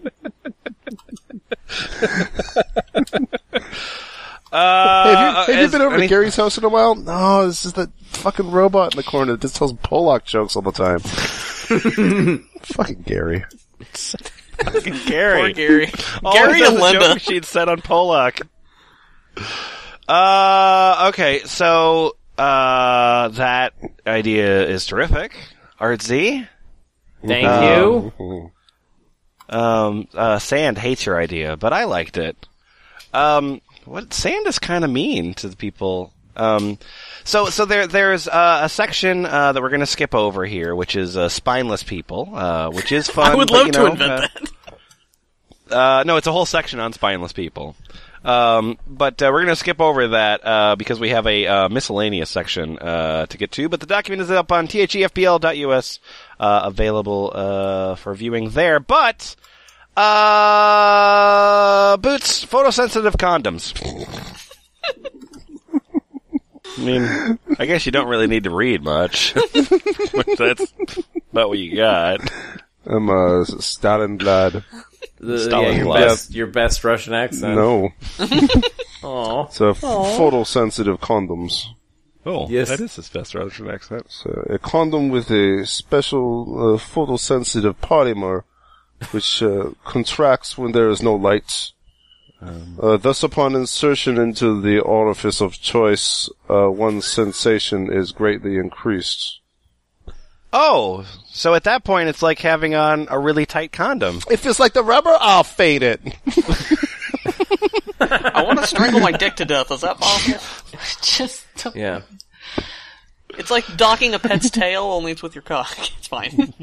Uh, 4.51 5.45
have 5.45 5.47
you, 5.47 5.53
have 5.53 5.63
you 5.65 5.71
been 5.71 5.81
over 5.81 5.93
any- 5.95 6.05
to 6.05 6.09
Gary's 6.09 6.35
house 6.35 6.57
in 6.57 6.63
a 6.63 6.69
while? 6.69 6.95
No, 6.95 7.45
this 7.45 7.65
is 7.65 7.73
the 7.73 7.91
fucking 8.01 8.49
robot 8.49 8.95
in 8.95 8.97
the 8.97 9.03
corner 9.03 9.33
that 9.33 9.41
just 9.41 9.55
tells 9.55 9.73
Pollock 9.73 10.25
jokes 10.25 10.55
all 10.55 10.63
the 10.63 10.71
time. 10.71 10.99
fucking 12.63 13.01
Gary. 13.03 13.45
Gary. 15.05 15.39
Poor 15.39 15.51
Gary. 15.53 15.91
All 16.23 16.33
Gary 16.33 16.63
and 16.63 16.75
Linda. 16.77 16.99
joke 16.99 17.19
she'd 17.19 17.45
said 17.45 17.69
on 17.69 17.79
Polak. 17.81 18.41
Uh, 20.07 21.09
okay, 21.09 21.41
so 21.45 22.15
uh, 22.39 23.27
that 23.29 23.73
idea 24.07 24.65
is 24.67 24.85
terrific. 24.85 25.35
Art 25.79 26.01
Z. 26.01 26.47
Thank 27.25 27.47
Um, 27.47 28.11
you. 28.19 28.51
Um, 29.49 30.07
uh, 30.13 30.39
Sand 30.39 30.77
hates 30.77 31.05
your 31.05 31.19
idea, 31.19 31.57
but 31.57 31.73
I 31.73 31.85
liked 31.85 32.17
it. 32.17 32.47
Um, 33.13 33.61
what 33.85 34.13
Sand 34.13 34.45
is 34.47 34.59
kind 34.59 34.83
of 34.83 34.91
mean 34.91 35.33
to 35.35 35.49
the 35.49 35.55
people. 35.55 36.13
Um, 36.35 36.77
so 37.23 37.47
so 37.47 37.65
there 37.65 37.87
there's 37.87 38.27
uh, 38.27 38.61
a 38.63 38.69
section 38.69 39.25
uh, 39.25 39.51
that 39.51 39.61
we're 39.61 39.69
going 39.69 39.79
to 39.81 39.85
skip 39.85 40.13
over 40.15 40.45
here, 40.45 40.73
which 40.75 40.95
is 40.95 41.17
uh, 41.17 41.27
spineless 41.29 41.83
people, 41.83 42.29
uh, 42.33 42.69
which 42.69 42.91
is 42.91 43.07
fun. 43.11 43.31
I 43.31 43.35
would 43.35 43.49
love 43.51 43.71
to 43.71 43.79
know, 43.79 43.85
invent 43.87 44.11
uh, 44.11 44.19
that. 44.21 44.51
Uh, 45.71 46.03
no, 46.05 46.17
it's 46.17 46.27
a 46.27 46.31
whole 46.31 46.45
section 46.45 46.79
on 46.79 46.93
spineless 46.93 47.33
people. 47.33 47.75
Um, 48.23 48.77
but 48.85 49.21
uh, 49.21 49.29
we're 49.31 49.43
going 49.43 49.47
to 49.47 49.55
skip 49.55 49.79
over 49.79 50.09
that 50.09 50.45
uh, 50.45 50.75
because 50.75 50.99
we 50.99 51.11
have 51.11 51.25
a 51.25 51.47
uh, 51.47 51.69
miscellaneous 51.69 52.29
section 52.29 52.77
uh, 52.77 53.25
to 53.27 53.37
get 53.37 53.51
to. 53.53 53.69
But 53.69 53.79
the 53.79 53.85
document 53.85 54.21
is 54.21 54.31
up 54.31 54.51
on 54.51 54.67
thefpl.us, 54.67 55.99
uh, 56.39 56.61
available 56.65 57.31
uh, 57.33 57.95
for 57.95 58.13
viewing 58.13 58.49
there. 58.49 58.79
But 58.79 59.35
uh, 59.95 61.97
boots, 61.97 62.45
photosensitive 62.45 63.13
condoms. 63.13 63.73
I 66.77 66.81
mean, 66.81 67.39
I 67.57 67.65
guess 67.65 67.85
you 67.85 67.91
don't 67.91 68.07
really 68.07 68.27
need 68.27 68.45
to 68.45 68.51
read 68.51 68.83
much. 68.83 69.33
That's 69.33 70.73
about 71.31 71.49
what 71.49 71.57
you 71.57 71.75
got. 71.75 72.21
I'm 72.85 73.09
uh, 73.09 73.43
Stalingrad. 73.43 74.63
The- 75.19 75.47
yeah, 75.51 75.69
your 75.71 75.83
Glad. 75.85 75.99
best, 76.07 76.33
your 76.33 76.47
best 76.47 76.83
Russian 76.83 77.13
accent. 77.13 77.55
No, 77.55 77.89
Aw. 79.03 79.45
it's 79.45 79.61
a 79.61 79.73
photosensitive 79.73 80.99
condoms. 80.99 81.65
Oh, 82.25 82.47
Yes. 82.49 82.69
that 82.69 82.79
is 82.81 82.95
his 82.95 83.09
best 83.09 83.33
Russian 83.33 83.69
accent. 83.69 84.05
So 84.09 84.29
a 84.49 84.59
condom 84.59 85.09
with 85.09 85.29
a 85.31 85.65
special 85.65 86.75
uh, 86.75 86.77
photosensitive 86.77 87.75
polymer, 87.81 88.43
which 89.11 89.41
uh, 89.41 89.71
contracts 89.85 90.57
when 90.57 90.73
there 90.73 90.89
is 90.89 91.01
no 91.01 91.15
light. 91.15 91.71
Uh, 92.41 92.95
thus, 92.95 93.21
upon 93.21 93.53
insertion 93.53 94.17
into 94.17 94.61
the 94.61 94.79
orifice 94.79 95.41
of 95.41 95.59
choice, 95.59 96.29
uh, 96.49 96.69
one's 96.71 97.05
sensation 97.05 97.91
is 97.91 98.13
greatly 98.13 98.55
increased. 98.57 99.38
Oh, 100.51 101.05
so 101.27 101.53
at 101.53 101.65
that 101.65 101.83
point, 101.83 102.09
it's 102.09 102.21
like 102.21 102.39
having 102.39 102.73
on 102.75 103.07
a 103.09 103.19
really 103.19 103.45
tight 103.45 103.71
condom. 103.71 104.19
If 104.31 104.45
it's 104.45 104.59
like 104.59 104.73
the 104.73 104.83
rubber. 104.83 105.15
I'll 105.19 105.43
fade 105.43 105.83
it. 105.83 106.01
I 108.01 108.43
want 108.43 108.59
to 108.59 108.65
strangle 108.67 108.99
my 109.01 109.11
dick 109.11 109.35
to 109.35 109.45
death. 109.45 109.71
Is 109.71 109.81
that 109.81 109.97
possible? 109.99 110.39
Just 111.01 111.45
don't- 111.63 111.75
Yeah. 111.75 112.01
It's 113.37 113.51
like 113.51 113.77
docking 113.77 114.13
a 114.15 114.19
pet's 114.19 114.49
tail, 114.49 114.83
only 114.83 115.11
it's 115.11 115.21
with 115.23 115.35
your 115.35 115.43
cock. 115.43 115.77
It's 115.99 116.07
fine. 116.07 116.53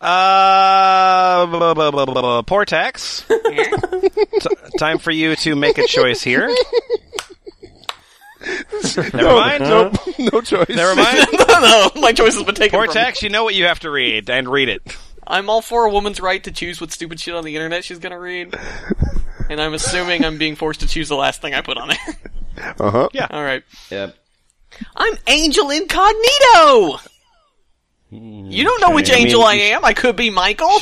Uh, 0.00 1.46
blah, 1.46 1.74
blah, 1.74 1.90
blah, 1.90 2.04
blah, 2.06 2.06
blah. 2.06 2.42
Portaxx. 2.42 3.26
T- 4.40 4.78
time 4.78 4.98
for 4.98 5.10
you 5.10 5.34
to 5.36 5.56
make 5.56 5.78
a 5.78 5.86
choice 5.86 6.22
here. 6.22 6.48
Never 8.96 9.34
mind. 9.34 9.62
Nope, 9.64 9.94
no 10.18 10.40
choice. 10.40 10.68
Never 10.68 10.94
mind. 11.00 11.26
no, 11.32 11.90
my 11.96 12.12
choice 12.12 12.34
has 12.34 12.42
been 12.44 12.54
taken 12.54 12.78
from 12.78 12.88
me. 12.88 12.94
Portaxx, 12.94 13.22
you 13.22 13.28
know 13.28 13.44
what 13.44 13.54
you 13.54 13.66
have 13.66 13.80
to 13.80 13.90
read, 13.90 14.30
and 14.30 14.48
read 14.48 14.68
it. 14.68 14.82
I'm 15.26 15.50
all 15.50 15.60
for 15.60 15.84
a 15.84 15.90
woman's 15.90 16.20
right 16.20 16.42
to 16.44 16.50
choose 16.50 16.80
what 16.80 16.90
stupid 16.90 17.20
shit 17.20 17.34
on 17.34 17.44
the 17.44 17.54
internet 17.54 17.84
she's 17.84 17.98
gonna 17.98 18.18
read. 18.18 18.54
And 19.50 19.60
I'm 19.60 19.74
assuming 19.74 20.24
I'm 20.24 20.38
being 20.38 20.56
forced 20.56 20.80
to 20.80 20.86
choose 20.86 21.08
the 21.08 21.16
last 21.16 21.40
thing 21.42 21.54
I 21.54 21.60
put 21.60 21.76
on 21.78 21.88
there. 21.88 21.98
Uh 22.80 22.90
huh. 22.90 23.08
Yeah. 23.12 23.28
Alright. 23.30 23.62
Yep. 23.88 24.16
I'm 24.96 25.14
Angel 25.28 25.70
Incognito! 25.70 26.98
You 28.10 28.64
don't 28.64 28.80
know 28.80 28.90
which 28.96 29.12
I 29.12 29.14
mean, 29.14 29.26
angel 29.26 29.44
I 29.44 29.54
am. 29.54 29.84
I 29.84 29.92
could 29.92 30.16
be 30.16 30.30
Michael. 30.30 30.76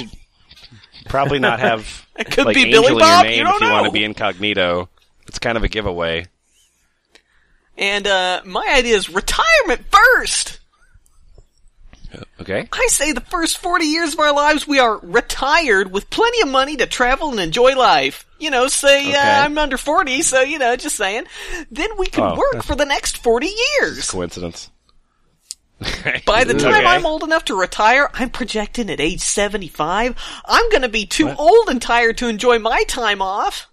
Probably 1.07 1.39
not 1.39 1.61
have 1.61 2.07
It 2.19 2.31
could 2.31 2.47
like 2.47 2.55
be 2.55 2.65
angel 2.65 2.83
Billy 2.83 2.99
Bob. 2.99 3.27
You 3.27 3.45
don't 3.45 3.57
if 3.57 3.61
you 3.61 3.71
want 3.71 3.85
to 3.85 3.93
be 3.93 4.05
incognito. 4.05 4.89
It's 5.27 5.39
kind 5.39 5.59
of 5.59 5.65
a 5.65 5.69
giveaway. 5.69 6.25
And 7.79 8.07
uh, 8.07 8.41
my 8.45 8.67
idea 8.75 8.97
is 8.97 9.09
retirement 9.11 9.83
first. 9.91 10.61
Okay. 12.41 12.69
I 12.73 12.87
say 12.89 13.13
the 13.13 13.21
first 13.21 13.59
40 13.59 13.85
years 13.85 14.15
of 14.15 14.21
our 14.21 14.33
lives 14.33 14.67
we 14.67 14.79
are 14.79 14.99
retired 15.03 15.91
with 15.93 16.09
plenty 16.09 16.41
of 16.43 16.49
money 16.49 16.77
to 16.77 16.87
travel 16.87 17.31
and 17.31 17.41
enjoy 17.41 17.75
life. 17.77 18.25
You 18.39 18.51
know, 18.51 18.69
say 18.69 19.09
Okay. 19.09 19.17
uh, 19.17 19.45
I'm 19.45 19.59
under 19.59 19.77
40, 19.77 20.23
so 20.23 20.41
you 20.43 20.59
know, 20.59 20.77
just 20.77 20.97
saying. 20.97 21.25
Then 21.71 21.91
we 21.99 22.07
can 22.07 22.25
Oh. 22.25 22.37
work 22.37 22.63
for 22.65 22.75
the 22.77 22.85
next 22.85 23.19
40 23.19 23.49
years. 23.81 24.11
Coincidence. 24.11 24.71
By 26.27 26.45
the 26.45 26.55
time 26.55 26.75
Okay. 26.75 26.87
I'm 26.87 27.05
old 27.05 27.23
enough 27.23 27.45
to 27.47 27.55
retire, 27.59 28.09
I'm 28.15 28.31
projecting 28.31 28.89
at 28.89 29.01
age 29.01 29.21
75, 29.21 30.15
I'm 30.47 30.71
gonna 30.71 30.89
be 30.89 31.05
too 31.05 31.29
old 31.37 31.69
and 31.69 31.83
tired 31.83 32.17
to 32.19 32.29
enjoy 32.29 32.59
my 32.59 32.85
time 32.85 33.21
off. 33.21 33.69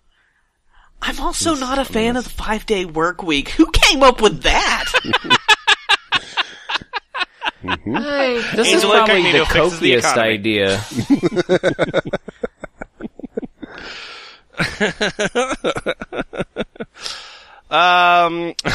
I'm 1.05 1.19
also 1.19 1.53
not 1.55 1.79
a 1.79 1.85
fan 1.85 2.15
of 2.15 2.23
the 2.23 2.29
five 2.29 2.65
day 2.65 2.85
work 2.85 3.21
week. 3.23 3.49
Who 3.49 3.69
came 3.71 4.03
up 4.03 4.21
with 4.21 4.43
that? 4.43 4.85
Hey, 7.63 8.41
This 8.57 8.73
is 8.73 8.83
probably 8.83 9.31
the 9.31 9.39
Cognito 9.45 9.79
the 9.79 9.85
cokiest 9.85 9.99
economy. 9.99 10.33
idea. 10.33 10.83
Um. 17.69 18.53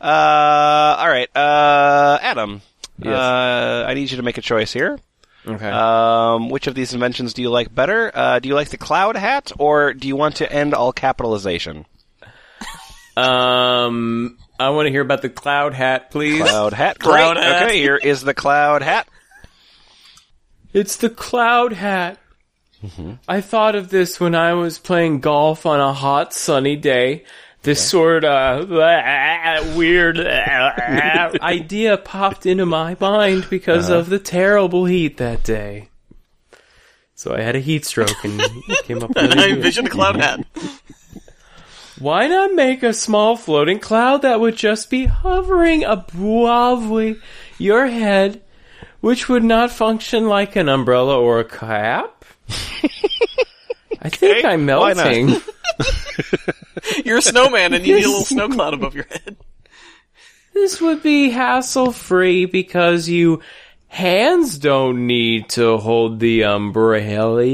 All 0.00 1.08
right. 1.08 1.28
Uh. 1.36 2.18
Adam. 2.22 2.62
Yes. 2.98 3.08
Uh. 3.12 3.84
I 3.88 3.94
need 3.94 4.10
you 4.10 4.16
to 4.18 4.22
make 4.22 4.38
a 4.38 4.42
choice 4.42 4.72
here. 4.72 4.98
Okay. 5.54 5.68
Um. 5.70 6.48
Which 6.48 6.66
of 6.66 6.74
these 6.74 6.94
inventions 6.94 7.34
do 7.34 7.42
you 7.42 7.50
like 7.50 7.74
better? 7.74 8.10
Uh. 8.14 8.38
Do 8.38 8.48
you 8.48 8.54
like 8.54 8.70
the 8.70 8.76
cloud 8.78 9.16
hat, 9.16 9.52
or 9.58 9.94
do 9.94 10.08
you 10.08 10.16
want 10.16 10.36
to 10.36 10.52
end 10.52 10.74
all 10.74 10.92
capitalization? 10.92 11.86
Um, 13.16 14.38
I 14.58 14.70
want 14.70 14.86
to 14.86 14.90
hear 14.90 15.02
about 15.02 15.22
the 15.22 15.28
cloud 15.28 15.74
hat, 15.74 16.10
please. 16.10 16.40
Cloud 16.40 16.72
hat. 16.72 16.98
Cloud 16.98 17.34
Great. 17.34 17.44
hat. 17.44 17.62
Okay. 17.66 17.78
Here 17.78 17.96
is 17.96 18.22
the 18.22 18.34
cloud 18.34 18.82
hat. 18.82 19.06
It's 20.72 20.96
the 20.96 21.10
cloud 21.10 21.72
hat. 21.74 22.18
I 23.28 23.40
thought 23.42 23.76
of 23.76 23.90
this 23.90 24.18
when 24.18 24.34
I 24.34 24.54
was 24.54 24.78
playing 24.78 25.20
golf 25.20 25.66
on 25.66 25.78
a 25.78 25.92
hot 25.92 26.34
sunny 26.34 26.74
day. 26.74 27.24
This 27.62 27.88
sort 27.88 28.24
of 28.24 28.70
weird 29.76 30.18
idea 31.40 31.96
popped 31.96 32.44
into 32.44 32.66
my 32.66 32.96
mind 32.98 33.46
because 33.48 33.88
uh-huh. 33.88 34.00
of 34.00 34.08
the 34.08 34.18
terrible 34.18 34.84
heat 34.84 35.18
that 35.18 35.44
day. 35.44 35.88
So 37.14 37.34
I 37.34 37.40
had 37.40 37.54
a 37.54 37.60
heat 37.60 37.84
stroke 37.84 38.24
and 38.24 38.42
came 38.82 39.00
up 39.02 39.08
with 39.14 39.18
I 39.18 39.24
an 39.26 39.38
idea. 39.38 39.54
envision 39.54 39.86
a 39.86 39.90
cloud 39.90 40.16
hat. 40.16 40.44
Why 42.00 42.26
not 42.26 42.52
make 42.52 42.82
a 42.82 42.92
small 42.92 43.36
floating 43.36 43.78
cloud 43.78 44.22
that 44.22 44.40
would 44.40 44.56
just 44.56 44.90
be 44.90 45.04
hovering 45.04 45.84
above 45.84 46.90
your 47.58 47.86
head, 47.86 48.42
which 49.00 49.28
would 49.28 49.44
not 49.44 49.70
function 49.70 50.26
like 50.26 50.56
an 50.56 50.68
umbrella 50.68 51.16
or 51.16 51.38
a 51.38 51.44
cap? 51.44 52.24
I 54.02 54.08
think 54.08 54.38
Okay, 54.38 54.48
I'm 54.48 54.66
melting. 54.66 55.28
You're 57.04 57.18
a 57.18 57.22
snowman 57.22 57.72
and 57.72 57.86
you 57.86 57.96
need 57.96 58.04
a 58.04 58.08
little 58.08 58.24
snow 58.24 58.48
cloud 58.48 58.74
above 58.74 58.94
your 58.94 59.04
head. 59.04 59.36
This 60.52 60.80
would 60.80 61.02
be 61.02 61.30
hassle 61.30 61.92
free 61.92 62.44
because 62.46 63.08
you 63.08 63.40
hands 63.88 64.58
don't 64.58 65.06
need 65.06 65.48
to 65.50 65.78
hold 65.78 66.20
the 66.20 66.44
umbrella. 66.44 67.46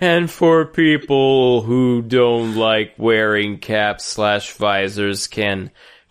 And 0.00 0.30
for 0.30 0.64
people 0.64 1.60
who 1.62 2.02
don't 2.02 2.56
like 2.56 2.94
wearing 2.96 3.58
caps 3.58 4.06
slash 4.06 4.52
visors 4.54 5.26
can 5.26 5.70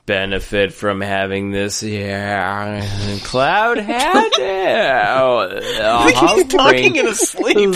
benefit 0.10 0.74
from 0.74 1.02
having 1.02 1.52
this 1.52 1.84
yeah, 1.84 2.82
cloud 3.24 3.78
hat 3.78 4.32
oh, 4.40 6.36
He's 6.36 6.48
talking 6.48 6.96
in 6.96 7.06
his 7.06 7.20
sleep. 7.20 7.76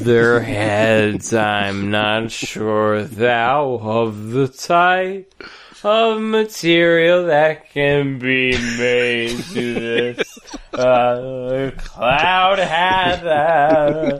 their 0.00 0.40
heads. 0.40 1.34
I'm 1.34 1.90
not 1.90 2.30
sure 2.30 3.04
thou 3.04 3.74
of 3.82 4.30
the 4.30 4.48
type 4.48 5.44
of 5.82 6.22
material 6.22 7.26
that 7.26 7.70
can 7.70 8.18
be 8.18 8.52
made 8.78 9.44
to 9.52 9.74
this 9.74 10.23
uh, 10.72 11.70
cloud 11.76 12.58
hat. 12.58 13.26
Uh, 13.26 14.18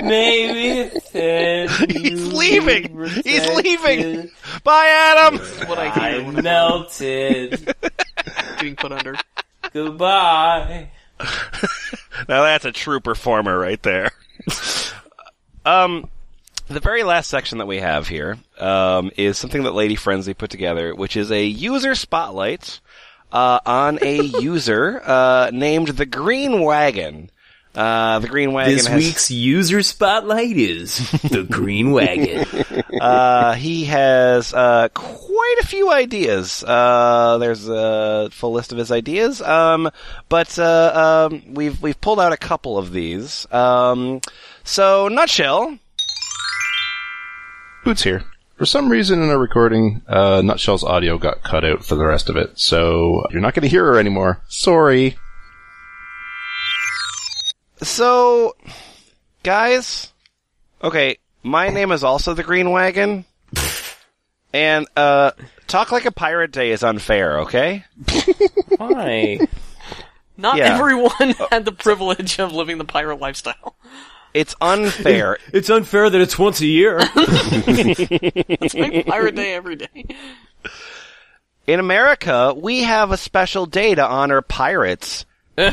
maybe 0.00 0.88
thin. 1.00 1.68
He's 1.88 2.32
leaving. 2.32 3.04
He's 3.24 3.48
leaving. 3.56 4.30
Bye, 4.64 4.88
Adam. 4.88 5.38
what 5.68 5.78
I 5.78 5.86
I 5.86 6.12
hear 6.12 6.24
when 6.24 6.42
melted. 6.42 7.74
I'm 8.26 8.56
being 8.60 8.76
put 8.76 8.92
under. 8.92 9.16
Goodbye. 9.72 10.90
Now 12.28 12.42
that's 12.42 12.64
a 12.64 12.72
true 12.72 13.00
performer 13.00 13.58
right 13.58 13.82
there. 13.82 14.10
um, 15.64 16.08
the 16.68 16.80
very 16.80 17.02
last 17.02 17.28
section 17.28 17.58
that 17.58 17.66
we 17.66 17.78
have 17.78 18.08
here 18.08 18.38
um, 18.58 19.10
is 19.16 19.38
something 19.38 19.64
that 19.64 19.72
Lady 19.72 19.96
Frenzy 19.96 20.34
put 20.34 20.50
together, 20.50 20.94
which 20.94 21.16
is 21.16 21.30
a 21.30 21.44
user 21.44 21.94
spotlight 21.94 22.80
uh, 23.32 23.60
on 23.64 23.98
a 24.02 24.22
user 24.22 25.00
uh, 25.04 25.50
named 25.52 25.88
the 25.88 26.06
Green 26.06 26.60
Wagon. 26.60 27.30
Uh, 27.74 28.18
the 28.18 28.28
Green 28.28 28.52
Wagon 28.52 28.76
This 28.76 28.86
has, 28.86 29.02
week's 29.02 29.30
user 29.30 29.82
spotlight 29.82 30.58
is 30.58 31.10
the 31.22 31.42
Green 31.50 31.92
Wagon. 31.92 32.44
uh, 33.00 33.54
he 33.54 33.86
has 33.86 34.52
uh, 34.52 34.90
quite 34.92 35.56
a 35.60 35.66
few 35.66 35.90
ideas. 35.90 36.62
Uh, 36.62 37.38
there's 37.38 37.66
a 37.68 38.28
full 38.30 38.52
list 38.52 38.72
of 38.72 38.78
his 38.78 38.92
ideas, 38.92 39.40
um, 39.40 39.90
but 40.28 40.58
uh, 40.58 41.28
um, 41.30 41.54
we've 41.54 41.80
we've 41.80 41.98
pulled 41.98 42.20
out 42.20 42.32
a 42.32 42.36
couple 42.36 42.76
of 42.76 42.92
these. 42.92 43.50
Um, 43.50 44.20
so, 44.64 45.08
nutshell. 45.08 45.78
Boots 47.84 48.02
here. 48.02 48.22
For 48.62 48.66
some 48.66 48.90
reason 48.92 49.20
in 49.20 49.28
our 49.28 49.40
recording, 49.40 50.02
uh, 50.06 50.40
Nutshell's 50.40 50.84
audio 50.84 51.18
got 51.18 51.42
cut 51.42 51.64
out 51.64 51.84
for 51.84 51.96
the 51.96 52.04
rest 52.04 52.28
of 52.28 52.36
it, 52.36 52.60
so 52.60 53.26
you're 53.32 53.40
not 53.40 53.54
going 53.54 53.64
to 53.64 53.68
hear 53.68 53.84
her 53.86 53.98
anymore. 53.98 54.40
Sorry. 54.46 55.16
So, 57.78 58.54
guys, 59.42 60.12
okay, 60.80 61.16
my 61.42 61.70
name 61.70 61.90
is 61.90 62.04
also 62.04 62.34
the 62.34 62.44
Green 62.44 62.70
Wagon, 62.70 63.24
and 64.52 64.86
uh, 64.96 65.32
talk 65.66 65.90
like 65.90 66.04
a 66.04 66.12
pirate 66.12 66.52
day 66.52 66.70
is 66.70 66.84
unfair. 66.84 67.40
Okay. 67.40 67.84
Why? 68.76 69.40
Not 70.36 70.58
Yeah. 70.58 70.76
everyone 70.78 71.34
had 71.50 71.64
the 71.64 71.72
privilege 71.72 72.38
of 72.38 72.52
living 72.52 72.78
the 72.78 72.84
pirate 72.84 73.18
lifestyle. 73.18 73.74
It's 74.34 74.54
unfair. 74.60 75.38
It's 75.52 75.68
unfair 75.70 76.08
that 76.08 76.20
it's 76.20 76.38
once 76.38 76.60
a 76.60 76.66
year. 76.66 76.98
It's 77.14 78.74
like 78.74 79.06
pirate 79.06 79.34
day 79.34 79.54
every 79.54 79.76
day. 79.76 80.06
In 81.66 81.78
America, 81.78 82.54
we 82.56 82.82
have 82.82 83.12
a 83.12 83.16
special 83.16 83.66
day 83.66 83.94
to 83.94 84.04
honor 84.04 84.42
pirates, 84.42 85.24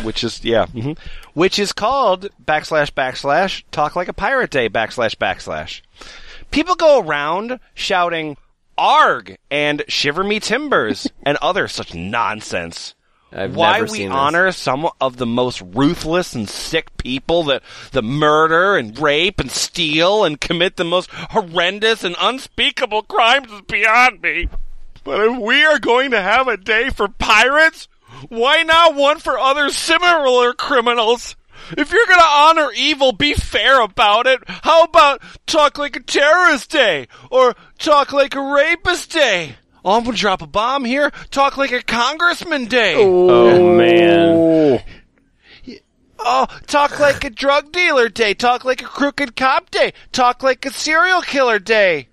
which 0.04 0.24
is 0.24 0.44
yeah, 0.44 0.66
mhm, 0.68 0.98
which 1.34 1.58
is 1.58 1.74
called 1.74 2.28
backslash 2.44 2.92
backslash 2.92 3.64
talk 3.72 3.96
like 3.96 4.08
a 4.08 4.14
pirate 4.14 4.52
day 4.52 4.70
backslash 4.70 5.16
backslash. 5.16 5.82
People 6.52 6.76
go 6.76 7.00
around 7.00 7.60
shouting 7.74 8.38
"arg" 8.78 9.38
and 9.50 9.84
"shiver 9.88 10.24
me 10.24 10.40
timbers" 10.40 11.08
and 11.24 11.38
other 11.42 11.68
such 11.68 11.94
nonsense. 11.96 12.94
I've 13.32 13.56
Why 13.56 13.82
we 13.84 14.06
this. 14.06 14.12
honor 14.12 14.52
some 14.52 14.90
of 15.00 15.18
the 15.18 15.26
most 15.26 15.62
ruthless 15.62 16.34
and 16.34 16.50
sick 16.50 16.98
people 16.98 17.44
that 17.44 17.62
that 17.92 18.02
murder 18.02 18.76
and 18.76 18.98
rape 18.98 19.40
and 19.40 19.52
steal 19.52 20.24
and 20.24 20.42
commit 20.42 20.78
the 20.78 20.84
most 20.84 21.10
horrendous 21.12 22.04
and 22.04 22.16
unspeakable 22.20 23.04
crimes 23.04 23.52
is 23.52 23.62
beyond 23.62 24.22
me. 24.22 24.50
But 25.04 25.22
if 25.22 25.40
we 25.40 25.64
are 25.64 25.80
going 25.80 26.12
to 26.12 26.22
have 26.22 26.48
a 26.48 26.58
day 26.58 26.90
for 26.90 27.08
pirates, 27.08 27.88
why 28.30 28.64
not 28.64 28.96
one 28.96 29.20
for 29.20 29.38
other 29.38 29.70
similar 29.70 30.54
criminals? 30.54 31.36
If 31.78 31.92
you're 31.92 32.08
gonna 32.08 32.22
honor 32.24 32.72
evil, 32.76 33.12
be 33.12 33.34
fair 33.34 33.82
about 33.82 34.26
it. 34.26 34.42
How 34.48 34.84
about 34.84 35.22
talk 35.46 35.78
like 35.78 35.96
a 35.96 36.02
terrorist 36.02 36.72
day? 36.72 37.08
Or 37.30 37.56
talk 37.78 38.12
like 38.12 38.34
a 38.36 38.42
rapist 38.42 39.12
day? 39.12 39.56
Oh, 39.84 39.98
I'm 39.98 40.04
gonna 40.04 40.18
drop 40.18 40.42
a 40.42 40.48
bomb 40.48 40.86
here. 40.86 41.12
Talk 41.32 41.58
like 41.58 41.72
a 41.72 41.82
congressman 41.82 42.66
day. 42.66 42.96
Oh, 42.98 43.30
oh 43.30 43.78
man. 43.78 44.84
Oh, 46.20 46.48
talk 46.68 47.00
like 47.00 47.24
a 47.24 47.30
drug 47.30 47.72
dealer 47.72 48.10
day. 48.10 48.34
Talk 48.34 48.66
like 48.66 48.82
a 48.82 48.86
crooked 48.86 49.36
cop 49.36 49.72
day. 49.72 49.94
Talk 50.12 50.44
like 50.44 50.66
a 50.66 50.72
serial 50.72 51.22
killer 51.22 51.60
day. 51.60 52.10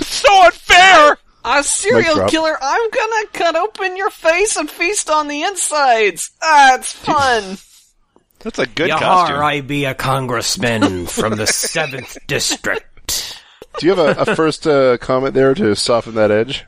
So 0.00 0.44
unfair! 0.44 1.18
A 1.44 1.62
serial 1.62 2.26
killer, 2.26 2.56
I'm 2.60 2.90
gonna 2.90 3.26
cut 3.34 3.54
open 3.54 3.96
your 3.98 4.08
face 4.08 4.56
and 4.56 4.70
feast 4.70 5.10
on 5.10 5.28
the 5.28 5.42
insides. 5.42 6.30
That's 6.40 6.92
fun. 6.92 7.58
That's 8.38 8.58
a 8.58 8.66
good 8.66 8.90
Yahar, 8.90 8.98
costume. 8.98 9.38
I 9.40 9.60
be 9.60 9.84
a 9.84 9.94
congressman 9.94 11.06
from 11.06 11.36
the 11.36 11.46
seventh 11.46 12.18
district. 12.26 13.43
Do 13.78 13.86
you 13.86 13.94
have 13.94 14.18
a, 14.18 14.30
a 14.30 14.36
first 14.36 14.66
uh, 14.66 14.96
comment 14.98 15.34
there 15.34 15.54
to 15.54 15.74
soften 15.74 16.14
that 16.14 16.30
edge? 16.30 16.64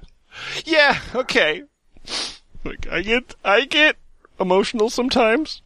Yeah, 0.64 0.98
okay. 1.14 1.62
Like 2.64 2.86
I 2.90 3.02
get 3.02 3.34
I 3.44 3.64
get 3.64 3.96
emotional 4.40 4.90
sometimes. 4.90 5.62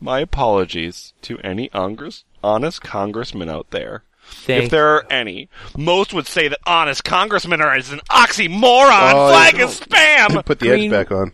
My 0.00 0.20
apologies 0.20 1.12
to 1.22 1.38
any 1.38 1.68
Congress 1.68 2.24
honest 2.42 2.82
congressmen 2.82 3.48
out 3.48 3.70
there. 3.70 4.04
Thank 4.26 4.64
if 4.64 4.70
there 4.70 4.88
are 4.88 5.06
any, 5.10 5.48
most 5.76 6.14
would 6.14 6.26
say 6.26 6.48
that 6.48 6.58
honest 6.66 7.04
congressmen 7.04 7.60
are 7.60 7.74
as 7.74 7.90
an 7.90 8.00
oxymoron. 8.10 9.12
Oh, 9.12 9.28
Flag 9.28 9.58
yeah. 9.58 9.64
is 9.66 9.80
spam. 9.80 10.44
Put 10.44 10.58
the 10.60 10.68
Green- 10.68 10.92
edge 10.92 11.08
back 11.08 11.12
on. 11.12 11.32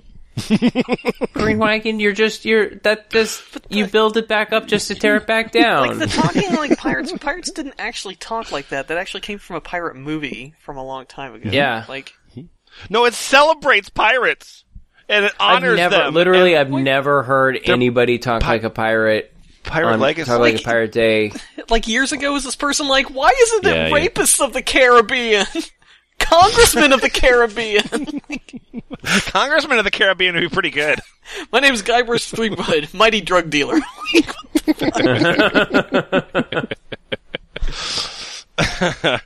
Green 1.32 1.58
Wagon, 1.58 2.00
you're 2.00 2.12
just 2.12 2.44
you're 2.44 2.70
that 2.76 3.10
just 3.10 3.42
you 3.68 3.86
build 3.86 4.16
it 4.16 4.28
back 4.28 4.52
up 4.52 4.66
just 4.66 4.88
to 4.88 4.94
tear 4.94 5.16
it 5.16 5.26
back 5.26 5.52
down. 5.52 5.86
Like 5.88 5.98
the 5.98 6.06
talking 6.06 6.54
like 6.54 6.76
pirates. 6.78 7.12
Pirates 7.20 7.50
didn't 7.50 7.74
actually 7.78 8.16
talk 8.16 8.50
like 8.52 8.68
that. 8.70 8.88
That 8.88 8.98
actually 8.98 9.20
came 9.22 9.38
from 9.38 9.56
a 9.56 9.60
pirate 9.60 9.96
movie 9.96 10.54
from 10.60 10.76
a 10.76 10.84
long 10.84 11.06
time 11.06 11.34
ago. 11.34 11.50
Yeah. 11.52 11.84
Like 11.88 12.12
No, 12.88 13.04
it 13.04 13.14
celebrates 13.14 13.88
pirates 13.88 14.64
and 15.08 15.24
it 15.24 15.32
I've 15.40 15.56
honors 15.56 15.76
never, 15.76 15.96
them. 15.96 16.14
literally, 16.14 16.54
And 16.54 16.74
I've 16.74 16.82
never 16.82 17.22
heard 17.22 17.58
anybody 17.64 18.18
talk 18.18 18.42
like 18.42 18.62
a 18.62 18.70
pirate. 18.70 19.34
pirate 19.64 19.94
on 19.94 20.00
legacy. 20.00 20.28
Talk 20.28 20.40
like 20.40 20.60
a 20.60 20.62
pirate 20.62 20.92
day. 20.92 21.32
like 21.68 21.88
years 21.88 22.12
ago, 22.12 22.32
was 22.32 22.44
this 22.44 22.54
person 22.56 22.86
like, 22.86 23.10
why 23.10 23.30
isn't 23.42 23.66
it 23.66 23.74
Yeah, 23.74 23.86
yeah. 23.88 24.08
rapists 24.08 24.44
of 24.44 24.52
the 24.52 24.62
Caribbean? 24.62 25.46
Congressmen 26.20 26.92
of 26.92 27.00
the 27.00 27.10
Caribbean. 27.10 28.20
Congressman 29.26 29.78
of 29.78 29.84
the 29.84 29.90
Caribbean 29.90 30.34
would 30.34 30.42
be 30.42 30.48
pretty 30.48 30.70
good. 30.70 31.00
My 31.52 31.58
name's 31.60 31.82
Guybrush 31.82 32.32
Threepwood, 32.34 32.94
mighty 32.94 33.20
drug 33.20 33.50
dealer. 33.50 33.80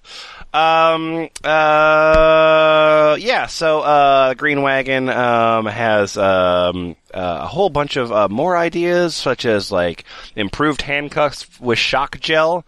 Um. 0.55 1.31
Uh. 1.43 3.17
Yeah. 3.19 3.47
So, 3.47 3.81
uh, 3.81 4.35
Green 4.35 4.63
Wagon 4.63 5.09
um 5.09 5.67
has 5.67 6.17
um 6.17 6.95
uh, 7.13 7.41
a 7.43 7.47
whole 7.49 7.71
bunch 7.71 7.97
of 7.97 8.13
uh, 8.13 8.29
more 8.29 8.57
ideas, 8.57 9.17
such 9.17 9.47
as 9.47 9.73
like 9.73 10.05
improved 10.37 10.83
handcuffs 10.83 11.49
with 11.59 11.81
shock 11.81 12.21
gel. 12.21 12.65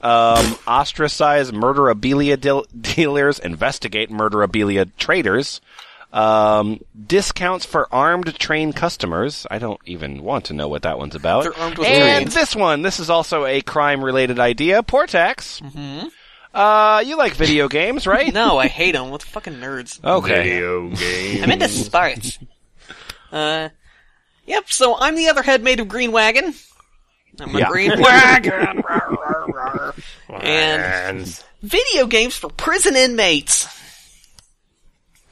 Um, 0.00 0.56
ostracize 0.66 1.50
murderabilia 1.50 2.38
deal- 2.38 2.66
dealers, 2.78 3.38
investigate 3.38 4.10
murderabilia 4.10 4.90
traders. 4.98 5.60
Um, 6.12 6.80
discounts 7.06 7.64
for 7.66 7.88
armed 7.92 8.38
train 8.38 8.72
customers. 8.72 9.46
I 9.50 9.58
don't 9.58 9.80
even 9.84 10.22
want 10.22 10.44
to 10.46 10.52
know 10.52 10.68
what 10.68 10.82
that 10.82 10.96
one's 10.98 11.14
about. 11.16 11.42
They're 11.42 11.58
armed 11.58 11.78
with 11.78 11.88
and 11.88 12.26
trains. 12.26 12.34
this 12.34 12.54
one, 12.54 12.82
this 12.82 13.00
is 13.00 13.10
also 13.10 13.44
a 13.46 13.60
crime-related 13.62 14.38
idea. 14.38 14.82
Portaxx. 14.84 15.60
Mm-hmm. 15.62 16.08
Uh, 16.54 17.00
you 17.04 17.16
like 17.16 17.32
video 17.34 17.66
games, 17.66 18.06
right? 18.06 18.32
no, 18.34 18.58
I 18.58 18.68
hate 18.68 18.92
them. 18.92 19.10
What 19.10 19.22
the 19.22 19.26
fucking 19.26 19.54
nerds? 19.54 20.04
Okay. 20.04 20.62
I'm 21.42 21.50
into 21.50 21.66
sports. 21.68 22.38
Uh, 23.32 23.70
yep. 24.46 24.68
So 24.70 24.96
I'm 24.96 25.16
the 25.16 25.28
other 25.30 25.42
head 25.42 25.64
made 25.64 25.80
of 25.80 25.88
green 25.88 26.12
wagon. 26.12 26.54
I'm 27.40 27.56
a 27.56 27.58
Yeah. 27.58 27.68
green 27.68 27.90
wagon. 28.00 28.84
And 30.42 31.42
video 31.62 32.06
games 32.06 32.36
for 32.36 32.50
prison 32.50 32.96
inmates. 32.96 33.66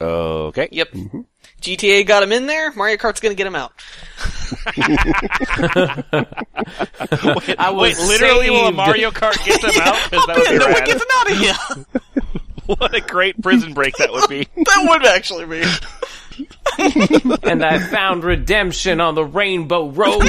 Okay. 0.01 0.67
Yep. 0.71 0.91
Mm-hmm. 0.91 1.21
GTA 1.61 2.05
got 2.05 2.23
him 2.23 2.31
in 2.33 2.45
there. 2.47 2.73
Mario 2.73 2.97
Kart's 2.97 3.21
gonna 3.21 3.35
get 3.35 3.47
him 3.47 3.55
out. 3.55 3.71
I 7.57 7.71
Wait, 7.73 7.97
literally, 7.97 8.49
will 8.49 8.67
a. 8.67 8.71
Mario 8.73 9.11
Kart 9.11 9.43
get 9.45 9.61
them 9.61 9.71
out? 9.81 9.95
'Cause 10.11 10.25
that 10.27 10.35
would 10.37 10.49
be 10.49 10.57
no 10.57 10.65
one 10.65 10.73
rad. 10.73 10.85
gets 10.85 11.01
him 11.01 11.07
out 11.13 11.31
of 11.31 11.37
here. 11.37 11.55
What 12.65 12.95
a 12.95 13.01
great 13.01 13.41
prison 13.41 13.73
break 13.73 13.93
that 13.97 14.09
would 14.13 14.29
be. 14.29 14.47
that 14.55 14.85
would 14.87 15.05
actually 15.05 15.45
be. 15.45 15.63
and 17.43 17.61
I 17.63 17.77
found 17.79 18.23
redemption 18.23 19.01
on 19.01 19.15
the 19.15 19.25
Rainbow 19.25 19.89
Road. 19.89 20.21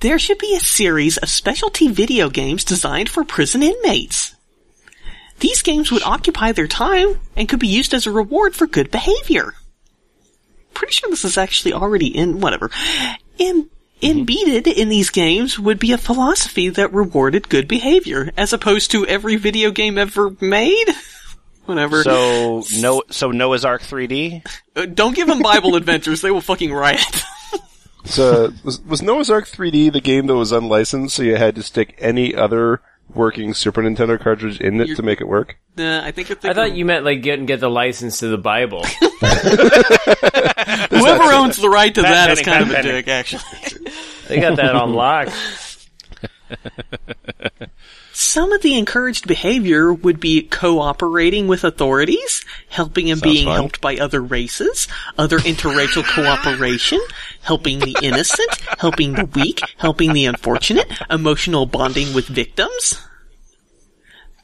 There 0.00 0.18
should 0.18 0.38
be 0.38 0.56
a 0.56 0.60
series 0.60 1.18
of 1.18 1.28
specialty 1.28 1.88
video 1.88 2.30
games 2.30 2.64
designed 2.64 3.10
for 3.10 3.22
prison 3.22 3.62
inmates. 3.62 4.34
These 5.40 5.60
games 5.60 5.92
would 5.92 6.02
occupy 6.02 6.52
their 6.52 6.66
time 6.66 7.20
and 7.36 7.46
could 7.46 7.60
be 7.60 7.68
used 7.68 7.92
as 7.92 8.06
a 8.06 8.10
reward 8.10 8.54
for 8.54 8.66
good 8.66 8.90
behavior. 8.90 9.52
Pretty 10.72 10.94
sure 10.94 11.10
this 11.10 11.26
is 11.26 11.36
actually 11.36 11.74
already 11.74 12.06
in, 12.16 12.40
whatever. 12.40 12.70
In, 13.36 13.68
embedded 14.00 14.66
in 14.66 14.88
these 14.88 15.10
games 15.10 15.58
would 15.58 15.78
be 15.78 15.92
a 15.92 15.98
philosophy 15.98 16.70
that 16.70 16.94
rewarded 16.94 17.50
good 17.50 17.68
behavior, 17.68 18.32
as 18.38 18.54
opposed 18.54 18.92
to 18.92 19.06
every 19.06 19.36
video 19.36 19.70
game 19.70 19.98
ever 19.98 20.34
made? 20.40 20.88
Whatever. 21.66 22.02
So 22.04 22.64
no, 22.78 23.02
so 23.10 23.30
Noah's 23.32 23.66
Ark 23.66 23.82
3D. 23.82 24.46
Uh, 24.74 24.86
don't 24.86 25.14
give 25.14 25.28
them 25.28 25.42
Bible 25.42 25.76
adventures; 25.76 26.20
they 26.22 26.30
will 26.30 26.40
fucking 26.40 26.72
riot. 26.72 27.22
So 28.04 28.52
was, 28.64 28.80
was 28.82 29.02
Noah's 29.02 29.30
Ark 29.30 29.46
3D 29.46 29.92
the 29.92 30.00
game 30.00 30.26
that 30.26 30.36
was 30.36 30.52
unlicensed, 30.52 31.14
so 31.14 31.22
you 31.22 31.36
had 31.36 31.54
to 31.56 31.62
stick 31.62 31.96
any 31.98 32.34
other 32.34 32.80
working 33.14 33.54
Super 33.54 33.82
Nintendo 33.82 34.18
cartridge 34.18 34.60
in 34.60 34.80
it 34.80 34.96
to 34.96 35.02
make 35.02 35.20
it 35.20 35.28
work? 35.28 35.58
uh, 35.78 36.00
I 36.02 36.10
think 36.10 36.28
you're 36.28 36.38
I 36.44 36.52
thought 36.54 36.74
you 36.74 36.84
meant 36.84 37.04
like 37.04 37.22
get 37.22 37.38
and 37.38 37.48
get 37.48 37.60
the 37.60 37.70
license 37.70 38.18
to 38.20 38.28
the 38.28 38.38
Bible. 38.38 38.84
whoever 40.90 41.32
owns 41.32 41.56
the 41.56 41.70
right 41.70 41.94
to 41.94 42.02
that 42.02 42.28
Pat 42.28 42.30
is 42.30 42.42
Penny, 42.42 42.64
kind 42.64 42.70
of 42.70 42.78
a 42.78 42.82
dick, 42.82 43.08
actually. 43.08 43.42
They 44.28 44.40
got 44.40 44.56
that 44.56 44.74
on 44.74 44.92
lock. 44.94 45.28
Some 48.22 48.52
of 48.52 48.60
the 48.60 48.76
encouraged 48.76 49.26
behavior 49.26 49.94
would 49.94 50.20
be 50.20 50.42
cooperating 50.42 51.48
with 51.48 51.64
authorities, 51.64 52.44
helping 52.68 53.10
and 53.10 53.18
being 53.20 53.46
fun. 53.46 53.54
helped 53.54 53.80
by 53.80 53.96
other 53.96 54.20
races, 54.20 54.88
other 55.16 55.38
interracial 55.38 56.04
cooperation, 56.04 57.00
helping 57.40 57.78
the 57.78 57.96
innocent, 58.02 58.60
helping 58.78 59.14
the 59.14 59.24
weak, 59.24 59.62
helping 59.78 60.12
the 60.12 60.26
unfortunate, 60.26 60.86
emotional 61.08 61.64
bonding 61.64 62.12
with 62.12 62.26
victims. 62.26 63.00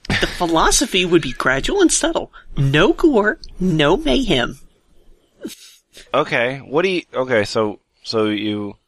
The 0.08 0.26
philosophy 0.26 1.04
would 1.04 1.20
be 1.20 1.32
gradual 1.32 1.82
and 1.82 1.92
subtle. 1.92 2.32
No 2.56 2.94
gore, 2.94 3.38
no 3.60 3.98
mayhem. 3.98 4.58
Okay. 6.14 6.58
What 6.58 6.80
do 6.80 6.88
you? 6.88 7.02
Okay. 7.12 7.44
So 7.44 7.80
so 8.02 8.24
you, 8.28 8.78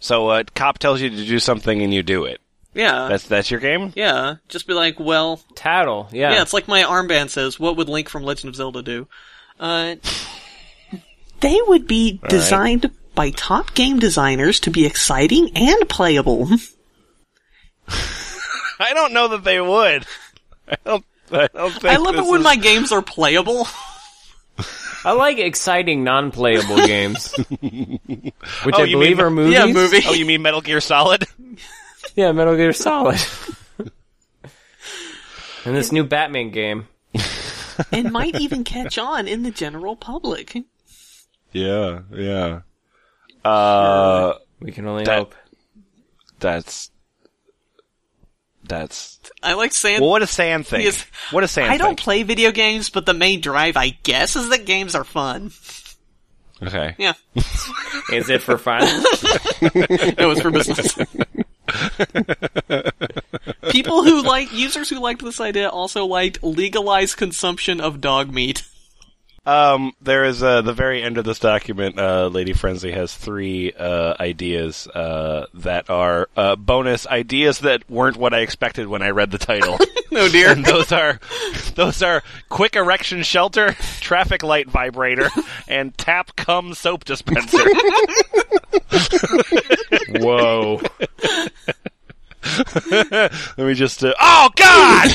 so 0.00 0.32
a 0.32 0.42
cop 0.42 0.78
tells 0.78 1.00
you 1.00 1.10
to 1.10 1.24
do 1.24 1.38
something 1.38 1.80
and 1.80 1.94
you 1.94 2.02
do 2.02 2.24
it. 2.24 2.41
Yeah, 2.74 3.08
That's 3.08 3.24
that's 3.28 3.50
your 3.50 3.60
game. 3.60 3.92
yeah. 3.94 4.36
Just 4.48 4.66
be 4.66 4.72
like, 4.72 4.98
well, 4.98 5.40
Tattle, 5.54 6.08
yeah. 6.10 6.32
yeah. 6.32 6.42
It's 6.42 6.54
like 6.54 6.68
my 6.68 6.82
armband 6.82 7.28
says. 7.30 7.60
What 7.60 7.76
would 7.76 7.88
Link 7.90 8.08
from 8.08 8.22
Legend 8.22 8.48
of 8.48 8.56
Zelda 8.56 8.82
do? 8.82 9.08
Uh, 9.60 9.96
They 11.40 11.58
would 11.66 11.86
be 11.88 12.20
designed 12.28 12.90
by 13.16 13.30
top 13.30 13.74
game 13.74 13.98
designers 13.98 14.60
to 14.60 14.70
be 14.70 14.86
exciting 14.86 15.50
and 15.56 15.88
playable. 15.88 16.48
I 18.78 18.94
don't 18.94 19.12
know 19.12 19.28
that 19.28 19.44
they 19.44 19.60
would. 19.60 20.06
I 20.68 20.76
don't. 20.84 21.04
I 21.30 21.48
don't 21.52 21.72
think. 21.72 21.84
I 21.84 21.96
love 21.96 22.14
it 22.14 22.18
this 22.18 22.30
when 22.30 22.40
is- 22.40 22.44
my 22.44 22.56
games 22.56 22.92
are 22.92 23.02
playable. 23.02 23.66
I 25.04 25.12
like 25.12 25.38
exciting 25.38 26.04
non-playable 26.04 26.76
games, 26.86 27.32
which 27.36 27.54
Oh, 27.60 28.82
I 28.82 28.84
you 28.84 28.96
believe 28.96 29.16
mean- 29.16 29.20
are 29.26 29.30
movies. 29.30 29.54
Yeah, 29.54 29.66
movie. 29.66 30.02
Oh, 30.06 30.12
you 30.12 30.24
mean 30.24 30.42
Metal 30.42 30.60
Gear 30.60 30.80
Solid? 30.80 31.26
Yeah, 32.16 32.32
Metal 32.32 32.56
Gear 32.56 32.72
Solid. 32.72 33.18
and 35.64 35.74
this 35.76 35.92
new 35.92 36.04
Batman 36.04 36.50
game. 36.50 36.86
and 37.92 38.12
might 38.12 38.38
even 38.40 38.64
catch 38.64 38.98
on 38.98 39.26
in 39.28 39.42
the 39.42 39.50
general 39.50 39.96
public. 39.96 40.56
Yeah. 41.52 42.00
Yeah. 42.12 42.60
Uh, 43.44 44.34
We 44.60 44.72
can 44.72 44.86
only 44.86 45.04
That- 45.04 45.18
hope. 45.18 45.34
that's. 46.40 46.90
That's. 48.64 49.18
I 49.42 49.54
like 49.54 49.72
saying. 49.72 50.00
Well, 50.00 50.10
what 50.10 50.20
does 50.20 50.30
Sam 50.30 50.62
think? 50.62 50.84
Yes. 50.84 51.04
What 51.32 51.40
does 51.40 51.50
Sam 51.50 51.70
I 51.70 51.78
don't 51.78 51.88
think? 51.90 52.00
play 52.00 52.22
video 52.22 52.52
games, 52.52 52.90
but 52.90 53.06
the 53.06 53.14
main 53.14 53.40
drive, 53.40 53.76
I 53.76 53.88
guess, 54.04 54.36
is 54.36 54.48
that 54.50 54.66
games 54.66 54.94
are 54.94 55.02
fun. 55.04 55.50
Okay. 56.62 56.94
Yeah, 56.96 57.14
Is 58.12 58.30
it 58.30 58.40
for 58.40 58.56
fun? 58.56 58.82
it 58.84 60.26
was 60.28 60.40
for 60.40 60.52
business. 60.52 60.96
People 63.70 64.04
who 64.04 64.22
like 64.22 64.52
users 64.52 64.88
who 64.90 65.00
liked 65.00 65.22
this 65.22 65.40
idea 65.40 65.68
also 65.68 66.04
liked 66.06 66.42
legalized 66.42 67.16
consumption 67.16 67.80
of 67.80 68.00
dog 68.00 68.32
meat. 68.32 68.62
Um, 69.44 69.92
there 70.00 70.24
is 70.24 70.40
uh, 70.40 70.62
the 70.62 70.72
very 70.72 71.02
end 71.02 71.18
of 71.18 71.24
this 71.24 71.40
document. 71.40 71.98
Uh, 71.98 72.28
Lady 72.28 72.52
Frenzy 72.52 72.92
has 72.92 73.12
three 73.12 73.72
uh, 73.72 74.14
ideas 74.20 74.86
uh, 74.86 75.46
that 75.54 75.90
are 75.90 76.28
uh, 76.36 76.54
bonus 76.54 77.08
ideas 77.08 77.58
that 77.60 77.88
weren't 77.90 78.16
what 78.16 78.32
I 78.32 78.40
expected 78.40 78.86
when 78.86 79.02
I 79.02 79.10
read 79.10 79.30
the 79.30 79.38
title. 79.38 79.78
Oh 80.14 80.28
dear. 80.28 80.50
and 80.52 80.62
those 80.66 80.92
are 80.92 81.18
those 81.74 82.02
are 82.02 82.22
quick 82.50 82.76
erection 82.76 83.22
shelter, 83.22 83.72
traffic 84.00 84.42
light 84.42 84.68
vibrator, 84.68 85.30
and 85.68 85.96
tap 85.96 86.36
cum 86.36 86.74
soap 86.74 87.04
dispenser. 87.06 87.64
Whoa. 90.20 90.82
Let 92.90 93.58
me 93.58 93.74
just. 93.74 94.02
Uh, 94.04 94.14
oh 94.20 94.50
God! 94.56 95.10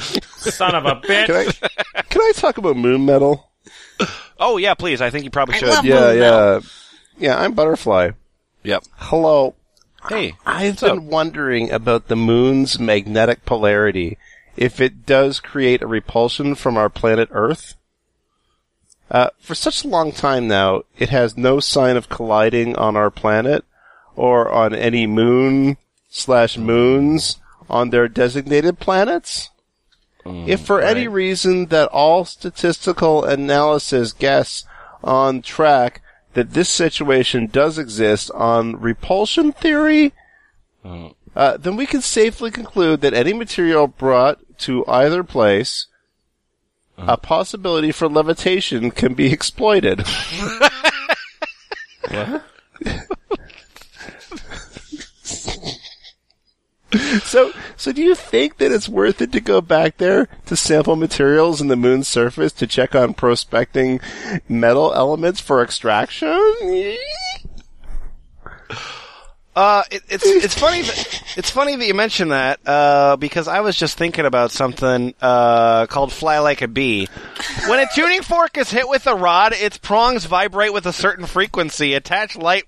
Son 0.00 0.74
of 0.74 0.84
a 0.86 0.96
bitch. 0.96 1.26
Can 1.26 1.36
I 1.36 2.02
can 2.02 2.20
I 2.22 2.32
talk 2.34 2.58
about 2.58 2.76
moon 2.76 3.04
metal? 3.04 3.50
Oh 4.38 4.56
yeah, 4.56 4.74
please. 4.74 5.00
I 5.00 5.10
think 5.10 5.24
you 5.24 5.30
probably 5.30 5.56
should. 5.58 5.68
love- 5.68 5.84
Yeah, 5.84 6.00
Moon 6.12 6.18
yeah. 6.18 6.60
yeah, 7.18 7.38
I'm 7.38 7.52
Butterfly. 7.52 8.10
Yep. 8.64 8.84
Hello. 8.96 9.54
Hey. 10.08 10.34
I've 10.44 10.72
what's 10.74 10.82
up? 10.82 10.96
been 10.98 11.06
wondering 11.08 11.70
about 11.70 12.08
the 12.08 12.16
moon's 12.16 12.78
magnetic 12.78 13.44
polarity. 13.44 14.18
If 14.56 14.80
it 14.80 15.04
does 15.06 15.40
create 15.40 15.82
a 15.82 15.86
repulsion 15.86 16.54
from 16.54 16.76
our 16.76 16.88
planet 16.88 17.28
Earth? 17.32 17.74
Uh, 19.10 19.30
for 19.38 19.54
such 19.54 19.84
a 19.84 19.88
long 19.88 20.10
time 20.12 20.48
now, 20.48 20.82
it 20.98 21.10
has 21.10 21.36
no 21.36 21.60
sign 21.60 21.96
of 21.96 22.08
colliding 22.08 22.74
on 22.76 22.96
our 22.96 23.10
planet 23.10 23.64
or 24.16 24.50
on 24.50 24.74
any 24.74 25.06
moon 25.06 25.76
slash 26.08 26.56
moons 26.56 27.38
on 27.68 27.90
their 27.90 28.08
designated 28.08 28.78
planets. 28.78 29.50
Hmm, 30.24 30.44
if 30.48 30.60
for 30.60 30.80
any 30.80 31.06
reason 31.06 31.66
that 31.66 31.88
all 31.88 32.24
statistical 32.24 33.24
analysis 33.24 34.12
guess 34.12 34.64
on 35.04 35.42
track 35.42 36.02
that 36.34 36.52
this 36.52 36.68
situation 36.68 37.46
does 37.46 37.78
exist 37.78 38.30
on 38.32 38.80
repulsion 38.80 39.52
theory, 39.52 40.12
hmm. 40.82 41.08
uh, 41.34 41.56
then 41.56 41.76
we 41.76 41.86
can 41.86 42.02
safely 42.02 42.50
conclude 42.50 43.00
that 43.02 43.14
any 43.14 43.32
material 43.32 43.86
brought 43.86 44.38
to 44.58 44.86
either 44.86 45.22
place, 45.22 45.86
uh-huh. 46.98 47.12
a 47.12 47.16
possibility 47.16 47.92
for 47.92 48.08
levitation 48.08 48.90
can 48.90 49.14
be 49.14 49.26
exploited. 49.32 50.04
So, 57.24 57.52
so 57.76 57.92
do 57.92 58.02
you 58.02 58.14
think 58.14 58.58
that 58.58 58.72
it's 58.72 58.88
worth 58.88 59.20
it 59.20 59.32
to 59.32 59.40
go 59.40 59.60
back 59.60 59.96
there 59.96 60.28
to 60.46 60.56
sample 60.56 60.96
materials 60.96 61.60
in 61.60 61.68
the 61.68 61.76
moon's 61.76 62.08
surface 62.08 62.52
to 62.52 62.66
check 62.66 62.94
on 62.94 63.14
prospecting 63.14 64.00
metal 64.48 64.92
elements 64.94 65.40
for 65.40 65.62
extraction? 65.62 66.96
Uh, 69.56 69.82
it, 69.90 70.02
it's 70.10 70.24
it's 70.26 70.54
funny 70.54 70.82
that 70.82 71.22
it's 71.38 71.50
funny 71.50 71.74
that 71.76 71.86
you 71.86 71.94
mention 71.94 72.28
that 72.28 72.60
uh, 72.66 73.16
because 73.16 73.48
I 73.48 73.60
was 73.60 73.74
just 73.74 73.96
thinking 73.96 74.26
about 74.26 74.50
something 74.50 75.14
uh, 75.22 75.86
called 75.86 76.12
"Fly 76.12 76.40
Like 76.40 76.60
a 76.60 76.68
Bee." 76.68 77.08
When 77.66 77.80
a 77.80 77.86
tuning 77.94 78.22
fork 78.22 78.58
is 78.58 78.70
hit 78.70 78.86
with 78.86 79.06
a 79.06 79.14
rod, 79.14 79.54
its 79.54 79.78
prongs 79.78 80.26
vibrate 80.26 80.74
with 80.74 80.84
a 80.84 80.92
certain 80.92 81.24
frequency. 81.24 81.94
Attach 81.94 82.36
light 82.36 82.64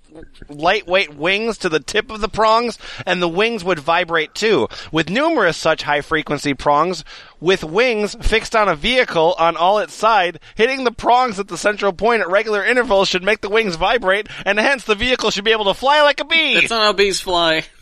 lightweight 0.48 1.14
wings 1.14 1.58
to 1.58 1.68
the 1.68 1.80
tip 1.80 2.10
of 2.10 2.22
the 2.22 2.28
prongs, 2.28 2.78
and 3.04 3.20
the 3.20 3.28
wings 3.28 3.62
would 3.62 3.78
vibrate 3.78 4.34
too. 4.34 4.66
With 4.90 5.10
numerous 5.10 5.58
such 5.58 5.82
high 5.82 6.00
frequency 6.00 6.54
prongs, 6.54 7.04
with 7.40 7.62
wings 7.64 8.16
fixed 8.20 8.56
on 8.56 8.68
a 8.68 8.76
vehicle 8.76 9.34
on 9.38 9.56
all 9.56 9.78
its 9.78 9.94
side, 9.94 10.40
hitting 10.54 10.84
the 10.84 10.92
prongs 10.92 11.38
at 11.38 11.48
the 11.48 11.58
central 11.58 11.92
point 11.92 12.22
at 12.22 12.30
regular 12.30 12.64
intervals 12.64 13.08
should 13.08 13.22
make 13.22 13.40
the 13.40 13.48
wings 13.48 13.76
vibrate, 13.76 14.28
and 14.44 14.58
hence 14.58 14.84
the 14.84 14.94
vehicle 14.94 15.30
should 15.30 15.44
be 15.44 15.52
able 15.52 15.66
to 15.66 15.74
fly 15.74 16.02
like 16.02 16.20
a 16.20 16.24
bee. 16.24 16.54
That's 16.54 16.70
not 16.70 16.82
how 16.82 16.92
bees 16.92 17.20
fly. 17.20 17.64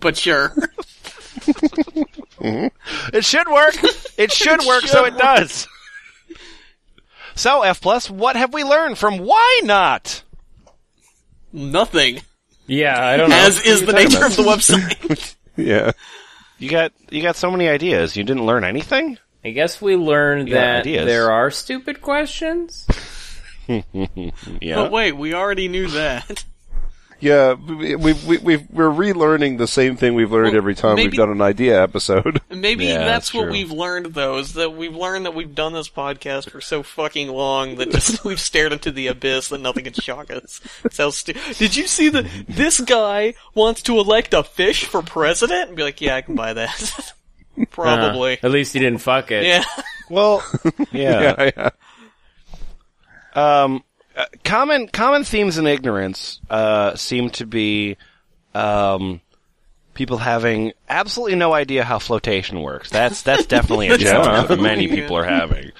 But 0.00 0.16
sure. 0.16 0.48
Mm-hmm. 2.40 2.66
It 3.16 3.24
should 3.24 3.48
work. 3.48 3.76
It 4.18 4.32
should 4.42 4.64
work, 4.66 4.82
so 4.88 5.04
it 5.04 5.16
does. 5.16 5.68
So 7.36 7.62
F 7.62 7.80
plus, 7.80 8.10
what 8.10 8.34
have 8.34 8.52
we 8.52 8.64
learned 8.64 8.98
from 8.98 9.18
why 9.18 9.60
not? 9.62 10.24
Nothing. 11.52 12.22
Yeah, 12.66 13.00
I 13.00 13.16
don't 13.16 13.30
know. 13.30 13.36
As 13.36 13.64
is 13.64 13.86
the 13.86 13.92
nature 13.92 14.24
of 14.24 14.36
the 14.36 14.42
website. 14.42 15.36
Yeah. 15.54 15.92
You 16.62 16.70
got 16.70 16.92
you 17.10 17.22
got 17.22 17.34
so 17.34 17.50
many 17.50 17.68
ideas. 17.68 18.16
You 18.16 18.22
didn't 18.22 18.46
learn 18.46 18.62
anything. 18.62 19.18
I 19.44 19.50
guess 19.50 19.82
we 19.82 19.96
learned 19.96 20.46
You 20.46 20.54
that 20.54 20.84
there 20.84 21.32
are 21.32 21.50
stupid 21.50 22.00
questions. 22.00 22.86
Yeah. 24.60 24.74
But 24.74 24.90
wait, 24.90 25.12
we 25.12 25.34
already 25.34 25.68
knew 25.68 25.86
that. 25.88 26.44
Yeah, 27.22 27.52
we, 27.52 27.94
we, 27.94 28.12
we, 28.14 28.38
we've, 28.38 28.70
we're 28.72 28.90
relearning 28.90 29.56
the 29.56 29.68
same 29.68 29.96
thing 29.96 30.14
we've 30.14 30.32
learned 30.32 30.48
Well, 30.48 30.56
every 30.56 30.74
time 30.74 30.96
we've 30.96 31.12
done 31.12 31.30
an 31.30 31.40
idea 31.40 31.80
episode. 31.80 32.40
Maybe 32.50 32.86
Yeah, 32.86 32.98
that's, 32.98 33.30
that's 33.30 33.34
what 33.34 33.48
we've 33.48 33.70
learned, 33.70 34.06
though, 34.06 34.38
is 34.38 34.54
that 34.54 34.70
we've 34.70 34.96
learned 34.96 35.26
that 35.26 35.34
we've 35.34 35.54
done 35.54 35.72
this 35.72 35.88
podcast 35.88 36.50
for 36.50 36.60
so 36.60 36.82
fucking 36.82 37.28
long 37.28 37.76
that 37.76 37.90
just 37.90 38.24
we've 38.24 38.40
stared 38.40 38.72
into 38.72 38.90
the 38.90 39.06
abyss 39.06 39.50
that 39.50 39.60
nothing 39.60 39.84
can 39.84 39.92
shock 39.92 40.32
us. 40.32 40.60
It's 40.84 40.98
how 40.98 41.10
stu- 41.10 41.34
Did 41.58 41.76
you 41.76 41.86
see 41.86 42.08
that 42.08 42.26
this 42.48 42.80
guy 42.80 43.34
wants 43.54 43.82
to 43.82 44.00
elect 44.00 44.34
a 44.34 44.42
fish 44.42 44.86
for 44.86 45.00
president? 45.00 45.68
And 45.68 45.76
be 45.76 45.84
like, 45.84 46.00
yeah, 46.00 46.16
I 46.16 46.22
can 46.22 46.34
buy 46.34 46.54
that. 46.54 47.12
Probably. 47.70 48.32
Uh, 48.42 48.46
at 48.46 48.50
least 48.50 48.72
he 48.72 48.80
didn't 48.80 48.98
fuck 48.98 49.30
it. 49.30 49.44
yeah. 49.44 49.62
Well, 50.10 50.44
yeah. 50.90 51.36
yeah, 51.38 51.50
yeah. 51.56 51.70
Um, 53.62 53.84
uh, 54.22 54.26
common 54.44 54.88
common 54.88 55.24
themes 55.24 55.58
in 55.58 55.66
ignorance 55.66 56.40
uh, 56.50 56.94
seem 56.96 57.30
to 57.30 57.46
be 57.46 57.96
um, 58.54 59.20
people 59.94 60.18
having 60.18 60.72
absolutely 60.88 61.36
no 61.36 61.52
idea 61.52 61.84
how 61.84 61.98
flotation 61.98 62.60
works. 62.62 62.90
That's 62.90 63.22
that's 63.22 63.46
definitely 63.46 63.88
a 63.88 63.98
challenge 63.98 64.48
that 64.48 64.60
many 64.60 64.88
people 64.88 65.16
are 65.16 65.24
having. 65.24 65.72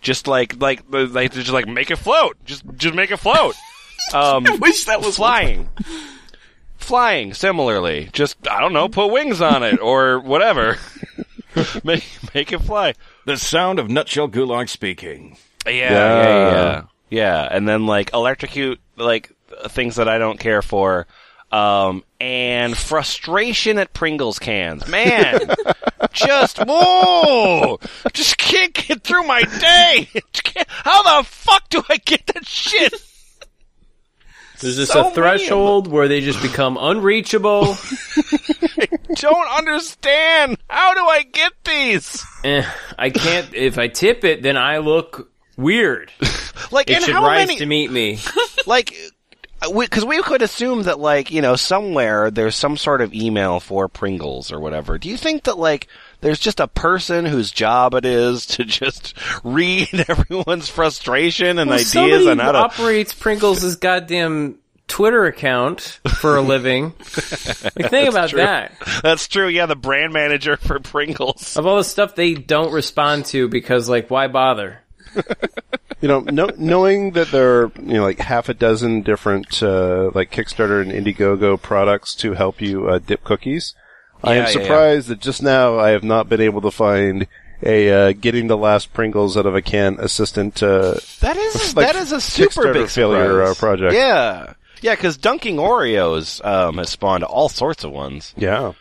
Just 0.00 0.26
like 0.26 0.60
like 0.60 0.82
like 0.90 1.32
they're 1.32 1.42
just 1.42 1.50
like 1.52 1.66
make 1.68 1.90
it 1.90 1.96
float. 1.96 2.36
Just 2.44 2.64
just 2.76 2.94
make 2.94 3.10
it 3.10 3.18
float. 3.18 3.54
Um, 4.12 4.44
Wish 4.60 4.84
that 4.84 5.00
was 5.00 5.16
flying. 5.16 5.70
Flying, 6.76 7.32
similarly. 7.32 8.10
Just, 8.12 8.36
I 8.46 8.60
don't 8.60 8.74
know, 8.74 8.86
put 8.90 9.06
wings 9.10 9.40
on 9.40 9.62
it, 9.62 9.80
or 9.80 10.20
whatever. 10.20 10.76
make, 11.84 12.04
make 12.34 12.52
it 12.52 12.60
fly. 12.60 12.92
The 13.24 13.38
sound 13.38 13.78
of 13.78 13.88
Nutshell 13.88 14.28
Gulag 14.28 14.68
speaking. 14.68 15.38
Yeah, 15.64 15.72
Yeah. 15.72 15.90
yeah, 15.90 16.52
yeah, 16.52 16.82
yeah. 17.14 17.48
And 17.50 17.68
then, 17.68 17.86
like, 17.86 18.12
electrocute, 18.12 18.80
like, 18.96 19.32
things 19.68 19.96
that 19.96 20.08
I 20.08 20.18
don't 20.18 20.38
care 20.38 20.62
for. 20.62 21.06
Um, 21.52 22.02
and 22.18 22.76
frustration 22.76 23.78
at 23.78 23.92
Pringles 23.92 24.40
cans. 24.40 24.88
Man! 24.88 25.40
just, 26.12 26.58
whoa! 26.58 27.78
Just 28.12 28.38
can't 28.38 28.74
get 28.74 29.04
through 29.04 29.22
my 29.24 29.42
day! 29.42 30.08
How 30.66 31.20
the 31.20 31.24
fuck 31.28 31.68
do 31.68 31.82
I 31.88 31.98
get 31.98 32.26
that 32.28 32.46
shit? 32.46 32.92
There's 34.60 34.76
just 34.76 34.92
So 34.92 35.08
a 35.08 35.10
threshold 35.12 35.86
where 35.88 36.08
they 36.08 36.20
just 36.20 36.40
become 36.40 36.78
unreachable. 36.80 37.76
I 38.16 38.88
Don't 39.14 39.48
understand! 39.48 40.56
How 40.68 40.94
do 40.94 41.00
I 41.00 41.22
get 41.22 41.52
these? 41.64 42.24
Eh, 42.42 42.64
I 42.98 43.10
can't. 43.10 43.52
If 43.54 43.78
I 43.78 43.88
tip 43.88 44.24
it, 44.24 44.42
then 44.42 44.56
I 44.56 44.78
look 44.78 45.30
weird. 45.56 46.10
Like, 46.70 46.88
It 46.88 46.96
and 46.96 47.04
should 47.04 47.14
how 47.14 47.26
rise 47.26 47.46
many? 47.48 47.58
to 47.58 47.66
meet 47.66 47.90
me. 47.90 48.18
like 48.66 48.96
because 49.72 50.04
we, 50.04 50.22
could 50.22 50.42
assume 50.42 50.84
that 50.84 50.98
like 50.98 51.30
you 51.30 51.42
know 51.42 51.56
somewhere 51.56 52.30
there's 52.30 52.54
some 52.56 52.76
sort 52.76 53.00
of 53.00 53.12
email 53.12 53.60
for 53.60 53.88
Pringles 53.88 54.52
or 54.52 54.60
whatever. 54.60 54.96
Do 54.98 55.08
you 55.08 55.16
think 55.16 55.44
that 55.44 55.58
like 55.58 55.88
there's 56.20 56.38
just 56.38 56.60
a 56.60 56.68
person 56.68 57.24
whose 57.26 57.50
job 57.50 57.94
it 57.94 58.04
is 58.04 58.46
to 58.46 58.64
just 58.64 59.14
read 59.44 59.88
everyone's 60.08 60.68
frustration 60.68 61.58
and 61.58 61.68
Well, 61.70 61.78
ideas 61.78 61.92
somebody 61.92 62.28
on 62.30 62.38
how 62.38 62.52
to 62.52 62.58
operates 62.58 63.12
Pringles' 63.14 63.76
goddamn 63.76 64.58
Twitter 64.86 65.24
account 65.26 66.00
for 66.20 66.36
a 66.36 66.42
living. 66.42 66.92
like, 66.98 67.90
think 67.90 68.08
about 68.10 68.30
true. 68.30 68.38
that. 68.38 68.72
That's 69.02 69.28
true. 69.28 69.48
Yeah, 69.48 69.66
the 69.66 69.76
brand 69.76 70.12
manager 70.12 70.56
for 70.56 70.78
Pringles. 70.80 71.56
Of 71.56 71.66
all 71.66 71.76
the 71.78 71.84
stuff 71.84 72.14
they 72.14 72.34
don't 72.34 72.72
respond 72.72 73.26
to 73.26 73.48
because, 73.48 73.88
like, 73.88 74.10
why 74.10 74.28
bother? 74.28 74.80
You 76.00 76.08
know, 76.08 76.20
no, 76.20 76.50
knowing 76.58 77.12
that 77.12 77.30
there 77.30 77.62
are, 77.62 77.72
you 77.80 77.94
know, 77.94 78.02
like 78.02 78.18
half 78.18 78.50
a 78.50 78.54
dozen 78.54 79.00
different, 79.00 79.62
uh, 79.62 80.10
like 80.14 80.30
Kickstarter 80.30 80.82
and 80.82 80.92
Indiegogo 80.92 81.60
products 81.62 82.14
to 82.16 82.34
help 82.34 82.60
you, 82.60 82.88
uh, 82.88 82.98
dip 82.98 83.24
cookies, 83.24 83.74
I 84.22 84.34
am 84.34 84.42
yeah, 84.42 84.50
surprised 84.50 85.08
that 85.08 85.20
just 85.20 85.42
now 85.42 85.78
I 85.78 85.90
have 85.90 86.04
not 86.04 86.28
been 86.28 86.42
able 86.42 86.60
to 86.60 86.70
find 86.70 87.26
a, 87.62 87.90
uh, 87.90 88.12
getting 88.12 88.48
the 88.48 88.56
last 88.56 88.92
Pringles 88.92 89.38
out 89.38 89.46
of 89.46 89.54
a 89.54 89.62
can 89.62 89.98
assistant, 89.98 90.62
uh, 90.62 90.96
That 91.20 91.38
is 91.38 91.74
Like 91.76 91.86
that 91.86 91.96
is 91.96 92.12
a 92.12 92.20
super 92.20 92.74
big 92.74 92.88
failure, 92.88 93.42
uh, 93.42 93.54
project. 93.54 93.94
Yeah, 93.94 94.52
yeah, 94.82 94.96
because 94.96 95.16
dunking 95.16 95.56
Oreos 95.56 96.44
um, 96.44 96.76
has 96.76 96.90
spawned 96.90 97.24
all 97.24 97.48
sorts 97.48 97.82
of 97.82 97.92
ones. 97.92 98.34
yeah. 98.36 98.72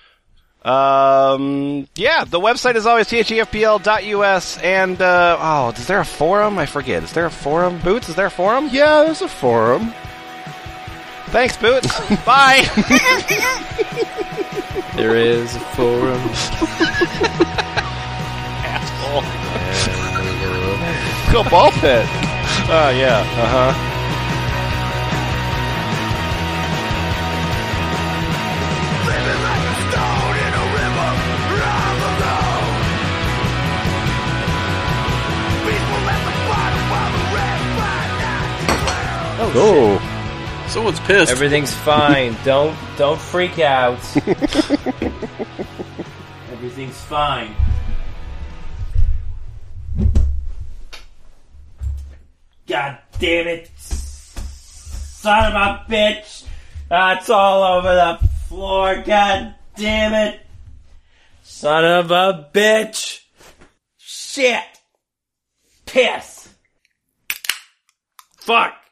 Um, 0.64 1.88
yeah, 1.96 2.24
the 2.24 2.40
website 2.40 2.76
is 2.76 2.86
always 2.86 3.08
thefpl.us, 3.08 4.58
and, 4.60 5.02
uh, 5.02 5.38
oh, 5.40 5.70
is 5.72 5.88
there 5.88 6.00
a 6.00 6.06
forum? 6.06 6.58
I 6.58 6.66
forget. 6.66 7.04
Is 7.04 7.12
there 7.12 7.26
a 7.26 7.32
forum? 7.32 7.80
Boots, 7.80 8.08
is 8.10 8.16
there 8.16 8.28
a 8.28 8.32
forum? 8.32 8.70
Yeah, 8.72 9.04
there's 9.04 9.22
a 9.22 9.28
forum. 9.28 9.94
Thanks, 11.28 11.58
Boots. 11.58 11.88
Bye. 12.26 12.64
There 14.96 15.16
is 15.16 15.56
a 15.56 15.60
forum. 15.60 16.22
Asshole. 18.64 19.24
Go 21.34 21.50
ball 21.50 21.72
pit. 21.72 22.06
Oh, 22.70 22.94
yeah. 22.96 23.26
Uh 23.38 23.72
huh. 23.74 23.93
Oh. 39.56 40.00
Someone's 40.68 41.00
pissed. 41.02 41.32
Everything's 41.32 41.72
fine. 41.74 42.36
don't 42.44 42.76
don't 42.98 43.20
freak 43.20 43.60
out. 43.60 44.00
Everything's 46.52 47.00
fine. 47.02 47.54
God 52.66 52.98
damn 53.20 53.48
it. 53.48 53.70
Son 53.78 55.52
of 55.52 55.54
a 55.54 55.86
bitch. 55.88 56.46
That's 56.90 57.30
all 57.30 57.78
over 57.78 57.94
the 57.94 58.28
floor. 58.48 59.04
God 59.06 59.54
damn 59.76 60.14
it. 60.14 60.40
Son 61.44 61.86
of 61.86 62.10
a 62.10 62.50
bitch. 62.54 63.22
Shit. 63.98 64.64
Piss. 65.86 66.50
Fuck. 68.38 68.83